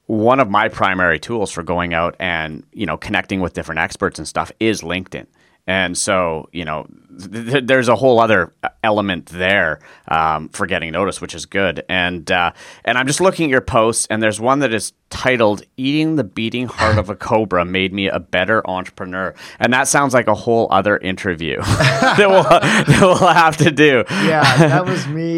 one 0.07 0.39
of 0.39 0.49
my 0.49 0.69
primary 0.69 1.19
tools 1.19 1.51
for 1.51 1.63
going 1.63 1.93
out 1.93 2.15
and 2.19 2.63
you 2.73 2.85
know 2.85 2.97
connecting 2.97 3.41
with 3.41 3.53
different 3.53 3.79
experts 3.79 4.19
and 4.19 4.27
stuff 4.27 4.51
is 4.59 4.81
LinkedIn. 4.81 5.25
And 5.67 5.97
so, 5.97 6.49
you 6.51 6.63
know, 6.63 6.87
th- 7.31 7.65
there's 7.65 7.87
a 7.87 7.95
whole 7.95 8.19
other 8.19 8.53
element 8.83 9.27
there 9.27 9.79
um, 10.07 10.49
for 10.49 10.67
getting 10.67 10.91
noticed, 10.91 11.21
which 11.21 11.33
is 11.33 11.45
good. 11.45 11.83
And 11.89 12.29
uh, 12.31 12.51
and 12.83 12.97
I'm 12.97 13.07
just 13.07 13.19
looking 13.21 13.45
at 13.45 13.49
your 13.49 13.61
posts, 13.61 14.05
and 14.09 14.21
there's 14.21 14.39
one 14.39 14.59
that 14.59 14.73
is 14.73 14.93
titled 15.09 15.63
"Eating 15.77 16.17
the 16.17 16.23
Beating 16.23 16.67
Heart 16.67 16.97
of 16.97 17.09
a 17.09 17.15
Cobra 17.15 17.65
Made 17.65 17.93
Me 17.93 18.07
a 18.07 18.19
Better 18.19 18.67
Entrepreneur," 18.69 19.33
and 19.59 19.73
that 19.73 19.87
sounds 19.87 20.13
like 20.13 20.27
a 20.27 20.35
whole 20.35 20.67
other 20.71 20.97
interview 20.97 21.57
that 21.61 22.27
we'll 22.29 22.43
that 22.43 22.97
we'll 23.01 23.15
have 23.15 23.57
to 23.57 23.71
do. 23.71 24.03
Yeah, 24.09 24.57
that 24.57 24.85
was 24.85 25.07
me 25.15 25.35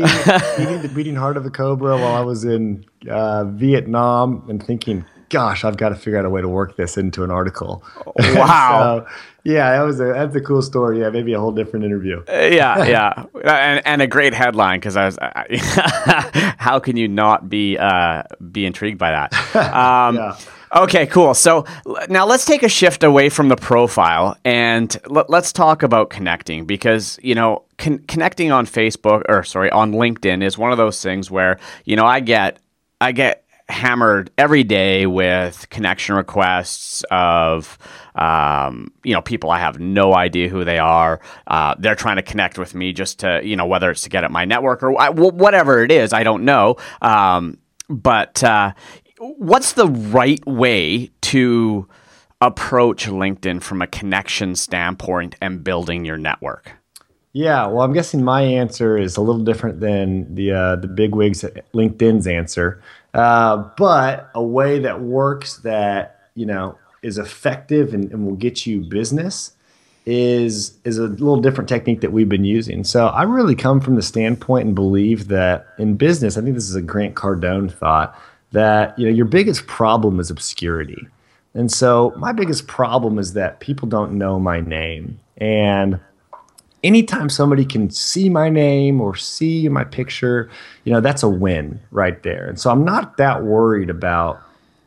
eating 0.60 0.82
the 0.82 0.92
beating 0.94 1.16
heart 1.16 1.38
of 1.38 1.46
a 1.46 1.50
cobra 1.50 1.98
while 1.98 2.16
I 2.16 2.22
was 2.22 2.44
in 2.44 2.86
uh, 3.10 3.46
Vietnam 3.46 4.46
and 4.50 4.62
thinking, 4.62 5.06
gosh, 5.30 5.64
I've 5.64 5.78
got 5.78 5.90
to 5.90 5.96
figure 5.96 6.18
out 6.18 6.26
a 6.26 6.30
way 6.30 6.42
to 6.42 6.50
work 6.50 6.76
this 6.76 6.98
into 6.98 7.24
an 7.24 7.32
article. 7.32 7.84
Wow. 8.38 9.06
so, 9.06 9.14
yeah, 9.44 9.72
that 9.78 9.84
was 9.84 10.02
a 10.02 10.06
that's 10.06 10.36
a 10.36 10.42
cool 10.42 10.62
story. 10.62 11.00
Yeah, 11.00 11.10
maybe 11.10 11.32
a 11.34 11.40
whole 11.40 11.54
different 11.54 11.86
interview. 11.86 12.22
Uh, 12.28 12.50
yeah, 12.52 12.86
yeah, 12.86 13.26
and, 13.46 13.82
and 13.86 14.02
a 14.02 14.08
great 14.08 14.34
headline 14.34 14.80
because 14.80 14.98
I 14.98 15.06
was, 15.06 15.18
I, 15.22 16.56
how 16.58 16.80
can 16.80 16.98
you 16.98 17.08
not 17.08 17.50
be 17.50 17.78
uh, 17.78 18.24
be 18.52 18.66
intrigued 18.66 18.98
by 18.98 19.12
that? 19.12 19.56
Um, 19.56 20.16
yeah. 20.16 20.38
Okay, 20.76 21.08
cool. 21.08 21.34
So 21.34 21.64
now 22.10 22.26
let's 22.26 22.44
take 22.44 22.62
a 22.62 22.68
shift 22.68 23.04
away 23.04 23.30
from 23.30 23.48
the 23.48 23.56
profile 23.56 24.36
and 24.44 24.96
let, 25.08 25.30
us 25.30 25.54
talk 25.54 25.82
about 25.82 26.10
connecting 26.10 26.66
because 26.66 27.18
you 27.24 27.34
know 27.34 27.64
con- 27.78 28.00
connecting 28.00 28.52
on 28.52 28.66
Facebook 28.66 29.24
or 29.30 29.44
sorry 29.44 29.70
on 29.70 29.94
LinkedIn 29.94 30.44
is 30.44 30.58
one 30.58 30.74
of 30.74 30.78
those 30.78 31.02
things 31.02 31.32
where 31.32 31.58
you 31.86 31.96
know 31.96 32.06
I 32.06 32.20
get 32.20 32.60
I 33.00 33.14
get 33.14 33.47
hammered 33.70 34.32
every 34.38 34.64
day 34.64 35.06
with 35.06 35.70
connection 35.70 36.16
requests 36.16 37.04
of 37.12 37.78
um, 38.16 38.92
you 39.04 39.14
know 39.14 39.22
people 39.22 39.50
I 39.52 39.60
have 39.60 39.80
no 39.80 40.16
idea 40.16 40.50
who 40.50 40.64
they 40.64 40.80
are. 40.80 41.20
Uh, 41.46 41.76
they're 41.78 41.96
trying 41.96 42.16
to 42.18 42.24
connect 42.24 42.58
with 42.58 42.74
me 42.74 42.94
just 42.94 43.20
to 43.20 43.42
you 43.44 43.56
know 43.56 43.66
whether 43.66 43.92
it's 43.92 44.04
to 44.04 44.10
get 44.10 44.24
at 44.24 44.32
my 44.32 44.46
network 44.46 44.84
or 44.84 44.92
whatever 44.92 45.84
it 45.84 45.92
is. 45.92 46.14
I 46.14 46.24
don't 46.24 46.46
know. 46.46 46.78
Um, 47.02 47.58
but 47.90 48.44
uh, 48.44 48.74
what's 49.20 49.74
the 49.74 49.88
right 49.88 50.46
way 50.46 51.12
to 51.22 51.88
approach 52.42 53.08
LinkedIn 53.08 53.62
from 53.62 53.82
a 53.82 53.88
connection 53.88 54.56
standpoint 54.56 55.36
and 55.42 55.64
building 55.64 56.06
your 56.06 56.18
network? 56.18 56.74
Yeah, 57.34 57.68
well, 57.68 57.82
I'm 57.82 57.94
guessing 57.94 58.24
my 58.24 58.42
answer 58.42 58.98
is 58.98 59.16
a 59.16 59.22
little 59.22 59.44
different 59.44 59.80
than 59.80 60.34
the 60.34 60.52
uh, 60.52 60.76
the 60.78 60.88
big 60.88 61.14
wigs 61.14 61.46
LinkedIn's 61.74 62.26
answer. 62.26 62.82
Uh, 63.18 63.70
but 63.78 64.30
a 64.36 64.44
way 64.44 64.78
that 64.80 65.02
works 65.02 65.58
that 65.58 66.30
you 66.36 66.46
know 66.46 66.78
is 67.02 67.18
effective 67.18 67.94
and, 67.94 68.12
and 68.12 68.26
will 68.26 68.36
get 68.36 68.66
you 68.68 68.82
business 68.82 69.54
is 70.06 70.78
is 70.86 71.00
a 71.00 71.08
little 71.08 71.42
different 71.42 71.68
technique 71.68 72.02
that 72.02 72.12
we've 72.12 72.30
been 72.30 72.46
using. 72.46 72.84
So 72.84 73.08
I 73.08 73.24
really 73.24 73.56
come 73.56 73.82
from 73.82 73.96
the 73.96 74.02
standpoint 74.04 74.68
and 74.68 74.76
believe 74.76 75.28
that 75.30 75.66
in 75.80 75.96
business, 75.96 76.38
I 76.38 76.42
think 76.42 76.54
this 76.54 76.70
is 76.70 76.76
a 76.76 76.82
Grant 76.82 77.16
Cardone 77.16 77.72
thought 77.72 78.18
that 78.52 78.98
you 79.00 79.08
know 79.08 79.12
your 79.12 79.26
biggest 79.26 79.66
problem 79.66 80.20
is 80.20 80.30
obscurity. 80.30 81.08
And 81.56 81.72
so 81.72 82.14
my 82.18 82.32
biggest 82.32 82.68
problem 82.68 83.18
is 83.18 83.34
that 83.34 83.60
people 83.60 83.88
don't 83.88 84.14
know 84.14 84.40
my 84.40 84.62
name. 84.62 85.20
And 85.38 86.00
anytime 86.84 87.30
somebody 87.30 87.66
can 87.66 87.90
see 87.90 88.30
my 88.30 88.50
name 88.50 89.02
or 89.02 89.16
see 89.16 89.68
my 89.70 89.84
picture, 89.84 90.50
you 90.84 90.94
know, 90.94 91.02
that's 91.02 91.24
a 91.24 91.30
win 91.30 91.80
right 91.92 92.22
there. 92.24 92.48
And 92.48 92.60
so 92.60 92.70
I'm 92.70 92.86
not 92.86 93.18
that 93.18 93.44
worried 93.44 93.90
about 93.90 94.42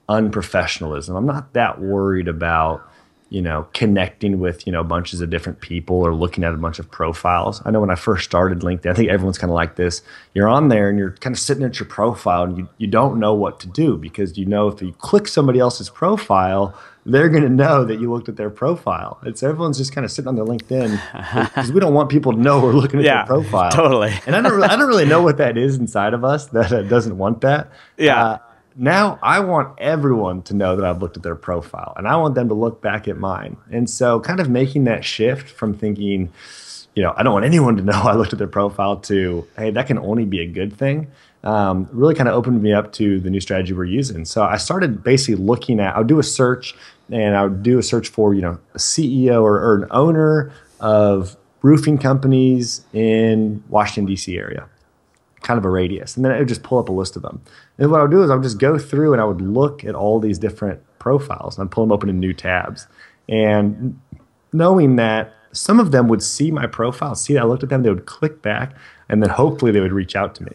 unprofessionalism. 0.08 1.16
I'm 1.16 1.26
not 1.26 1.52
that 1.52 1.80
worried 1.80 2.28
about 2.28 2.90
you 3.30 3.40
know, 3.40 3.68
connecting 3.72 4.40
with, 4.40 4.66
you 4.66 4.72
know, 4.72 4.82
bunches 4.82 5.20
of 5.20 5.30
different 5.30 5.60
people 5.60 5.96
or 5.96 6.12
looking 6.12 6.42
at 6.42 6.52
a 6.52 6.56
bunch 6.56 6.80
of 6.80 6.90
profiles. 6.90 7.62
I 7.64 7.70
know 7.70 7.80
when 7.80 7.90
I 7.90 7.94
first 7.94 8.24
started 8.24 8.60
LinkedIn, 8.60 8.90
I 8.90 8.94
think 8.94 9.08
everyone's 9.08 9.38
kind 9.38 9.52
of 9.52 9.54
like 9.54 9.76
this. 9.76 10.02
You're 10.34 10.48
on 10.48 10.68
there 10.68 10.90
and 10.90 10.98
you're 10.98 11.12
kind 11.12 11.34
of 11.34 11.38
sitting 11.38 11.62
at 11.62 11.78
your 11.78 11.88
profile 11.88 12.42
and 12.42 12.58
you, 12.58 12.68
you 12.78 12.88
don't 12.88 13.20
know 13.20 13.32
what 13.32 13.60
to 13.60 13.68
do 13.68 13.96
because 13.96 14.36
you 14.36 14.46
know 14.46 14.66
if 14.66 14.82
you 14.82 14.92
click 14.94 15.28
somebody 15.28 15.60
else's 15.60 15.88
profile, 15.88 16.76
they're 17.06 17.28
going 17.30 17.42
to 17.42 17.48
know 17.48 17.84
that 17.84 17.98
you 18.00 18.12
looked 18.12 18.28
at 18.28 18.36
their 18.36 18.50
profile. 18.50 19.18
So 19.34 19.48
everyone's 19.48 19.78
just 19.78 19.92
kind 19.94 20.04
of 20.04 20.10
sitting 20.10 20.28
on 20.28 20.36
their 20.36 20.44
LinkedIn 20.44 21.00
because 21.48 21.72
we 21.72 21.80
don't 21.80 21.94
want 21.94 22.10
people 22.10 22.32
to 22.32 22.38
know 22.38 22.60
we're 22.60 22.72
looking 22.72 23.00
at 23.00 23.06
Yeah, 23.06 23.24
their 23.24 23.26
profile. 23.26 23.70
totally. 23.70 24.12
And 24.26 24.36
I 24.36 24.40
don't, 24.42 24.52
really, 24.52 24.68
I 24.68 24.76
don't 24.76 24.86
really 24.88 25.06
know 25.06 25.22
what 25.22 25.38
that 25.38 25.56
is 25.56 25.76
inside 25.76 26.12
of 26.14 26.24
us 26.24 26.46
that 26.48 26.70
uh, 26.72 26.82
doesn't 26.82 27.16
want 27.16 27.40
that. 27.40 27.70
Yeah. 27.96 28.22
Uh, 28.24 28.38
now 28.76 29.18
I 29.22 29.40
want 29.40 29.78
everyone 29.80 30.42
to 30.42 30.54
know 30.54 30.76
that 30.76 30.84
I've 30.84 31.00
looked 31.02 31.16
at 31.16 31.22
their 31.22 31.34
profile 31.36 31.92
and 31.96 32.06
I 32.06 32.16
want 32.16 32.34
them 32.34 32.48
to 32.48 32.54
look 32.54 32.80
back 32.82 33.08
at 33.08 33.16
mine. 33.16 33.56
And 33.70 33.88
so 33.90 34.20
kind 34.20 34.38
of 34.40 34.48
making 34.48 34.84
that 34.84 35.04
shift 35.04 35.48
from 35.50 35.74
thinking, 35.74 36.30
you 36.94 37.02
know, 37.02 37.12
I 37.16 37.22
don't 37.22 37.32
want 37.32 37.44
anyone 37.46 37.76
to 37.76 37.82
know 37.82 37.92
I 37.94 38.14
looked 38.14 38.32
at 38.32 38.38
their 38.38 38.46
profile 38.48 38.96
to, 38.98 39.46
hey, 39.56 39.70
that 39.70 39.86
can 39.86 39.98
only 39.98 40.24
be 40.24 40.40
a 40.40 40.46
good 40.46 40.76
thing. 40.76 41.08
Um, 41.42 41.88
really 41.90 42.14
kind 42.14 42.28
of 42.28 42.34
opened 42.34 42.62
me 42.62 42.72
up 42.72 42.92
to 42.94 43.18
the 43.18 43.30
new 43.30 43.40
strategy 43.40 43.72
we're 43.72 43.84
using. 43.84 44.24
So 44.26 44.42
I 44.42 44.58
started 44.58 45.02
basically 45.02 45.42
looking 45.42 45.80
at, 45.80 45.96
I'll 45.96 46.04
do 46.04 46.18
a 46.18 46.22
search 46.22 46.74
and 47.10 47.34
I 47.34 47.44
would 47.44 47.62
do 47.62 47.78
a 47.78 47.82
search 47.82 48.08
for, 48.08 48.34
you 48.34 48.42
know, 48.42 48.58
a 48.74 48.78
CEO 48.78 49.42
or, 49.42 49.56
or 49.56 49.82
an 49.82 49.88
owner 49.90 50.52
of 50.80 51.36
roofing 51.62 51.96
companies 51.96 52.84
in 52.92 53.64
Washington, 53.68 54.06
D.C. 54.06 54.36
area 54.36 54.68
kind 55.42 55.58
of 55.58 55.64
a 55.64 55.70
radius. 55.70 56.16
And 56.16 56.24
then 56.24 56.32
it 56.32 56.38
would 56.38 56.48
just 56.48 56.62
pull 56.62 56.78
up 56.78 56.88
a 56.88 56.92
list 56.92 57.16
of 57.16 57.22
them. 57.22 57.42
And 57.78 57.90
what 57.90 58.00
I 58.00 58.02
would 58.02 58.10
do 58.10 58.22
is 58.22 58.30
I 58.30 58.34
would 58.34 58.42
just 58.42 58.58
go 58.58 58.78
through 58.78 59.12
and 59.12 59.20
I 59.20 59.24
would 59.24 59.40
look 59.40 59.84
at 59.84 59.94
all 59.94 60.20
these 60.20 60.38
different 60.38 60.82
profiles 60.98 61.58
and 61.58 61.66
I'd 61.66 61.70
pull 61.70 61.84
them 61.84 61.92
open 61.92 62.08
in 62.08 62.20
new 62.20 62.32
tabs. 62.32 62.86
And 63.28 63.98
knowing 64.52 64.96
that 64.96 65.32
some 65.52 65.80
of 65.80 65.92
them 65.92 66.08
would 66.08 66.22
see 66.22 66.50
my 66.50 66.66
profile, 66.66 67.14
see 67.14 67.34
that 67.34 67.42
I 67.42 67.46
looked 67.46 67.62
at 67.62 67.68
them, 67.68 67.82
they 67.82 67.90
would 67.90 68.06
click 68.06 68.42
back, 68.42 68.74
and 69.08 69.22
then 69.22 69.30
hopefully 69.30 69.72
they 69.72 69.80
would 69.80 69.92
reach 69.92 70.14
out 70.14 70.34
to 70.36 70.44
me. 70.44 70.52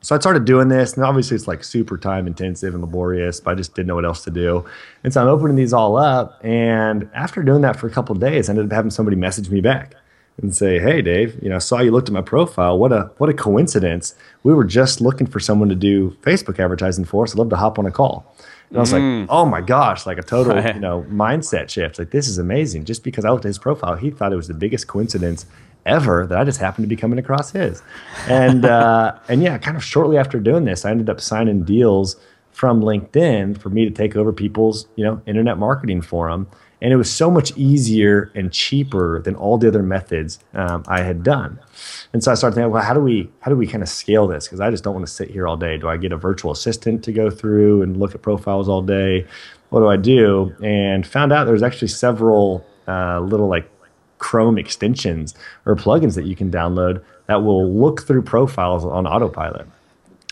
So 0.00 0.14
I 0.14 0.18
started 0.20 0.44
doing 0.44 0.68
this, 0.68 0.94
and 0.94 1.04
obviously 1.04 1.34
it's 1.34 1.48
like 1.48 1.64
super 1.64 1.98
time 1.98 2.26
intensive 2.26 2.72
and 2.72 2.82
laborious, 2.82 3.40
but 3.40 3.50
I 3.50 3.54
just 3.56 3.74
didn't 3.74 3.88
know 3.88 3.96
what 3.96 4.04
else 4.04 4.22
to 4.24 4.30
do. 4.30 4.64
And 5.02 5.12
so 5.12 5.20
I'm 5.20 5.28
opening 5.28 5.56
these 5.56 5.72
all 5.72 5.96
up. 5.96 6.40
And 6.44 7.10
after 7.14 7.42
doing 7.42 7.62
that 7.62 7.76
for 7.76 7.88
a 7.88 7.90
couple 7.90 8.14
days, 8.14 8.48
I 8.48 8.52
ended 8.52 8.66
up 8.66 8.72
having 8.72 8.92
somebody 8.92 9.16
message 9.16 9.50
me 9.50 9.60
back 9.60 9.96
and 10.40 10.54
say, 10.54 10.78
"Hey, 10.78 11.02
Dave, 11.02 11.42
you 11.42 11.48
know, 11.48 11.56
I 11.56 11.58
saw 11.58 11.80
you 11.80 11.90
looked 11.90 12.08
at 12.08 12.14
my 12.14 12.22
profile. 12.22 12.78
What 12.78 12.92
a 12.92 13.10
what 13.18 13.28
a 13.28 13.34
coincidence. 13.34 14.14
We 14.44 14.54
were 14.54 14.64
just 14.64 15.00
looking 15.00 15.26
for 15.26 15.40
someone 15.40 15.68
to 15.68 15.74
do 15.74 16.16
Facebook 16.22 16.60
advertising 16.60 17.04
for 17.04 17.24
us. 17.24 17.32
I'd 17.34 17.38
love 17.38 17.50
to 17.50 17.56
hop 17.56 17.78
on 17.78 17.86
a 17.86 17.90
call." 17.90 18.34
And 18.68 18.78
I 18.78 18.80
was 18.80 18.92
like, 18.92 19.02
mm. 19.02 19.26
"Oh 19.28 19.46
my 19.46 19.60
gosh!" 19.60 20.06
Like 20.06 20.18
a 20.18 20.22
total, 20.22 20.62
you 20.74 20.80
know, 20.80 21.04
mindset 21.10 21.70
shift. 21.70 21.98
Like 21.98 22.10
this 22.10 22.28
is 22.28 22.38
amazing. 22.38 22.84
Just 22.84 23.02
because 23.02 23.24
I 23.24 23.30
looked 23.30 23.44
at 23.46 23.48
his 23.48 23.58
profile, 23.58 23.96
he 23.96 24.10
thought 24.10 24.32
it 24.32 24.36
was 24.36 24.46
the 24.46 24.54
biggest 24.54 24.86
coincidence 24.86 25.44
ever 25.88 26.26
that 26.26 26.38
I 26.38 26.44
just 26.44 26.60
happened 26.60 26.84
to 26.84 26.88
be 26.88 26.96
coming 26.96 27.18
across 27.18 27.50
his. 27.50 27.82
And 28.28 28.64
uh, 28.64 29.18
and 29.28 29.42
yeah, 29.42 29.58
kind 29.58 29.76
of 29.76 29.84
shortly 29.84 30.18
after 30.18 30.38
doing 30.38 30.64
this, 30.64 30.84
I 30.84 30.90
ended 30.90 31.10
up 31.10 31.20
signing 31.20 31.64
deals 31.64 32.16
from 32.52 32.80
LinkedIn 32.80 33.60
for 33.60 33.70
me 33.70 33.84
to 33.84 33.90
take 33.90 34.16
over 34.16 34.32
people's 34.32 34.86
you 34.96 35.04
know 35.04 35.20
internet 35.26 35.58
marketing 35.58 36.02
for 36.02 36.30
them 36.30 36.48
and 36.80 36.92
it 36.92 36.96
was 36.96 37.12
so 37.12 37.30
much 37.30 37.56
easier 37.56 38.30
and 38.34 38.52
cheaper 38.52 39.20
than 39.22 39.34
all 39.34 39.58
the 39.58 39.68
other 39.68 39.82
methods 39.82 40.38
um, 40.54 40.84
I 40.86 41.02
had 41.02 41.22
done. 41.22 41.58
And 42.12 42.22
so 42.22 42.30
I 42.30 42.34
started 42.34 42.54
thinking, 42.54 42.70
well, 42.70 42.82
how 42.82 42.94
do 42.94 43.00
we 43.00 43.30
how 43.40 43.50
do 43.50 43.56
we 43.56 43.66
kind 43.66 43.82
of 43.82 43.88
scale 43.88 44.26
this? 44.26 44.46
Because 44.46 44.60
I 44.60 44.70
just 44.70 44.84
don't 44.84 44.94
want 44.94 45.06
to 45.06 45.12
sit 45.12 45.30
here 45.30 45.48
all 45.48 45.56
day. 45.56 45.76
Do 45.76 45.88
I 45.88 45.96
get 45.96 46.12
a 46.12 46.16
virtual 46.16 46.52
assistant 46.52 47.02
to 47.04 47.12
go 47.12 47.30
through 47.30 47.82
and 47.82 47.96
look 47.96 48.14
at 48.14 48.22
profiles 48.22 48.68
all 48.68 48.82
day? 48.82 49.26
What 49.70 49.80
do 49.80 49.88
I 49.88 49.96
do? 49.96 50.54
And 50.62 51.06
found 51.06 51.32
out 51.32 51.44
there's 51.44 51.62
actually 51.62 51.88
several 51.88 52.64
uh, 52.86 53.20
little 53.20 53.48
like 53.48 53.68
Chrome 54.18 54.58
extensions 54.58 55.34
or 55.66 55.74
plugins 55.76 56.14
that 56.14 56.24
you 56.26 56.36
can 56.36 56.50
download 56.50 57.02
that 57.26 57.42
will 57.42 57.72
look 57.72 58.02
through 58.02 58.22
profiles 58.22 58.84
on 58.84 59.06
autopilot. 59.06 59.66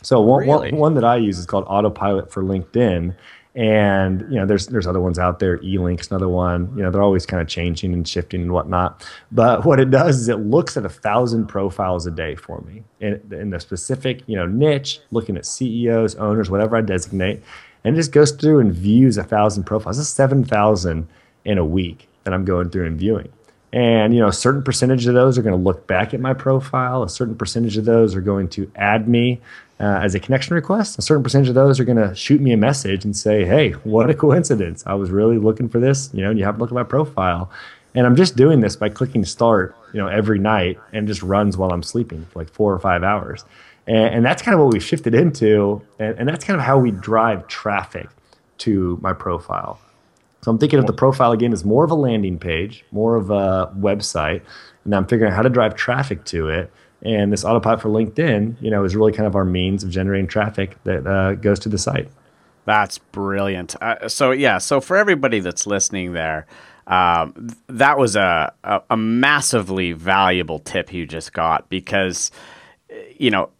So 0.02 0.20
one, 0.20 0.42
Really? 0.46 0.70
one, 0.72 0.80
one 0.80 0.94
that 0.94 1.04
I 1.04 1.16
use 1.16 1.38
is 1.38 1.46
called 1.46 1.64
Autopilot 1.68 2.30
for 2.32 2.42
LinkedIn. 2.42 3.14
And 3.54 4.20
you 4.30 4.38
know, 4.38 4.44
there's 4.44 4.66
there's 4.66 4.86
other 4.86 5.00
ones 5.00 5.18
out 5.18 5.38
there. 5.38 5.58
E-Link's 5.62 6.08
another 6.10 6.28
one. 6.28 6.70
You 6.76 6.82
know, 6.82 6.90
they're 6.90 7.02
always 7.02 7.24
kind 7.24 7.40
of 7.40 7.48
changing 7.48 7.94
and 7.94 8.06
shifting 8.06 8.42
and 8.42 8.52
whatnot. 8.52 9.02
But 9.32 9.64
what 9.64 9.80
it 9.80 9.90
does 9.90 10.18
is 10.18 10.28
it 10.28 10.40
looks 10.40 10.76
at 10.76 10.84
a 10.84 10.90
thousand 10.90 11.46
profiles 11.46 12.06
a 12.06 12.10
day 12.10 12.34
for 12.34 12.60
me 12.60 12.82
in, 13.00 13.18
in 13.32 13.54
a 13.54 13.60
specific 13.60 14.22
you 14.26 14.36
know 14.36 14.46
niche, 14.46 15.00
looking 15.10 15.38
at 15.38 15.46
CEOs, 15.46 16.16
owners, 16.16 16.50
whatever 16.50 16.76
I 16.76 16.82
designate, 16.82 17.42
and 17.82 17.96
it 17.96 17.98
just 17.98 18.12
goes 18.12 18.30
through 18.32 18.58
and 18.60 18.74
views 18.74 19.16
a 19.16 19.24
thousand 19.24 19.64
profiles. 19.64 19.96
That's 19.96 20.10
seven 20.10 20.44
thousand 20.44 21.08
in 21.46 21.56
a 21.56 21.64
week 21.64 22.08
that 22.24 22.34
I'm 22.34 22.44
going 22.44 22.68
through 22.68 22.86
and 22.86 22.98
viewing. 22.98 23.30
And 23.72 24.14
you 24.14 24.20
know, 24.20 24.28
a 24.28 24.32
certain 24.32 24.62
percentage 24.62 25.06
of 25.06 25.14
those 25.14 25.36
are 25.36 25.42
going 25.42 25.56
to 25.56 25.62
look 25.62 25.86
back 25.86 26.14
at 26.14 26.20
my 26.20 26.32
profile. 26.32 27.02
A 27.02 27.08
certain 27.08 27.36
percentage 27.36 27.76
of 27.76 27.84
those 27.84 28.14
are 28.14 28.20
going 28.20 28.48
to 28.50 28.70
add 28.76 29.08
me 29.08 29.40
uh, 29.80 30.00
as 30.02 30.14
a 30.14 30.20
connection 30.20 30.54
request. 30.54 30.98
A 30.98 31.02
certain 31.02 31.22
percentage 31.22 31.48
of 31.48 31.54
those 31.54 31.78
are 31.78 31.84
going 31.84 31.98
to 31.98 32.14
shoot 32.14 32.40
me 32.40 32.52
a 32.52 32.56
message 32.56 33.04
and 33.04 33.16
say, 33.16 33.44
"Hey, 33.44 33.70
what 33.84 34.08
a 34.08 34.14
coincidence! 34.14 34.84
I 34.86 34.94
was 34.94 35.10
really 35.10 35.38
looking 35.38 35.68
for 35.68 35.80
this. 35.80 36.10
You 36.12 36.22
know, 36.22 36.30
and 36.30 36.38
you 36.38 36.44
have 36.44 36.56
to 36.56 36.60
look 36.60 36.70
at 36.70 36.74
my 36.74 36.84
profile." 36.84 37.50
And 37.94 38.04
I'm 38.04 38.16
just 38.16 38.36
doing 38.36 38.60
this 38.60 38.76
by 38.76 38.90
clicking 38.90 39.24
start, 39.24 39.74
you 39.94 40.00
know, 40.00 40.06
every 40.06 40.38
night, 40.38 40.78
and 40.92 41.08
just 41.08 41.22
runs 41.22 41.56
while 41.56 41.72
I'm 41.72 41.82
sleeping 41.82 42.26
for 42.26 42.40
like 42.40 42.50
four 42.50 42.72
or 42.74 42.78
five 42.78 43.02
hours. 43.02 43.44
And, 43.86 44.16
and 44.16 44.24
that's 44.24 44.42
kind 44.42 44.54
of 44.54 44.60
what 44.60 44.72
we've 44.72 44.84
shifted 44.84 45.14
into, 45.14 45.80
and, 45.98 46.18
and 46.18 46.28
that's 46.28 46.44
kind 46.44 46.60
of 46.60 46.64
how 46.64 46.78
we 46.78 46.90
drive 46.90 47.46
traffic 47.48 48.08
to 48.58 48.98
my 49.00 49.14
profile. 49.14 49.80
So 50.46 50.52
I'm 50.52 50.58
thinking 50.58 50.78
of 50.78 50.86
the 50.86 50.92
profile 50.92 51.32
again 51.32 51.52
as 51.52 51.64
more 51.64 51.82
of 51.82 51.90
a 51.90 51.96
landing 51.96 52.38
page, 52.38 52.84
more 52.92 53.16
of 53.16 53.30
a 53.30 53.68
website, 53.76 54.42
and 54.84 54.94
I'm 54.94 55.04
figuring 55.04 55.32
out 55.32 55.36
how 55.36 55.42
to 55.42 55.48
drive 55.48 55.74
traffic 55.74 56.24
to 56.26 56.48
it. 56.50 56.72
And 57.02 57.32
this 57.32 57.44
autopilot 57.44 57.80
for 57.80 57.88
LinkedIn, 57.88 58.62
you 58.62 58.70
know, 58.70 58.84
is 58.84 58.94
really 58.94 59.10
kind 59.10 59.26
of 59.26 59.34
our 59.34 59.44
means 59.44 59.82
of 59.82 59.90
generating 59.90 60.28
traffic 60.28 60.76
that 60.84 61.04
uh, 61.04 61.34
goes 61.34 61.58
to 61.58 61.68
the 61.68 61.78
site. 61.78 62.08
That's 62.64 62.98
brilliant. 62.98 63.74
Uh, 63.82 64.08
so 64.08 64.30
yeah, 64.30 64.58
so 64.58 64.80
for 64.80 64.96
everybody 64.96 65.40
that's 65.40 65.66
listening 65.66 66.12
there, 66.12 66.46
um, 66.86 67.32
th- 67.34 67.58
that 67.66 67.98
was 67.98 68.14
a, 68.14 68.52
a 68.62 68.82
a 68.90 68.96
massively 68.96 69.90
valuable 69.94 70.60
tip 70.60 70.92
you 70.92 71.06
just 71.06 71.32
got 71.32 71.68
because 71.70 72.30
uh, 72.88 72.94
you 73.18 73.32
know 73.32 73.50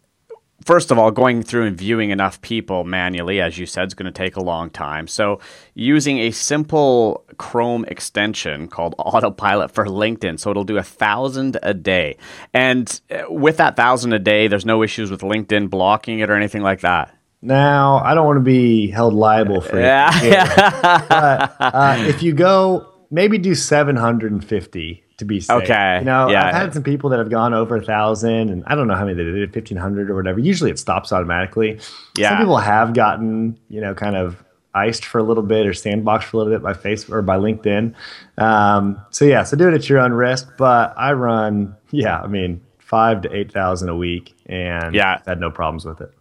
first 0.67 0.91
of 0.91 0.99
all, 0.99 1.11
going 1.11 1.43
through 1.43 1.65
and 1.67 1.79
viewing 1.79 2.11
enough 2.11 2.41
people 2.43 2.85
manually, 2.85 3.41
as 3.41 3.57
you 3.57 3.65
said, 3.65 3.87
is 3.87 3.95
going 3.95 4.13
to 4.13 4.17
take 4.17 4.37
a 4.37 4.43
long 4.43 4.69
time. 4.69 5.07
So, 5.07 5.41
using 5.75 6.19
a 6.19 6.33
simple 6.33 7.25
Chrome 7.39 7.85
extension 7.87 8.69
called 8.69 8.95
Autopilot 8.99 9.71
for 9.71 9.87
LinkedIn, 9.87 10.39
so 10.39 10.51
it'll 10.51 10.65
do 10.65 10.77
a 10.77 10.83
thousand 10.83 11.57
a 11.63 11.73
day. 11.73 12.19
And 12.53 13.01
uh, 13.11 13.31
with 13.31 13.57
that 13.59 13.77
thousand 13.77 14.13
a 14.13 14.19
day, 14.19 14.49
there's 14.49 14.67
no 14.67 14.83
issues 14.83 15.11
with 15.11 15.21
LinkedIn 15.23 15.71
blocking 15.71 16.19
it 16.19 16.29
or 16.29 16.35
anything 16.35 16.63
like 16.63 16.81
that. 16.81 17.17
Now, 17.41 17.99
I 17.99 18.15
don't 18.15 18.27
want 18.27 18.39
to 18.39 18.45
be 18.45 18.91
held 18.91 19.15
liable 19.15 19.61
for 19.61 19.79
it. 19.79 19.83
Yeah. 19.83 21.05
but 21.09 21.57
uh, 21.61 21.97
if 22.01 22.23
you 22.23 22.33
go, 22.33 22.93
maybe 23.11 23.39
do 23.39 23.55
750 23.55 25.05
to 25.19 25.25
be 25.25 25.41
safe. 25.41 25.63
Okay, 25.63 25.99
You 26.01 26.05
know, 26.05 26.29
yeah. 26.29 26.47
I've 26.49 26.55
had 26.55 26.75
some 26.75 26.83
people 26.83 27.11
that 27.11 27.19
have 27.19 27.31
gone 27.31 27.55
over 27.55 27.77
a 27.77 27.83
thousand, 27.83 28.51
and 28.51 28.63
I 28.67 28.75
don't 28.75 28.87
know 28.87 28.95
how 28.95 29.05
many 29.05 29.17
they 29.17 29.25
did, 29.25 29.55
1500 29.55 30.11
or 30.11 30.15
whatever. 30.15 30.39
Usually 30.39 30.71
it 30.71 30.79
stops 30.79 31.13
automatically. 31.13 31.79
Yeah. 32.17 32.31
Some 32.31 32.39
people 32.39 32.59
have 32.59 32.93
gotten, 32.95 33.59
you 33.69 33.81
know, 33.81 33.95
kind 33.95 34.17
of 34.17 34.43
iced 34.75 35.07
for 35.07 35.19
a 35.19 35.23
little 35.23 35.43
bit 35.43 35.67
or 35.67 35.71
sandboxed 35.71 36.25
for 36.25 36.37
a 36.37 36.41
little 36.41 36.53
bit 36.53 36.63
by 36.63 36.75
Facebook 36.75 37.11
or 37.11 37.23
by 37.23 37.39
LinkedIn. 37.39 37.95
Um, 38.37 39.01
so 39.11 39.25
yeah, 39.25 39.43
so 39.43 39.57
do 39.57 39.69
it 39.69 39.75
at 39.75 39.89
your 39.89 40.01
own 40.01 40.13
risk. 40.13 40.49
But 40.59 40.93
I 40.99 41.13
run, 41.13 41.75
yeah, 41.93 42.21
I 42.21 42.27
mean, 42.27 42.61
five 42.79 43.23
to 43.23 43.35
8,000 43.35 43.89
a 43.89 43.97
week 43.97 44.35
and 44.47 44.95
Yeah. 44.95 45.17
I've 45.21 45.27
had 45.27 45.41
no 45.41 45.51
problems 45.51 45.87
with 45.87 46.03
it. 46.03 46.13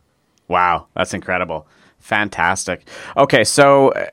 Wow, 0.48 0.88
that's 0.96 1.14
incredible. 1.14 1.68
Fantastic. 2.00 2.88
Okay, 3.18 3.44
so 3.44 3.90
uh, 3.90 4.06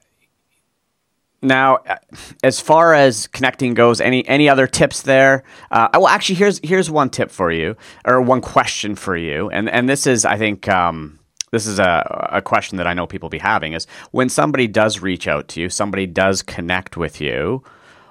now 1.42 1.76
uh, 1.76 1.96
as 2.42 2.60
far 2.60 2.94
as 2.94 3.26
connecting 3.26 3.74
goes, 3.74 4.00
any 4.00 4.26
any 4.28 4.48
other 4.48 4.66
tips 4.66 5.02
there? 5.02 5.42
Uh, 5.70 5.88
well, 5.94 6.08
actually, 6.08 6.36
here's 6.36 6.60
here's 6.62 6.90
one 6.90 7.10
tip 7.10 7.30
for 7.30 7.50
you, 7.50 7.76
or 8.04 8.20
one 8.20 8.40
question 8.40 8.94
for 8.94 9.16
you, 9.16 9.50
and 9.50 9.68
and 9.68 9.88
this 9.88 10.06
is, 10.06 10.24
I 10.24 10.36
think. 10.36 10.68
Um, 10.68 11.18
this 11.50 11.66
is 11.66 11.78
a, 11.78 12.30
a 12.32 12.40
question 12.40 12.78
that 12.78 12.86
I 12.86 12.94
know 12.94 13.06
people 13.06 13.28
be 13.28 13.36
having 13.36 13.74
is 13.74 13.86
when 14.10 14.30
somebody 14.30 14.66
does 14.66 15.00
reach 15.00 15.28
out 15.28 15.48
to 15.48 15.60
you, 15.60 15.68
somebody 15.68 16.06
does 16.06 16.40
connect 16.40 16.96
with 16.96 17.20
you, 17.20 17.62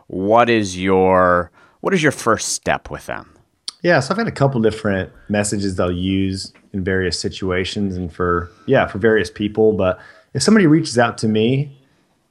what 0.05 0.47
is 0.47 0.77
your 0.77 1.49
what 1.79 1.93
is 1.93 2.03
your 2.03 2.11
first 2.11 2.49
step 2.49 2.91
with 2.91 3.07
them? 3.07 3.33
Yeah, 3.81 3.99
so 3.99 4.13
I've 4.13 4.19
had 4.19 4.27
a 4.27 4.31
couple 4.31 4.61
different 4.61 5.11
messages 5.27 5.75
they'll 5.75 5.91
use 5.91 6.53
in 6.71 6.83
various 6.83 7.19
situations 7.19 7.97
and 7.97 8.13
for 8.13 8.51
yeah, 8.67 8.85
for 8.85 8.99
various 8.99 9.31
people. 9.31 9.73
But 9.73 9.99
if 10.33 10.43
somebody 10.43 10.67
reaches 10.67 10.99
out 10.99 11.17
to 11.19 11.27
me, 11.27 11.80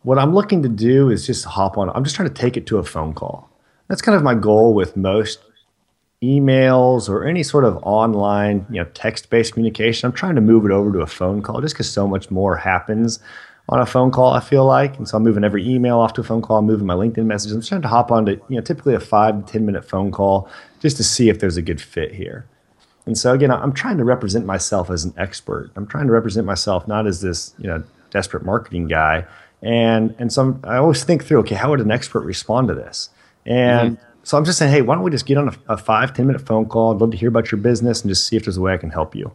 what 0.03 0.19
I'm 0.19 0.35
looking 0.35 0.63
to 0.63 0.69
do 0.69 1.11
is 1.11 1.27
just 1.27 1.45
hop 1.45 1.77
on. 1.77 1.91
I'm 1.91 2.05
just 2.05 2.17
trying 2.17 2.29
to 2.29 2.35
take 2.35 2.57
it 2.57 2.67
to 2.69 2.79
a 2.79 2.85
phone 2.85 3.13
call. 3.13 3.51
That's 3.89 4.03
kind 4.03 4.17
of 4.17 4.23
my 4.23 4.35
goal 4.35 4.75
with 4.75 4.97
most 4.97 5.41
emails 6.23 7.09
or 7.09 7.25
any 7.25 7.43
sort 7.43 7.65
of 7.65 7.79
online, 7.83 8.67
you 8.71 8.83
know, 8.83 8.89
text-based 8.95 9.55
communication. 9.55 10.07
I'm 10.07 10.13
trying 10.13 10.35
to 10.35 10.41
move 10.41 10.65
it 10.65 10.71
over 10.71 10.93
to 10.93 11.01
a 11.01 11.07
phone 11.07 11.43
call 11.43 11.61
just 11.61 11.75
because 11.75 11.91
so 11.91 12.07
much 12.07 12.31
more 12.31 12.57
happens 12.57 13.21
on 13.69 13.81
a 13.81 13.87
phone 13.87 14.11
call. 14.11 14.33
I 14.33 14.41
feel 14.41 14.67
like, 14.67 14.97
and 14.99 15.09
so 15.09 15.17
I'm 15.17 15.23
moving 15.23 15.45
every 15.45 15.67
email 15.67 15.99
off 15.99 16.13
to 16.15 16.21
a 16.21 16.25
phone 16.25 16.43
call. 16.43 16.59
I'm 16.59 16.67
moving 16.67 16.87
my 16.87 16.95
LinkedIn 16.95 17.25
messages. 17.25 17.53
I'm 17.53 17.63
trying 17.63 17.83
to 17.83 17.89
hop 17.89 18.11
onto 18.11 18.33
you 18.49 18.57
know 18.57 18.63
typically 18.63 18.95
a 18.95 19.01
five 19.01 19.45
to 19.47 19.53
ten 19.53 19.65
minute 19.65 19.85
phone 19.85 20.11
call 20.11 20.49
just 20.81 20.97
to 20.99 21.05
see 21.05 21.29
if 21.29 21.41
there's 21.41 21.57
a 21.57 21.63
good 21.63 21.81
fit 21.81 22.15
here. 22.15 22.47
And 23.07 23.17
so 23.17 23.33
again, 23.33 23.51
I'm 23.51 23.73
trying 23.73 23.97
to 23.99 24.05
represent 24.05 24.45
myself 24.45 24.91
as 24.91 25.05
an 25.05 25.15
expert. 25.17 25.71
I'm 25.77 25.87
trying 25.87 26.07
to 26.07 26.13
represent 26.13 26.47
myself 26.47 26.87
not 26.87 27.07
as 27.07 27.23
this 27.23 27.55
you 27.59 27.67
know 27.67 27.83
desperate 28.11 28.45
marketing 28.45 28.89
guy. 28.89 29.25
And 29.63 30.15
and 30.19 30.33
so 30.33 30.43
I'm, 30.43 30.61
i 30.65 30.77
always 30.77 31.05
think 31.05 31.25
through, 31.25 31.41
okay, 31.41 31.55
how 31.55 31.71
would 31.71 31.81
an 31.81 31.91
expert 31.91 32.21
respond 32.21 32.69
to 32.69 32.75
this? 32.75 33.11
And 33.45 33.97
mm-hmm. 33.97 34.05
so 34.23 34.39
I'm 34.39 34.45
just 34.45 34.59
saying, 34.59 34.73
hey, 34.73 34.83
why 34.83 34.95
don't 34.95 35.05
we 35.05 35.11
just 35.11 35.27
get 35.27 35.39
on 35.39 35.49
a, 35.49 35.73
a 35.75 35.77
five 35.77 36.15
ten 36.15 36.27
minute 36.27 36.47
phone 36.47 36.67
call? 36.67 36.95
I'd 36.95 37.01
love 37.01 37.11
to 37.11 37.17
hear 37.17 37.29
about 37.29 37.51
your 37.53 37.61
business 37.61 38.03
and 38.03 38.09
just 38.09 38.27
see 38.27 38.37
if 38.37 38.45
there's 38.45 38.57
a 38.57 38.61
way 38.61 38.73
I 38.73 38.79
can 38.79 38.91
help 38.91 39.15
you. 39.15 39.33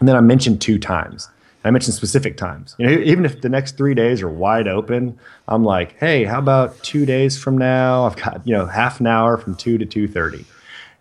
And 0.00 0.08
then 0.08 0.16
I 0.16 0.20
mentioned 0.20 0.60
two 0.60 0.78
times. 0.78 1.28
I 1.64 1.70
mentioned 1.70 1.94
specific 1.94 2.36
times. 2.36 2.74
You 2.78 2.86
know, 2.86 2.92
even 3.02 3.24
if 3.24 3.40
the 3.40 3.48
next 3.48 3.76
three 3.76 3.94
days 3.94 4.20
are 4.20 4.28
wide 4.28 4.66
open, 4.66 5.18
I'm 5.46 5.64
like, 5.64 5.96
hey, 5.98 6.24
how 6.24 6.40
about 6.40 6.80
two 6.82 7.06
days 7.06 7.38
from 7.40 7.56
now? 7.56 8.04
I've 8.04 8.16
got 8.16 8.44
you 8.46 8.52
know 8.52 8.66
half 8.66 8.98
an 8.98 9.06
hour 9.06 9.38
from 9.38 9.54
two 9.54 9.78
to 9.78 9.86
two 9.86 10.08
thirty, 10.08 10.44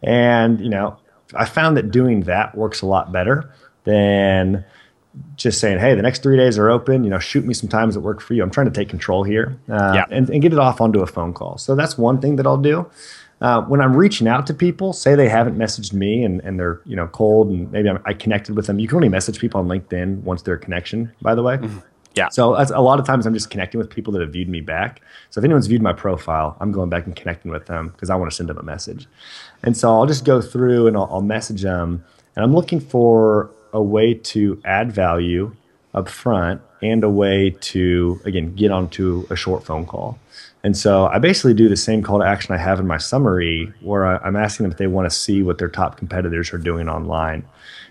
and 0.04 0.60
you 0.60 0.70
know, 0.70 0.98
I 1.34 1.46
found 1.46 1.78
that 1.78 1.90
doing 1.90 2.22
that 2.22 2.56
works 2.56 2.82
a 2.82 2.86
lot 2.86 3.12
better 3.12 3.52
than 3.86 4.64
just 5.36 5.60
saying, 5.60 5.80
hey, 5.80 5.94
the 5.96 6.02
next 6.02 6.24
three 6.24 6.38
days 6.38 6.58
are 6.58 6.70
open. 6.70 7.04
You 7.04 7.10
know, 7.10 7.20
shoot 7.20 7.46
me 7.46 7.54
some 7.54 7.70
times 7.70 7.96
that 7.96 8.02
work 8.02 8.22
for 8.22 8.34
you. 8.34 8.44
I'm 8.44 8.52
trying 8.52 8.68
to 8.68 8.72
take 8.72 8.90
control 8.90 9.24
here 9.24 9.60
uh, 9.70 9.94
yeah. 9.96 10.06
and, 10.10 10.30
and 10.30 10.42
get 10.42 10.54
it 10.54 10.60
off 10.60 10.80
onto 10.80 11.02
a 11.02 11.08
phone 11.08 11.34
call. 11.34 11.58
So 11.58 11.76
that's 11.76 11.98
one 11.98 12.22
thing 12.22 12.38
that 12.38 12.48
I'll 12.48 12.58
do. 12.58 12.90
Uh, 13.42 13.62
when 13.64 13.82
I'm 13.82 13.96
reaching 13.96 14.28
out 14.28 14.46
to 14.48 14.54
people, 14.54 14.94
say 14.94 15.16
they 15.16 15.28
haven't 15.28 15.58
messaged 15.58 15.94
me 15.94 16.24
and, 16.24 16.42
and 16.42 16.60
they're 16.60 16.80
you 16.86 16.96
know 16.96 17.08
cold 17.08 17.50
and 17.50 17.72
maybe 17.72 17.90
I'm, 17.90 18.00
i 18.06 18.14
connected 18.14 18.56
with 18.56 18.68
them. 18.68 18.78
You 18.78 18.88
can 18.88 18.98
only 18.98 19.10
message 19.10 19.40
people 19.40 19.60
on 19.60 19.68
LinkedIn 19.68 20.22
once 20.22 20.44
they're 20.44 20.54
a 20.54 20.60
connection, 20.60 21.12
by 21.22 21.34
the 21.34 21.42
way. 21.42 21.58
Mm-hmm. 21.58 21.80
Yeah. 22.14 22.28
So 22.30 22.56
a 22.56 22.82
lot 22.82 23.00
of 23.00 23.06
times 23.06 23.26
I'm 23.26 23.34
just 23.34 23.50
connecting 23.50 23.80
with 23.80 23.90
people 23.90 24.12
that 24.14 24.22
have 24.22 24.34
viewed 24.34 24.50
me 24.50 24.60
back. 24.60 25.02
So 25.30 25.40
if 25.40 25.46
anyone's 25.46 25.68
viewed 25.68 25.82
my 25.82 25.94
profile, 25.94 26.58
I'm 26.60 26.72
going 26.74 26.90
back 26.90 27.06
and 27.06 27.16
connecting 27.16 27.52
with 27.52 27.68
them 27.68 27.88
because 27.88 28.10
I 28.10 28.16
want 28.16 28.30
to 28.30 28.36
send 28.36 28.50
them 28.50 28.58
a 28.58 28.64
message. 28.64 29.08
And 29.64 29.78
so 29.78 29.90
I'll 29.90 30.06
just 30.06 30.26
go 30.26 30.42
through 30.42 30.88
and 30.88 30.98
I'll, 30.98 31.08
I'll 31.10 31.22
message 31.22 31.62
them, 31.62 32.04
and 32.36 32.44
I'm 32.44 32.54
looking 32.54 32.82
for 32.82 33.50
a 33.74 33.82
way 33.82 34.14
to 34.14 34.62
add 34.66 34.92
value 34.92 35.56
up 35.94 36.08
front 36.08 36.62
and 36.82 37.04
a 37.04 37.10
way 37.10 37.56
to 37.62 38.20
again 38.26 38.56
get 38.56 38.72
onto 38.72 39.26
a 39.30 39.36
short 39.36 39.64
phone 39.64 39.86
call. 39.86 40.18
And 40.64 40.78
so 40.78 41.08
I 41.08 41.18
basically 41.18 41.54
do 41.54 41.70
the 41.70 41.78
same 41.78 42.04
call 42.04 42.20
to 42.20 42.26
action 42.26 42.54
I 42.54 42.58
have 42.58 42.80
in 42.80 42.86
my 42.86 42.98
summary 42.98 43.74
where 43.82 44.06
I, 44.06 44.28
am 44.28 44.36
asking 44.36 44.66
them 44.66 44.72
if 44.72 44.78
they 44.78 44.88
want 44.88 45.10
to 45.10 45.16
see 45.16 45.42
what 45.42 45.58
their 45.58 45.70
top 45.70 45.98
competitors 45.98 46.54
are 46.54 46.60
doing 46.60 46.88
online. 46.88 47.44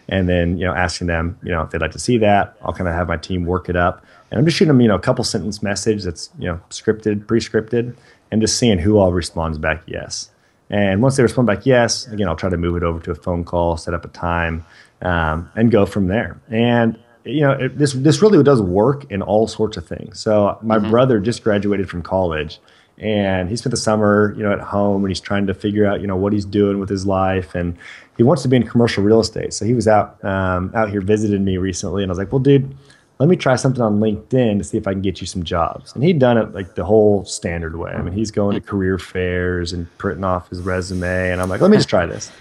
And 0.08 0.28
then, 0.28 0.56
you 0.56 0.66
know, 0.66 0.74
asking 0.74 1.08
them, 1.08 1.38
you 1.42 1.50
know, 1.50 1.62
if 1.62 1.70
they'd 1.70 1.80
like 1.80 1.92
to 1.92 1.98
see 1.98 2.18
that, 2.18 2.56
I'll 2.62 2.72
kind 2.72 2.88
of 2.88 2.94
have 2.94 3.08
my 3.08 3.16
team 3.16 3.44
work 3.44 3.68
it 3.68 3.76
up. 3.76 4.04
And 4.30 4.38
I'm 4.38 4.44
just 4.44 4.56
shooting 4.56 4.68
them, 4.68 4.80
you 4.80 4.88
know, 4.88 4.94
a 4.94 5.00
couple 5.00 5.24
sentence 5.24 5.62
message 5.62 6.04
that's, 6.04 6.30
you 6.38 6.46
know, 6.46 6.60
scripted, 6.70 7.26
pre-scripted, 7.26 7.96
and 8.30 8.40
just 8.40 8.56
seeing 8.56 8.78
who 8.78 8.98
all 8.98 9.12
responds 9.12 9.58
back 9.58 9.82
yes. 9.86 10.30
And 10.70 11.02
once 11.02 11.16
they 11.16 11.22
respond 11.22 11.46
back 11.46 11.66
yes, 11.66 12.06
again, 12.06 12.28
I'll 12.28 12.36
try 12.36 12.48
to 12.48 12.56
move 12.56 12.76
it 12.76 12.82
over 12.82 13.00
to 13.00 13.10
a 13.10 13.14
phone 13.14 13.44
call, 13.44 13.76
set 13.76 13.92
up 13.92 14.04
a 14.04 14.08
time, 14.08 14.64
um, 15.02 15.50
and 15.56 15.70
go 15.70 15.84
from 15.84 16.06
there. 16.06 16.40
And 16.48 16.98
you 17.24 17.40
know, 17.42 17.52
it, 17.52 17.76
this 17.76 17.92
this 17.92 18.22
really 18.22 18.42
does 18.42 18.62
work 18.62 19.10
in 19.10 19.20
all 19.20 19.46
sorts 19.46 19.76
of 19.76 19.86
things. 19.86 20.20
So 20.20 20.58
my 20.62 20.78
mm-hmm. 20.78 20.90
brother 20.90 21.20
just 21.20 21.42
graduated 21.42 21.90
from 21.90 22.02
college, 22.02 22.60
and 22.98 23.48
he 23.48 23.56
spent 23.56 23.72
the 23.72 23.76
summer, 23.76 24.34
you 24.36 24.42
know, 24.42 24.52
at 24.52 24.60
home, 24.60 25.04
and 25.04 25.10
he's 25.10 25.20
trying 25.20 25.46
to 25.48 25.54
figure 25.54 25.86
out, 25.86 26.00
you 26.00 26.06
know, 26.06 26.16
what 26.16 26.32
he's 26.32 26.44
doing 26.44 26.78
with 26.78 26.88
his 26.88 27.04
life, 27.04 27.54
and 27.54 27.76
he 28.16 28.22
wants 28.22 28.42
to 28.42 28.48
be 28.48 28.56
in 28.56 28.66
commercial 28.66 29.02
real 29.02 29.20
estate. 29.20 29.52
So 29.52 29.64
he 29.64 29.74
was 29.74 29.88
out 29.88 30.24
um, 30.24 30.70
out 30.74 30.90
here 30.90 31.00
visiting 31.00 31.44
me 31.44 31.56
recently, 31.56 32.02
and 32.02 32.10
I 32.10 32.12
was 32.12 32.18
like, 32.18 32.32
well, 32.32 32.40
dude. 32.40 32.74
Let 33.20 33.28
me 33.28 33.36
try 33.36 33.54
something 33.56 33.82
on 33.82 34.00
LinkedIn 34.00 34.58
to 34.58 34.64
see 34.64 34.78
if 34.78 34.88
I 34.88 34.92
can 34.92 35.02
get 35.02 35.20
you 35.20 35.26
some 35.26 35.44
jobs. 35.44 35.94
And 35.94 36.02
he'd 36.02 36.18
done 36.18 36.38
it 36.38 36.54
like 36.54 36.74
the 36.74 36.86
whole 36.86 37.24
standard 37.26 37.76
way. 37.76 37.92
I 37.92 38.00
mean, 38.00 38.14
he's 38.14 38.30
going 38.30 38.54
to 38.54 38.60
career 38.62 38.98
fairs 38.98 39.74
and 39.74 39.86
printing 39.98 40.24
off 40.24 40.48
his 40.48 40.62
resume. 40.62 41.30
And 41.30 41.40
I'm 41.40 41.50
like, 41.50 41.60
let 41.60 41.70
me 41.70 41.76
just 41.76 41.90
try 41.90 42.06
this. 42.06 42.32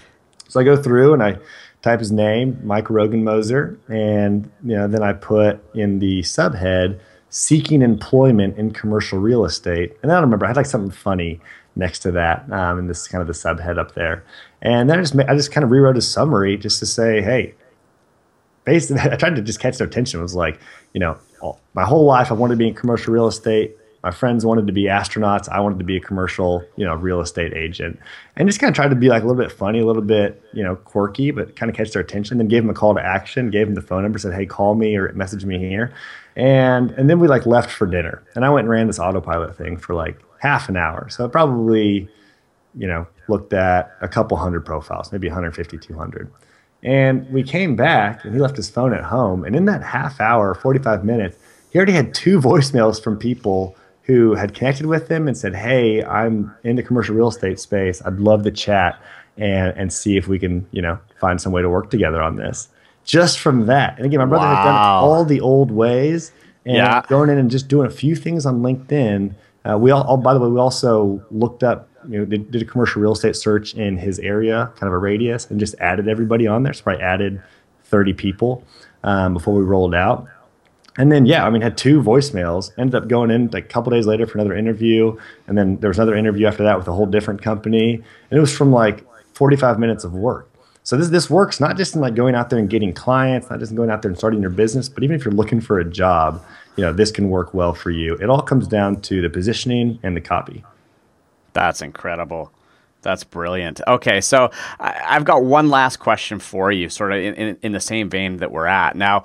So 0.48 0.58
I 0.58 0.64
go 0.64 0.82
through 0.82 1.12
and 1.12 1.22
I 1.22 1.36
type 1.82 2.00
his 2.00 2.10
name, 2.10 2.58
Mike 2.64 2.86
Rogenmoser, 2.86 3.76
and 3.88 4.50
you 4.64 4.76
know, 4.76 4.88
then 4.88 5.02
I 5.02 5.12
put 5.12 5.62
in 5.74 5.98
the 5.98 6.20
subhead 6.20 6.98
seeking 7.30 7.82
employment 7.82 8.56
in 8.58 8.72
commercial 8.72 9.18
real 9.18 9.44
estate. 9.44 9.96
And 10.02 10.10
I 10.10 10.16
don't 10.16 10.24
remember, 10.24 10.46
I 10.46 10.48
had 10.48 10.56
like 10.56 10.66
something 10.66 10.90
funny 10.90 11.40
next 11.76 12.00
to 12.00 12.10
that 12.12 12.50
um, 12.52 12.78
in 12.78 12.86
this 12.88 13.06
kind 13.06 13.22
of 13.22 13.28
the 13.28 13.32
subhead 13.32 13.78
up 13.78 13.94
there. 13.94 14.24
And 14.62 14.90
then 14.90 14.98
I 14.98 15.02
just 15.02 15.14
I 15.16 15.34
just 15.34 15.52
kind 15.52 15.64
of 15.64 15.70
rewrote 15.70 15.96
a 15.96 16.02
summary 16.02 16.56
just 16.56 16.78
to 16.80 16.86
say, 16.86 17.22
hey, 17.22 17.54
basically, 18.72 19.02
I 19.12 19.16
tried 19.16 19.36
to 19.36 19.42
just 19.42 19.60
catch 19.60 19.78
their 19.78 19.86
attention. 19.86 20.20
It 20.20 20.22
was 20.22 20.34
like, 20.34 20.60
you 20.94 21.00
know, 21.00 21.18
my 21.74 21.84
whole 21.84 22.04
life 22.04 22.30
I 22.30 22.34
wanted 22.34 22.54
to 22.54 22.58
be 22.58 22.68
in 22.68 22.74
commercial 22.74 23.12
real 23.12 23.26
estate 23.26 23.76
my 24.02 24.10
friends 24.10 24.46
wanted 24.46 24.66
to 24.66 24.72
be 24.72 24.84
astronauts. 24.84 25.48
I 25.48 25.60
wanted 25.60 25.78
to 25.78 25.84
be 25.84 25.96
a 25.96 26.00
commercial, 26.00 26.64
you 26.76 26.86
know, 26.86 26.94
real 26.94 27.20
estate 27.20 27.52
agent, 27.52 27.98
and 28.36 28.48
just 28.48 28.58
kind 28.58 28.70
of 28.70 28.74
tried 28.74 28.88
to 28.88 28.96
be 28.96 29.08
like 29.08 29.22
a 29.22 29.26
little 29.26 29.40
bit 29.40 29.52
funny, 29.52 29.80
a 29.80 29.86
little 29.86 30.02
bit, 30.02 30.42
you 30.54 30.62
know, 30.62 30.76
quirky, 30.76 31.30
but 31.30 31.54
kind 31.54 31.68
of 31.68 31.76
catch 31.76 31.92
their 31.92 32.00
attention. 32.00 32.38
Then 32.38 32.48
gave 32.48 32.62
them 32.62 32.70
a 32.70 32.74
call 32.74 32.94
to 32.94 33.04
action, 33.04 33.50
gave 33.50 33.66
them 33.66 33.74
the 33.74 33.82
phone 33.82 34.02
number, 34.02 34.18
said, 34.18 34.32
"Hey, 34.32 34.46
call 34.46 34.74
me 34.74 34.96
or 34.96 35.12
message 35.12 35.44
me 35.44 35.58
here," 35.58 35.92
and 36.34 36.92
and 36.92 37.10
then 37.10 37.20
we 37.20 37.28
like 37.28 37.44
left 37.44 37.70
for 37.70 37.86
dinner, 37.86 38.22
and 38.34 38.44
I 38.44 38.50
went 38.50 38.64
and 38.64 38.70
ran 38.70 38.86
this 38.86 38.98
autopilot 38.98 39.56
thing 39.56 39.76
for 39.76 39.94
like 39.94 40.18
half 40.38 40.70
an 40.70 40.76
hour. 40.76 41.08
So 41.10 41.26
I 41.26 41.28
probably, 41.28 42.08
you 42.74 42.86
know, 42.86 43.06
looked 43.28 43.52
at 43.52 43.94
a 44.00 44.08
couple 44.08 44.38
hundred 44.38 44.64
profiles, 44.64 45.12
maybe 45.12 45.28
150, 45.28 45.76
200. 45.76 46.32
And 46.82 47.30
we 47.30 47.42
came 47.42 47.76
back, 47.76 48.24
and 48.24 48.34
he 48.34 48.40
left 48.40 48.56
his 48.56 48.70
phone 48.70 48.94
at 48.94 49.04
home, 49.04 49.44
and 49.44 49.54
in 49.54 49.66
that 49.66 49.82
half 49.82 50.20
hour, 50.20 50.54
45 50.54 51.04
minutes, 51.04 51.36
he 51.70 51.78
already 51.78 51.92
had 51.92 52.14
two 52.14 52.40
voicemails 52.40 53.02
from 53.02 53.18
people 53.18 53.76
who 54.04 54.34
had 54.34 54.54
connected 54.54 54.86
with 54.86 55.08
him 55.08 55.28
and 55.28 55.36
said, 55.36 55.54
"Hey, 55.54 56.02
I'm 56.02 56.52
in 56.64 56.76
the 56.76 56.82
commercial 56.82 57.14
real 57.14 57.28
estate 57.28 57.60
space. 57.60 58.02
I'd 58.04 58.18
love 58.18 58.42
to 58.44 58.50
chat 58.50 59.00
and 59.36 59.72
and 59.76 59.92
see 59.92 60.16
if 60.16 60.26
we 60.26 60.38
can, 60.38 60.66
you 60.72 60.82
know, 60.82 60.98
find 61.20 61.40
some 61.40 61.52
way 61.52 61.62
to 61.62 61.68
work 61.68 61.90
together 61.90 62.20
on 62.20 62.36
this." 62.36 62.68
Just 63.04 63.38
from 63.38 63.66
that, 63.66 63.96
and 63.96 64.06
again, 64.06 64.20
my 64.20 64.26
brother 64.26 64.46
wow. 64.46 64.56
had 64.56 64.64
done 64.64 64.74
all 64.76 65.24
the 65.24 65.40
old 65.40 65.70
ways, 65.70 66.32
and 66.64 66.76
yeah. 66.76 67.02
going 67.08 67.30
in 67.30 67.38
and 67.38 67.50
just 67.50 67.68
doing 67.68 67.86
a 67.86 67.90
few 67.90 68.14
things 68.14 68.46
on 68.46 68.62
LinkedIn. 68.62 69.34
Uh, 69.64 69.76
we 69.76 69.90
all, 69.90 70.04
oh, 70.08 70.16
by 70.16 70.32
the 70.32 70.40
way, 70.40 70.48
we 70.48 70.58
also 70.58 71.22
looked 71.30 71.62
up, 71.62 71.89
you 72.08 72.18
know, 72.18 72.24
did, 72.24 72.50
did 72.50 72.62
a 72.62 72.64
commercial 72.64 73.02
real 73.02 73.12
estate 73.12 73.36
search 73.36 73.74
in 73.74 73.96
his 73.96 74.18
area, 74.18 74.72
kind 74.76 74.88
of 74.88 74.92
a 74.92 74.98
radius, 74.98 75.50
and 75.50 75.60
just 75.60 75.74
added 75.80 76.08
everybody 76.08 76.46
on 76.46 76.62
there. 76.62 76.72
So 76.72 76.84
probably 76.84 77.02
added 77.02 77.42
30 77.84 78.12
people 78.14 78.64
um, 79.04 79.34
before 79.34 79.54
we 79.54 79.62
rolled 79.62 79.94
out 79.94 80.28
and 81.00 81.10
then 81.10 81.24
yeah, 81.24 81.46
I 81.46 81.50
mean, 81.50 81.62
had 81.62 81.78
two 81.78 82.02
voicemails. 82.02 82.72
Ended 82.76 82.94
up 82.94 83.08
going 83.08 83.30
in 83.30 83.48
like 83.52 83.64
a 83.64 83.68
couple 83.68 83.90
days 83.90 84.06
later 84.06 84.26
for 84.26 84.38
another 84.38 84.54
interview, 84.54 85.16
and 85.46 85.56
then 85.56 85.76
there 85.78 85.88
was 85.88 85.98
another 85.98 86.16
interview 86.16 86.46
after 86.46 86.62
that 86.64 86.76
with 86.76 86.88
a 86.88 86.92
whole 86.92 87.06
different 87.06 87.42
company, 87.42 87.94
and 87.94 88.36
it 88.36 88.40
was 88.40 88.54
from 88.54 88.72
like 88.72 89.06
45 89.34 89.78
minutes 89.78 90.04
of 90.04 90.12
work. 90.12 90.48
So 90.82 90.96
this 90.96 91.08
this 91.08 91.30
works 91.30 91.60
not 91.60 91.76
just 91.76 91.94
in 91.94 92.00
like 92.00 92.14
going 92.14 92.34
out 92.34 92.50
there 92.50 92.58
and 92.58 92.68
getting 92.68 92.92
clients, 92.92 93.48
not 93.50 93.60
just 93.60 93.74
going 93.74 93.90
out 93.90 94.02
there 94.02 94.10
and 94.10 94.18
starting 94.18 94.40
your 94.40 94.50
business, 94.50 94.88
but 94.88 95.04
even 95.04 95.14
if 95.14 95.24
you're 95.24 95.34
looking 95.34 95.60
for 95.60 95.78
a 95.78 95.84
job, 95.84 96.44
you 96.76 96.84
know, 96.84 96.92
this 96.92 97.10
can 97.10 97.30
work 97.30 97.54
well 97.54 97.72
for 97.72 97.90
you. 97.90 98.14
It 98.16 98.28
all 98.28 98.42
comes 98.42 98.66
down 98.66 99.00
to 99.02 99.22
the 99.22 99.30
positioning 99.30 100.00
and 100.02 100.16
the 100.16 100.20
copy. 100.20 100.64
That's 101.52 101.82
incredible. 101.82 102.52
That's 103.02 103.24
brilliant. 103.24 103.80
Okay, 103.86 104.20
so 104.20 104.50
I, 104.78 104.92
have 105.14 105.24
got 105.24 105.42
one 105.42 105.70
last 105.70 105.98
question 105.98 106.38
for 106.38 106.70
you, 106.70 106.88
sort 106.90 107.12
of 107.12 107.18
in, 107.18 107.34
in, 107.34 107.58
in 107.62 107.72
the 107.72 107.80
same 107.80 108.10
vein 108.10 108.38
that 108.38 108.52
we're 108.52 108.66
at 108.66 108.94
now 108.94 109.24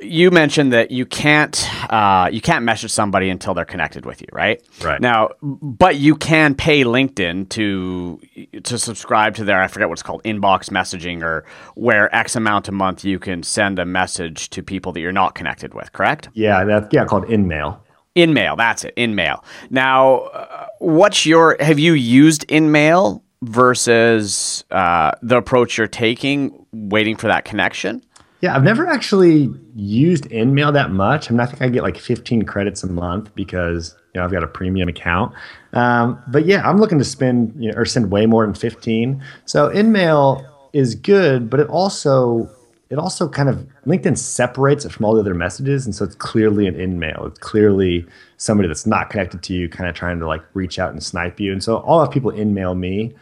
you 0.00 0.30
mentioned 0.30 0.72
that 0.72 0.90
you 0.90 1.06
can't 1.06 1.68
uh, 1.92 2.28
you 2.30 2.40
can't 2.40 2.64
message 2.64 2.90
somebody 2.90 3.30
until 3.30 3.54
they're 3.54 3.64
connected 3.64 4.04
with 4.04 4.20
you, 4.20 4.28
right? 4.32 4.62
Right. 4.82 5.00
Now, 5.00 5.30
but 5.42 5.96
you 5.96 6.16
can 6.16 6.54
pay 6.54 6.84
LinkedIn 6.84 7.48
to 7.50 8.20
to 8.62 8.78
subscribe 8.78 9.34
to 9.36 9.44
their 9.44 9.62
I 9.62 9.68
forget 9.68 9.88
what's 9.88 10.02
called 10.02 10.22
inbox 10.24 10.70
messaging 10.70 11.22
or 11.22 11.44
where 11.74 12.14
X 12.14 12.36
amount 12.36 12.68
a 12.68 12.72
month 12.72 13.04
you 13.04 13.18
can 13.18 13.42
send 13.42 13.78
a 13.78 13.84
message 13.84 14.50
to 14.50 14.62
people 14.62 14.92
that 14.92 15.00
you're 15.00 15.12
not 15.12 15.34
connected 15.34 15.74
with. 15.74 15.92
Correct? 15.92 16.28
Yeah, 16.34 16.64
that's 16.64 16.88
yeah 16.92 17.04
called 17.04 17.24
InMail. 17.24 17.78
InMail, 18.16 18.56
that's 18.56 18.84
it. 18.84 18.94
InMail. 18.96 19.42
Now, 19.70 20.18
uh, 20.18 20.66
what's 20.78 21.26
your 21.26 21.56
have 21.60 21.78
you 21.78 21.94
used 21.94 22.46
InMail 22.48 23.22
versus 23.42 24.64
uh, 24.70 25.12
the 25.22 25.36
approach 25.36 25.76
you're 25.76 25.86
taking, 25.86 26.66
waiting 26.72 27.16
for 27.16 27.26
that 27.26 27.44
connection? 27.44 28.02
Yeah, 28.40 28.54
I've 28.54 28.62
never 28.62 28.86
actually 28.86 29.50
used 29.74 30.24
InMail 30.24 30.74
that 30.74 30.90
much. 30.90 31.30
I 31.30 31.32
mean, 31.32 31.40
I 31.40 31.46
think 31.46 31.62
I 31.62 31.68
get 31.68 31.82
like 31.82 31.96
15 31.96 32.42
credits 32.42 32.82
a 32.82 32.86
month 32.86 33.34
because 33.34 33.96
you 34.14 34.20
know 34.20 34.24
I've 34.24 34.32
got 34.32 34.44
a 34.44 34.46
premium 34.46 34.88
account. 34.88 35.34
Um, 35.72 36.22
but 36.28 36.46
yeah, 36.46 36.68
I'm 36.68 36.78
looking 36.78 36.98
to 36.98 37.04
spend 37.04 37.54
you 37.58 37.72
know, 37.72 37.78
or 37.78 37.84
send 37.84 38.10
way 38.10 38.26
more 38.26 38.44
than 38.44 38.54
15. 38.54 39.24
So 39.46 39.70
InMail 39.70 40.46
is 40.72 40.94
good, 40.94 41.48
but 41.48 41.58
it 41.58 41.68
also 41.68 42.48
it 42.94 43.00
also 43.00 43.28
kind 43.28 43.48
of 43.48 43.66
LinkedIn 43.86 44.16
separates 44.16 44.84
it 44.84 44.92
from 44.92 45.04
all 45.04 45.14
the 45.14 45.20
other 45.20 45.34
messages, 45.34 45.84
and 45.84 45.92
so 45.92 46.04
it's 46.04 46.14
clearly 46.14 46.68
an 46.68 46.76
InMail. 46.76 47.26
It's 47.26 47.40
clearly 47.40 48.06
somebody 48.36 48.68
that's 48.68 48.86
not 48.86 49.10
connected 49.10 49.42
to 49.42 49.52
you, 49.52 49.68
kind 49.68 49.90
of 49.90 49.96
trying 49.96 50.20
to 50.20 50.28
like 50.28 50.42
reach 50.54 50.78
out 50.78 50.92
and 50.92 51.02
snipe 51.02 51.40
you. 51.40 51.50
And 51.50 51.60
so 51.60 51.78
I'll 51.78 51.98
have 51.98 52.12
people 52.12 52.30
InMail 52.30 52.78
me, 52.78 53.12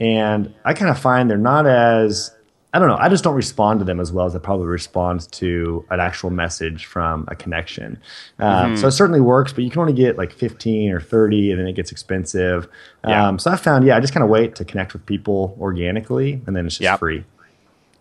and 0.00 0.52
I 0.64 0.74
kind 0.74 0.90
of 0.90 0.98
find 0.98 1.30
they're 1.30 1.38
not 1.38 1.64
as 1.64 2.32
I 2.74 2.80
don't 2.80 2.88
know. 2.88 2.96
I 2.98 3.08
just 3.08 3.22
don't 3.22 3.36
respond 3.36 3.78
to 3.78 3.84
them 3.84 4.00
as 4.00 4.10
well 4.10 4.26
as 4.26 4.34
I 4.34 4.40
probably 4.40 4.66
respond 4.66 5.30
to 5.32 5.84
an 5.90 6.00
actual 6.00 6.30
message 6.30 6.86
from 6.86 7.24
a 7.28 7.36
connection. 7.36 8.00
Uh, 8.40 8.64
mm-hmm. 8.64 8.76
So 8.76 8.88
it 8.88 8.92
certainly 8.92 9.20
works, 9.20 9.52
but 9.52 9.62
you 9.62 9.70
can 9.70 9.80
only 9.80 9.92
get 9.92 10.18
like 10.18 10.32
15 10.32 10.90
or 10.90 11.00
30 11.00 11.52
and 11.52 11.60
then 11.60 11.68
it 11.68 11.74
gets 11.74 11.92
expensive. 11.92 12.68
Yeah. 13.06 13.28
Um, 13.28 13.38
so 13.38 13.52
I 13.52 13.56
found, 13.56 13.84
yeah, 13.84 13.96
I 13.96 14.00
just 14.00 14.12
kind 14.12 14.24
of 14.24 14.30
wait 14.30 14.56
to 14.56 14.64
connect 14.64 14.92
with 14.92 15.06
people 15.06 15.56
organically 15.60 16.42
and 16.48 16.56
then 16.56 16.66
it's 16.66 16.74
just 16.74 16.82
yep. 16.82 16.98
free. 16.98 17.24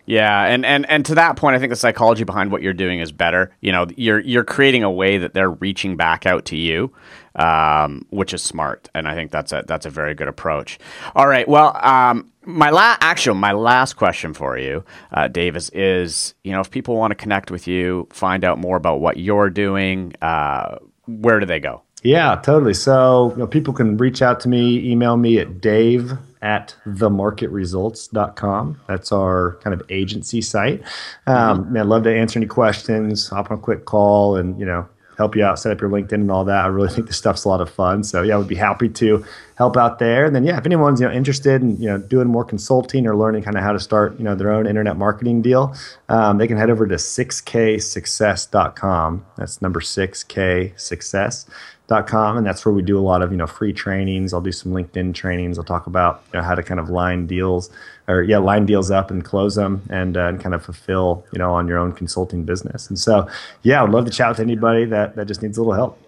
Yeah, 0.10 0.46
and, 0.46 0.66
and 0.66 0.90
and 0.90 1.06
to 1.06 1.16
that 1.16 1.36
point, 1.36 1.56
I 1.56 1.60
think 1.60 1.70
the 1.70 1.76
psychology 1.76 2.24
behind 2.24 2.52
what 2.52 2.64
you're 2.64 2.74
doing 2.74 3.00
is 3.00 3.12
better. 3.12 3.52
You 3.62 3.72
know, 3.72 3.86
you're 3.96 4.20
you're 4.20 4.44
creating 4.44 4.84
a 4.84 4.90
way 4.90 5.20
that 5.20 5.36
they're 5.36 5.52
reaching 5.52 5.98
back 5.98 6.26
out 6.26 6.46
to 6.46 6.58
you, 6.58 6.92
um, 7.36 8.08
which 8.10 8.34
is 8.34 8.42
smart, 8.42 8.90
and 8.96 9.08
I 9.08 9.14
think 9.14 9.30
that's 9.30 9.52
a 9.52 9.64
that's 9.68 9.86
a 9.86 9.92
very 9.92 10.16
good 10.16 10.28
approach. 10.28 10.80
All 11.14 11.28
right, 11.28 11.48
well, 11.48 11.78
um, 11.86 12.32
my 12.44 12.72
la- 12.72 12.98
actual 13.02 13.36
my 13.36 13.52
last 13.52 13.98
question 13.98 14.34
for 14.34 14.58
you, 14.58 14.84
uh, 15.12 15.28
Davis, 15.28 15.70
is 15.76 16.34
you 16.44 16.54
know 16.54 16.60
if 16.62 16.72
people 16.72 16.96
want 16.96 17.12
to 17.12 17.16
connect 17.16 17.52
with 17.52 17.68
you, 17.68 18.08
find 18.12 18.44
out 18.44 18.58
more 18.58 18.78
about 18.78 19.02
what 19.02 19.18
you're 19.18 19.52
doing, 19.52 20.16
uh, 20.24 20.78
where 21.06 21.40
do 21.40 21.46
they 21.46 21.60
go? 21.60 21.84
Yeah, 22.02 22.42
totally. 22.42 22.74
So 22.74 23.30
you 23.34 23.38
know, 23.38 23.48
people 23.48 23.76
can 23.76 23.96
reach 23.96 24.24
out 24.24 24.40
to 24.40 24.50
me, 24.50 24.90
email 24.90 25.18
me 25.18 25.38
at 25.38 25.62
Dave 25.62 26.18
at 26.42 26.76
themarketresults.com. 26.88 28.82
That's 28.88 29.12
our 29.12 29.58
kind 29.62 29.74
of 29.74 29.82
agency 29.90 30.42
site. 30.42 30.82
Um, 31.28 31.64
mm-hmm. 31.64 31.74
man, 31.74 31.84
I'd 31.84 31.90
love 31.90 32.04
to 32.04 32.16
answer 32.16 32.40
any 32.40 32.48
questions, 32.48 33.28
hop 33.28 33.52
on 33.52 33.58
a 33.58 33.62
quick 33.62 33.86
call 33.86 34.38
and, 34.38 34.58
you 34.60 34.66
know, 34.66 34.88
help 35.20 35.36
you 35.36 35.44
out, 35.44 35.60
set 35.60 35.72
up 35.74 35.82
your 35.82 35.90
LinkedIn 35.90 36.14
and 36.14 36.32
all 36.32 36.46
that. 36.46 36.64
I 36.64 36.68
really 36.68 36.88
think 36.94 37.08
this 37.08 37.18
stuff's 37.18 37.44
a 37.44 37.50
lot 37.50 37.60
of 37.60 37.70
fun. 37.70 38.06
So 38.06 38.22
yeah, 38.24 38.36
I 38.36 38.38
would 38.38 38.48
be 38.48 38.56
happy 38.56 38.88
to 38.90 39.26
help 39.56 39.76
out 39.76 40.00
there. 40.00 40.24
And 40.26 40.34
then 40.34 40.46
yeah, 40.46 40.58
if 40.58 40.66
anyone's 40.66 41.02
you 41.02 41.08
know 41.08 41.14
interested 41.14 41.62
in 41.62 41.76
you 41.76 41.88
know 41.88 41.98
doing 41.98 42.28
more 42.28 42.46
consulting 42.46 43.06
or 43.06 43.18
learning 43.18 43.44
kind 43.44 43.58
of 43.58 43.64
how 43.64 43.74
to 43.74 43.80
start 43.80 44.18
you 44.18 44.24
know 44.24 44.34
their 44.34 44.52
own 44.52 44.66
internet 44.66 44.96
marketing 44.96 45.42
deal, 45.42 45.76
um, 46.08 46.38
they 46.38 46.48
can 46.48 46.56
head 46.58 46.70
over 46.70 46.88
to 46.88 46.96
6ksuccess.com. 46.96 49.26
That's 49.38 49.62
number 49.62 49.82
6k 49.82 50.80
success 50.80 51.46
com 51.90 52.38
and 52.38 52.46
that's 52.46 52.66
where 52.66 52.74
we 52.74 52.82
do 52.82 52.98
a 52.98 53.02
lot 53.02 53.22
of 53.22 53.32
you 53.32 53.38
know 53.38 53.48
free 53.48 53.74
trainings. 53.74 54.34
I'll 54.34 54.42
do 54.42 54.52
some 54.52 54.72
linkedin 54.72 55.14
trainings. 55.14 55.58
I'll 55.58 55.66
talk 55.66 55.88
about 55.88 56.24
you 56.32 56.40
know 56.40 56.46
how 56.46 56.56
to 56.56 56.64
kind 56.64 56.80
of 56.80 56.90
line 56.90 57.28
deals 57.28 57.70
or 58.08 58.22
yeah 58.24 58.38
line 58.38 58.66
deals 58.66 58.92
up 58.92 59.12
and 59.12 59.24
close 59.26 59.56
them 59.56 59.82
and, 59.90 60.16
uh, 60.16 60.28
and 60.28 60.40
kind 60.40 60.56
of 60.56 60.64
fulfill 60.64 61.26
you 61.34 61.40
know 61.40 61.52
on 61.52 61.68
your 61.68 61.78
own 61.78 61.92
consulting 61.92 62.44
business. 62.44 62.88
And 62.90 62.98
so 63.00 63.28
yeah 63.64 63.84
i'd 63.84 63.90
love 63.90 64.06
to 64.06 64.12
chat 64.12 64.30
with 64.30 64.40
anybody 64.40 64.86
that 64.86 65.16
that 65.16 65.28
just 65.28 65.42
needs 65.42 65.58
a 65.58 65.62
little 65.62 65.74
help. 65.74 66.02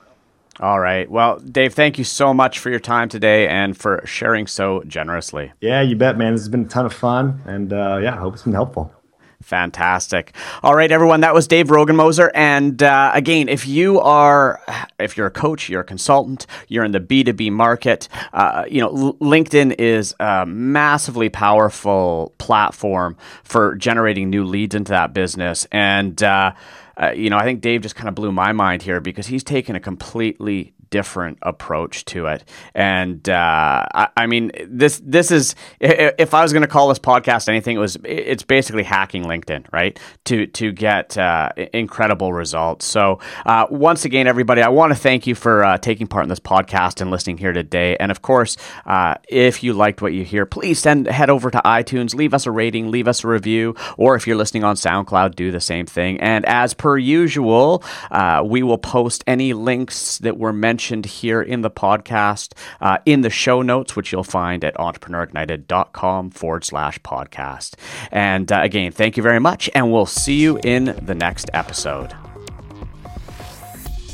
All 0.60 0.80
right. 0.80 1.10
Well 1.10 1.40
dave 1.40 1.74
thank 1.74 1.98
you 1.98 2.04
so 2.04 2.34
much 2.34 2.60
for 2.60 2.70
your 2.70 2.80
time 2.80 3.10
today 3.10 3.48
and 3.48 3.76
for 3.76 4.02
sharing 4.06 4.48
so 4.48 4.84
generously. 4.88 5.52
Yeah 5.62 5.82
you 5.82 5.96
bet 5.96 6.18
man. 6.18 6.34
This 6.34 6.42
has 6.42 6.50
been 6.50 6.66
a 6.66 6.70
ton 6.70 6.86
of 6.86 6.94
fun 6.94 7.42
and 7.46 7.74
uh, 7.74 8.00
yeah 8.02 8.14
i 8.14 8.18
hope 8.18 8.36
it's 8.36 8.44
been 8.44 8.54
helpful 8.54 8.94
Fantastic. 9.42 10.34
All 10.64 10.76
right, 10.76 10.92
everyone. 10.92 11.22
That 11.22 11.34
was 11.34 11.48
Dave 11.48 11.68
Rogenmoser. 11.68 12.32
And 12.34 12.82
uh, 12.82 13.12
again, 13.14 13.50
if 13.50 13.68
you 13.68 14.00
are, 14.00 14.62
if 15.00 15.18
you're 15.18 15.28
a 15.28 15.32
coach, 15.32 15.68
you're 15.70 15.82
a 15.82 15.86
consultant, 15.86 16.46
you're 16.68 16.84
in 16.84 16.92
the 16.92 17.00
B2B 17.00 17.52
market, 17.52 18.08
uh, 18.34 18.66
you 18.70 18.80
know, 18.82 19.14
LinkedIn 19.20 19.76
is 19.80 20.16
a 20.20 20.46
massively 20.46 21.30
powerful 21.30 22.34
platform 22.38 23.18
for 23.44 23.76
generating 23.76 24.30
new 24.30 24.44
leads 24.44 24.76
into 24.76 24.92
that 24.92 25.14
business. 25.14 25.68
And, 25.72 26.22
uh, 26.22 26.54
uh, 27.02 27.12
you 27.12 27.30
know, 27.30 27.38
I 27.38 27.44
think 27.44 27.62
Dave 27.62 27.82
just 27.82 27.96
kind 27.96 28.10
of 28.10 28.16
blew 28.16 28.32
my 28.32 28.52
mind 28.52 28.84
here 28.84 29.00
because 29.00 29.28
he's 29.28 29.44
taken 29.44 29.76
a 29.76 29.80
completely 29.80 30.74
different 30.92 31.40
approach 31.42 32.06
to 32.06 32.28
it. 32.28 32.44
And 32.76 33.28
uh, 33.28 33.86
I, 33.96 34.10
I, 34.16 34.28
mean, 34.28 34.52
this 34.68 35.02
this 35.04 35.32
is 35.32 35.56
if 35.80 36.36
I 36.36 36.44
was 36.44 36.54
going 36.54 36.62
to 36.62 36.68
call 36.68 36.90
this 36.90 37.00
podcast 37.00 37.50
anything, 37.50 37.78
it 37.78 37.80
was 37.80 37.98
it's 38.04 38.44
basically 38.44 38.84
hacking 38.84 39.24
LinkedIn, 39.24 39.66
right? 39.74 40.00
To 40.26 40.46
to 40.46 40.72
get 40.72 41.18
uh, 41.18 41.50
incredible 41.74 42.34
results. 42.34 42.86
So 42.86 43.20
uh, 43.46 43.66
once 43.72 44.06
again, 44.06 44.28
everybody, 44.28 44.62
I 44.62 44.70
want 44.70 44.94
to 44.94 45.00
thank 45.00 45.26
you 45.26 45.34
for 45.34 45.64
uh, 45.64 45.78
taking 45.80 46.06
part 46.06 46.24
in 46.24 46.30
this 46.30 46.40
podcast 46.40 47.02
and 47.02 47.10
listening 47.10 47.38
here 47.38 47.54
today. 47.54 47.98
And 47.98 48.12
of 48.12 48.22
course, 48.22 48.58
uh, 48.86 49.16
if 49.30 49.64
you 49.64 49.74
liked 49.74 50.02
what 50.02 50.14
you 50.14 50.24
hear, 50.24 50.46
please 50.46 50.78
send 50.80 51.08
head 51.08 51.30
over 51.30 51.50
to 51.50 51.62
iTunes, 51.66 52.14
leave 52.14 52.34
us 52.34 52.46
a 52.46 52.52
rating, 52.52 52.92
leave 52.92 53.08
us 53.08 53.24
a 53.24 53.28
review, 53.28 53.76
or 53.98 54.16
if 54.16 54.28
you're 54.28 54.36
listening 54.36 54.66
on 54.66 54.76
SoundCloud, 54.76 55.36
do 55.36 55.52
the 55.52 55.62
same 55.62 55.86
thing. 55.86 56.20
And 56.20 56.46
as 56.46 56.74
per 56.74 56.98
usual, 56.98 57.84
uh, 58.12 58.44
we 58.46 58.62
will 58.62 58.78
post 58.78 59.24
any 59.26 59.54
links 59.54 60.18
that 60.18 60.38
were 60.38 60.52
mentioned 60.52 60.81
mentioned 60.82 61.06
here 61.06 61.44
in 61.44 61.62
the 61.62 61.70
podcast 61.70 62.54
uh, 62.82 62.98
in 63.06 63.22
the 63.22 63.30
show 63.30 63.62
notes, 63.62 63.96
which 63.96 64.12
you'll 64.12 64.24
find 64.24 64.64
at 64.64 64.74
entrepreneurignited.com 64.78 66.32
forward 66.32 66.64
slash 66.64 66.98
podcast. 67.02 67.76
And 68.12 68.52
uh, 68.52 68.62
again, 68.64 68.92
thank 68.92 69.16
you 69.16 69.22
very 69.22 69.40
much, 69.40 69.70
and 69.76 69.92
we'll 69.92 70.08
see 70.08 70.40
you 70.42 70.60
in 70.64 70.98
the 71.06 71.14
next 71.14 71.52
episode. 71.54 72.16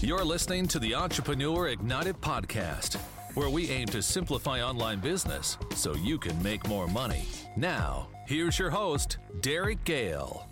You're 0.01 0.25
listening 0.25 0.67
to 0.67 0.79
the 0.79 0.93
Entrepreneur 0.93 1.69
Ignited 1.69 2.19
podcast, 2.19 2.97
where 3.33 3.49
we 3.49 3.69
aim 3.69 3.87
to 3.87 4.01
simplify 4.01 4.61
online 4.61 4.99
business 4.99 5.57
so 5.73 5.95
you 5.95 6.17
can 6.17 6.41
make 6.43 6.67
more 6.67 6.87
money. 6.87 7.23
Now, 7.55 8.09
here's 8.25 8.59
your 8.59 8.71
host, 8.71 9.19
Derek 9.39 9.85
Gale. 9.85 10.49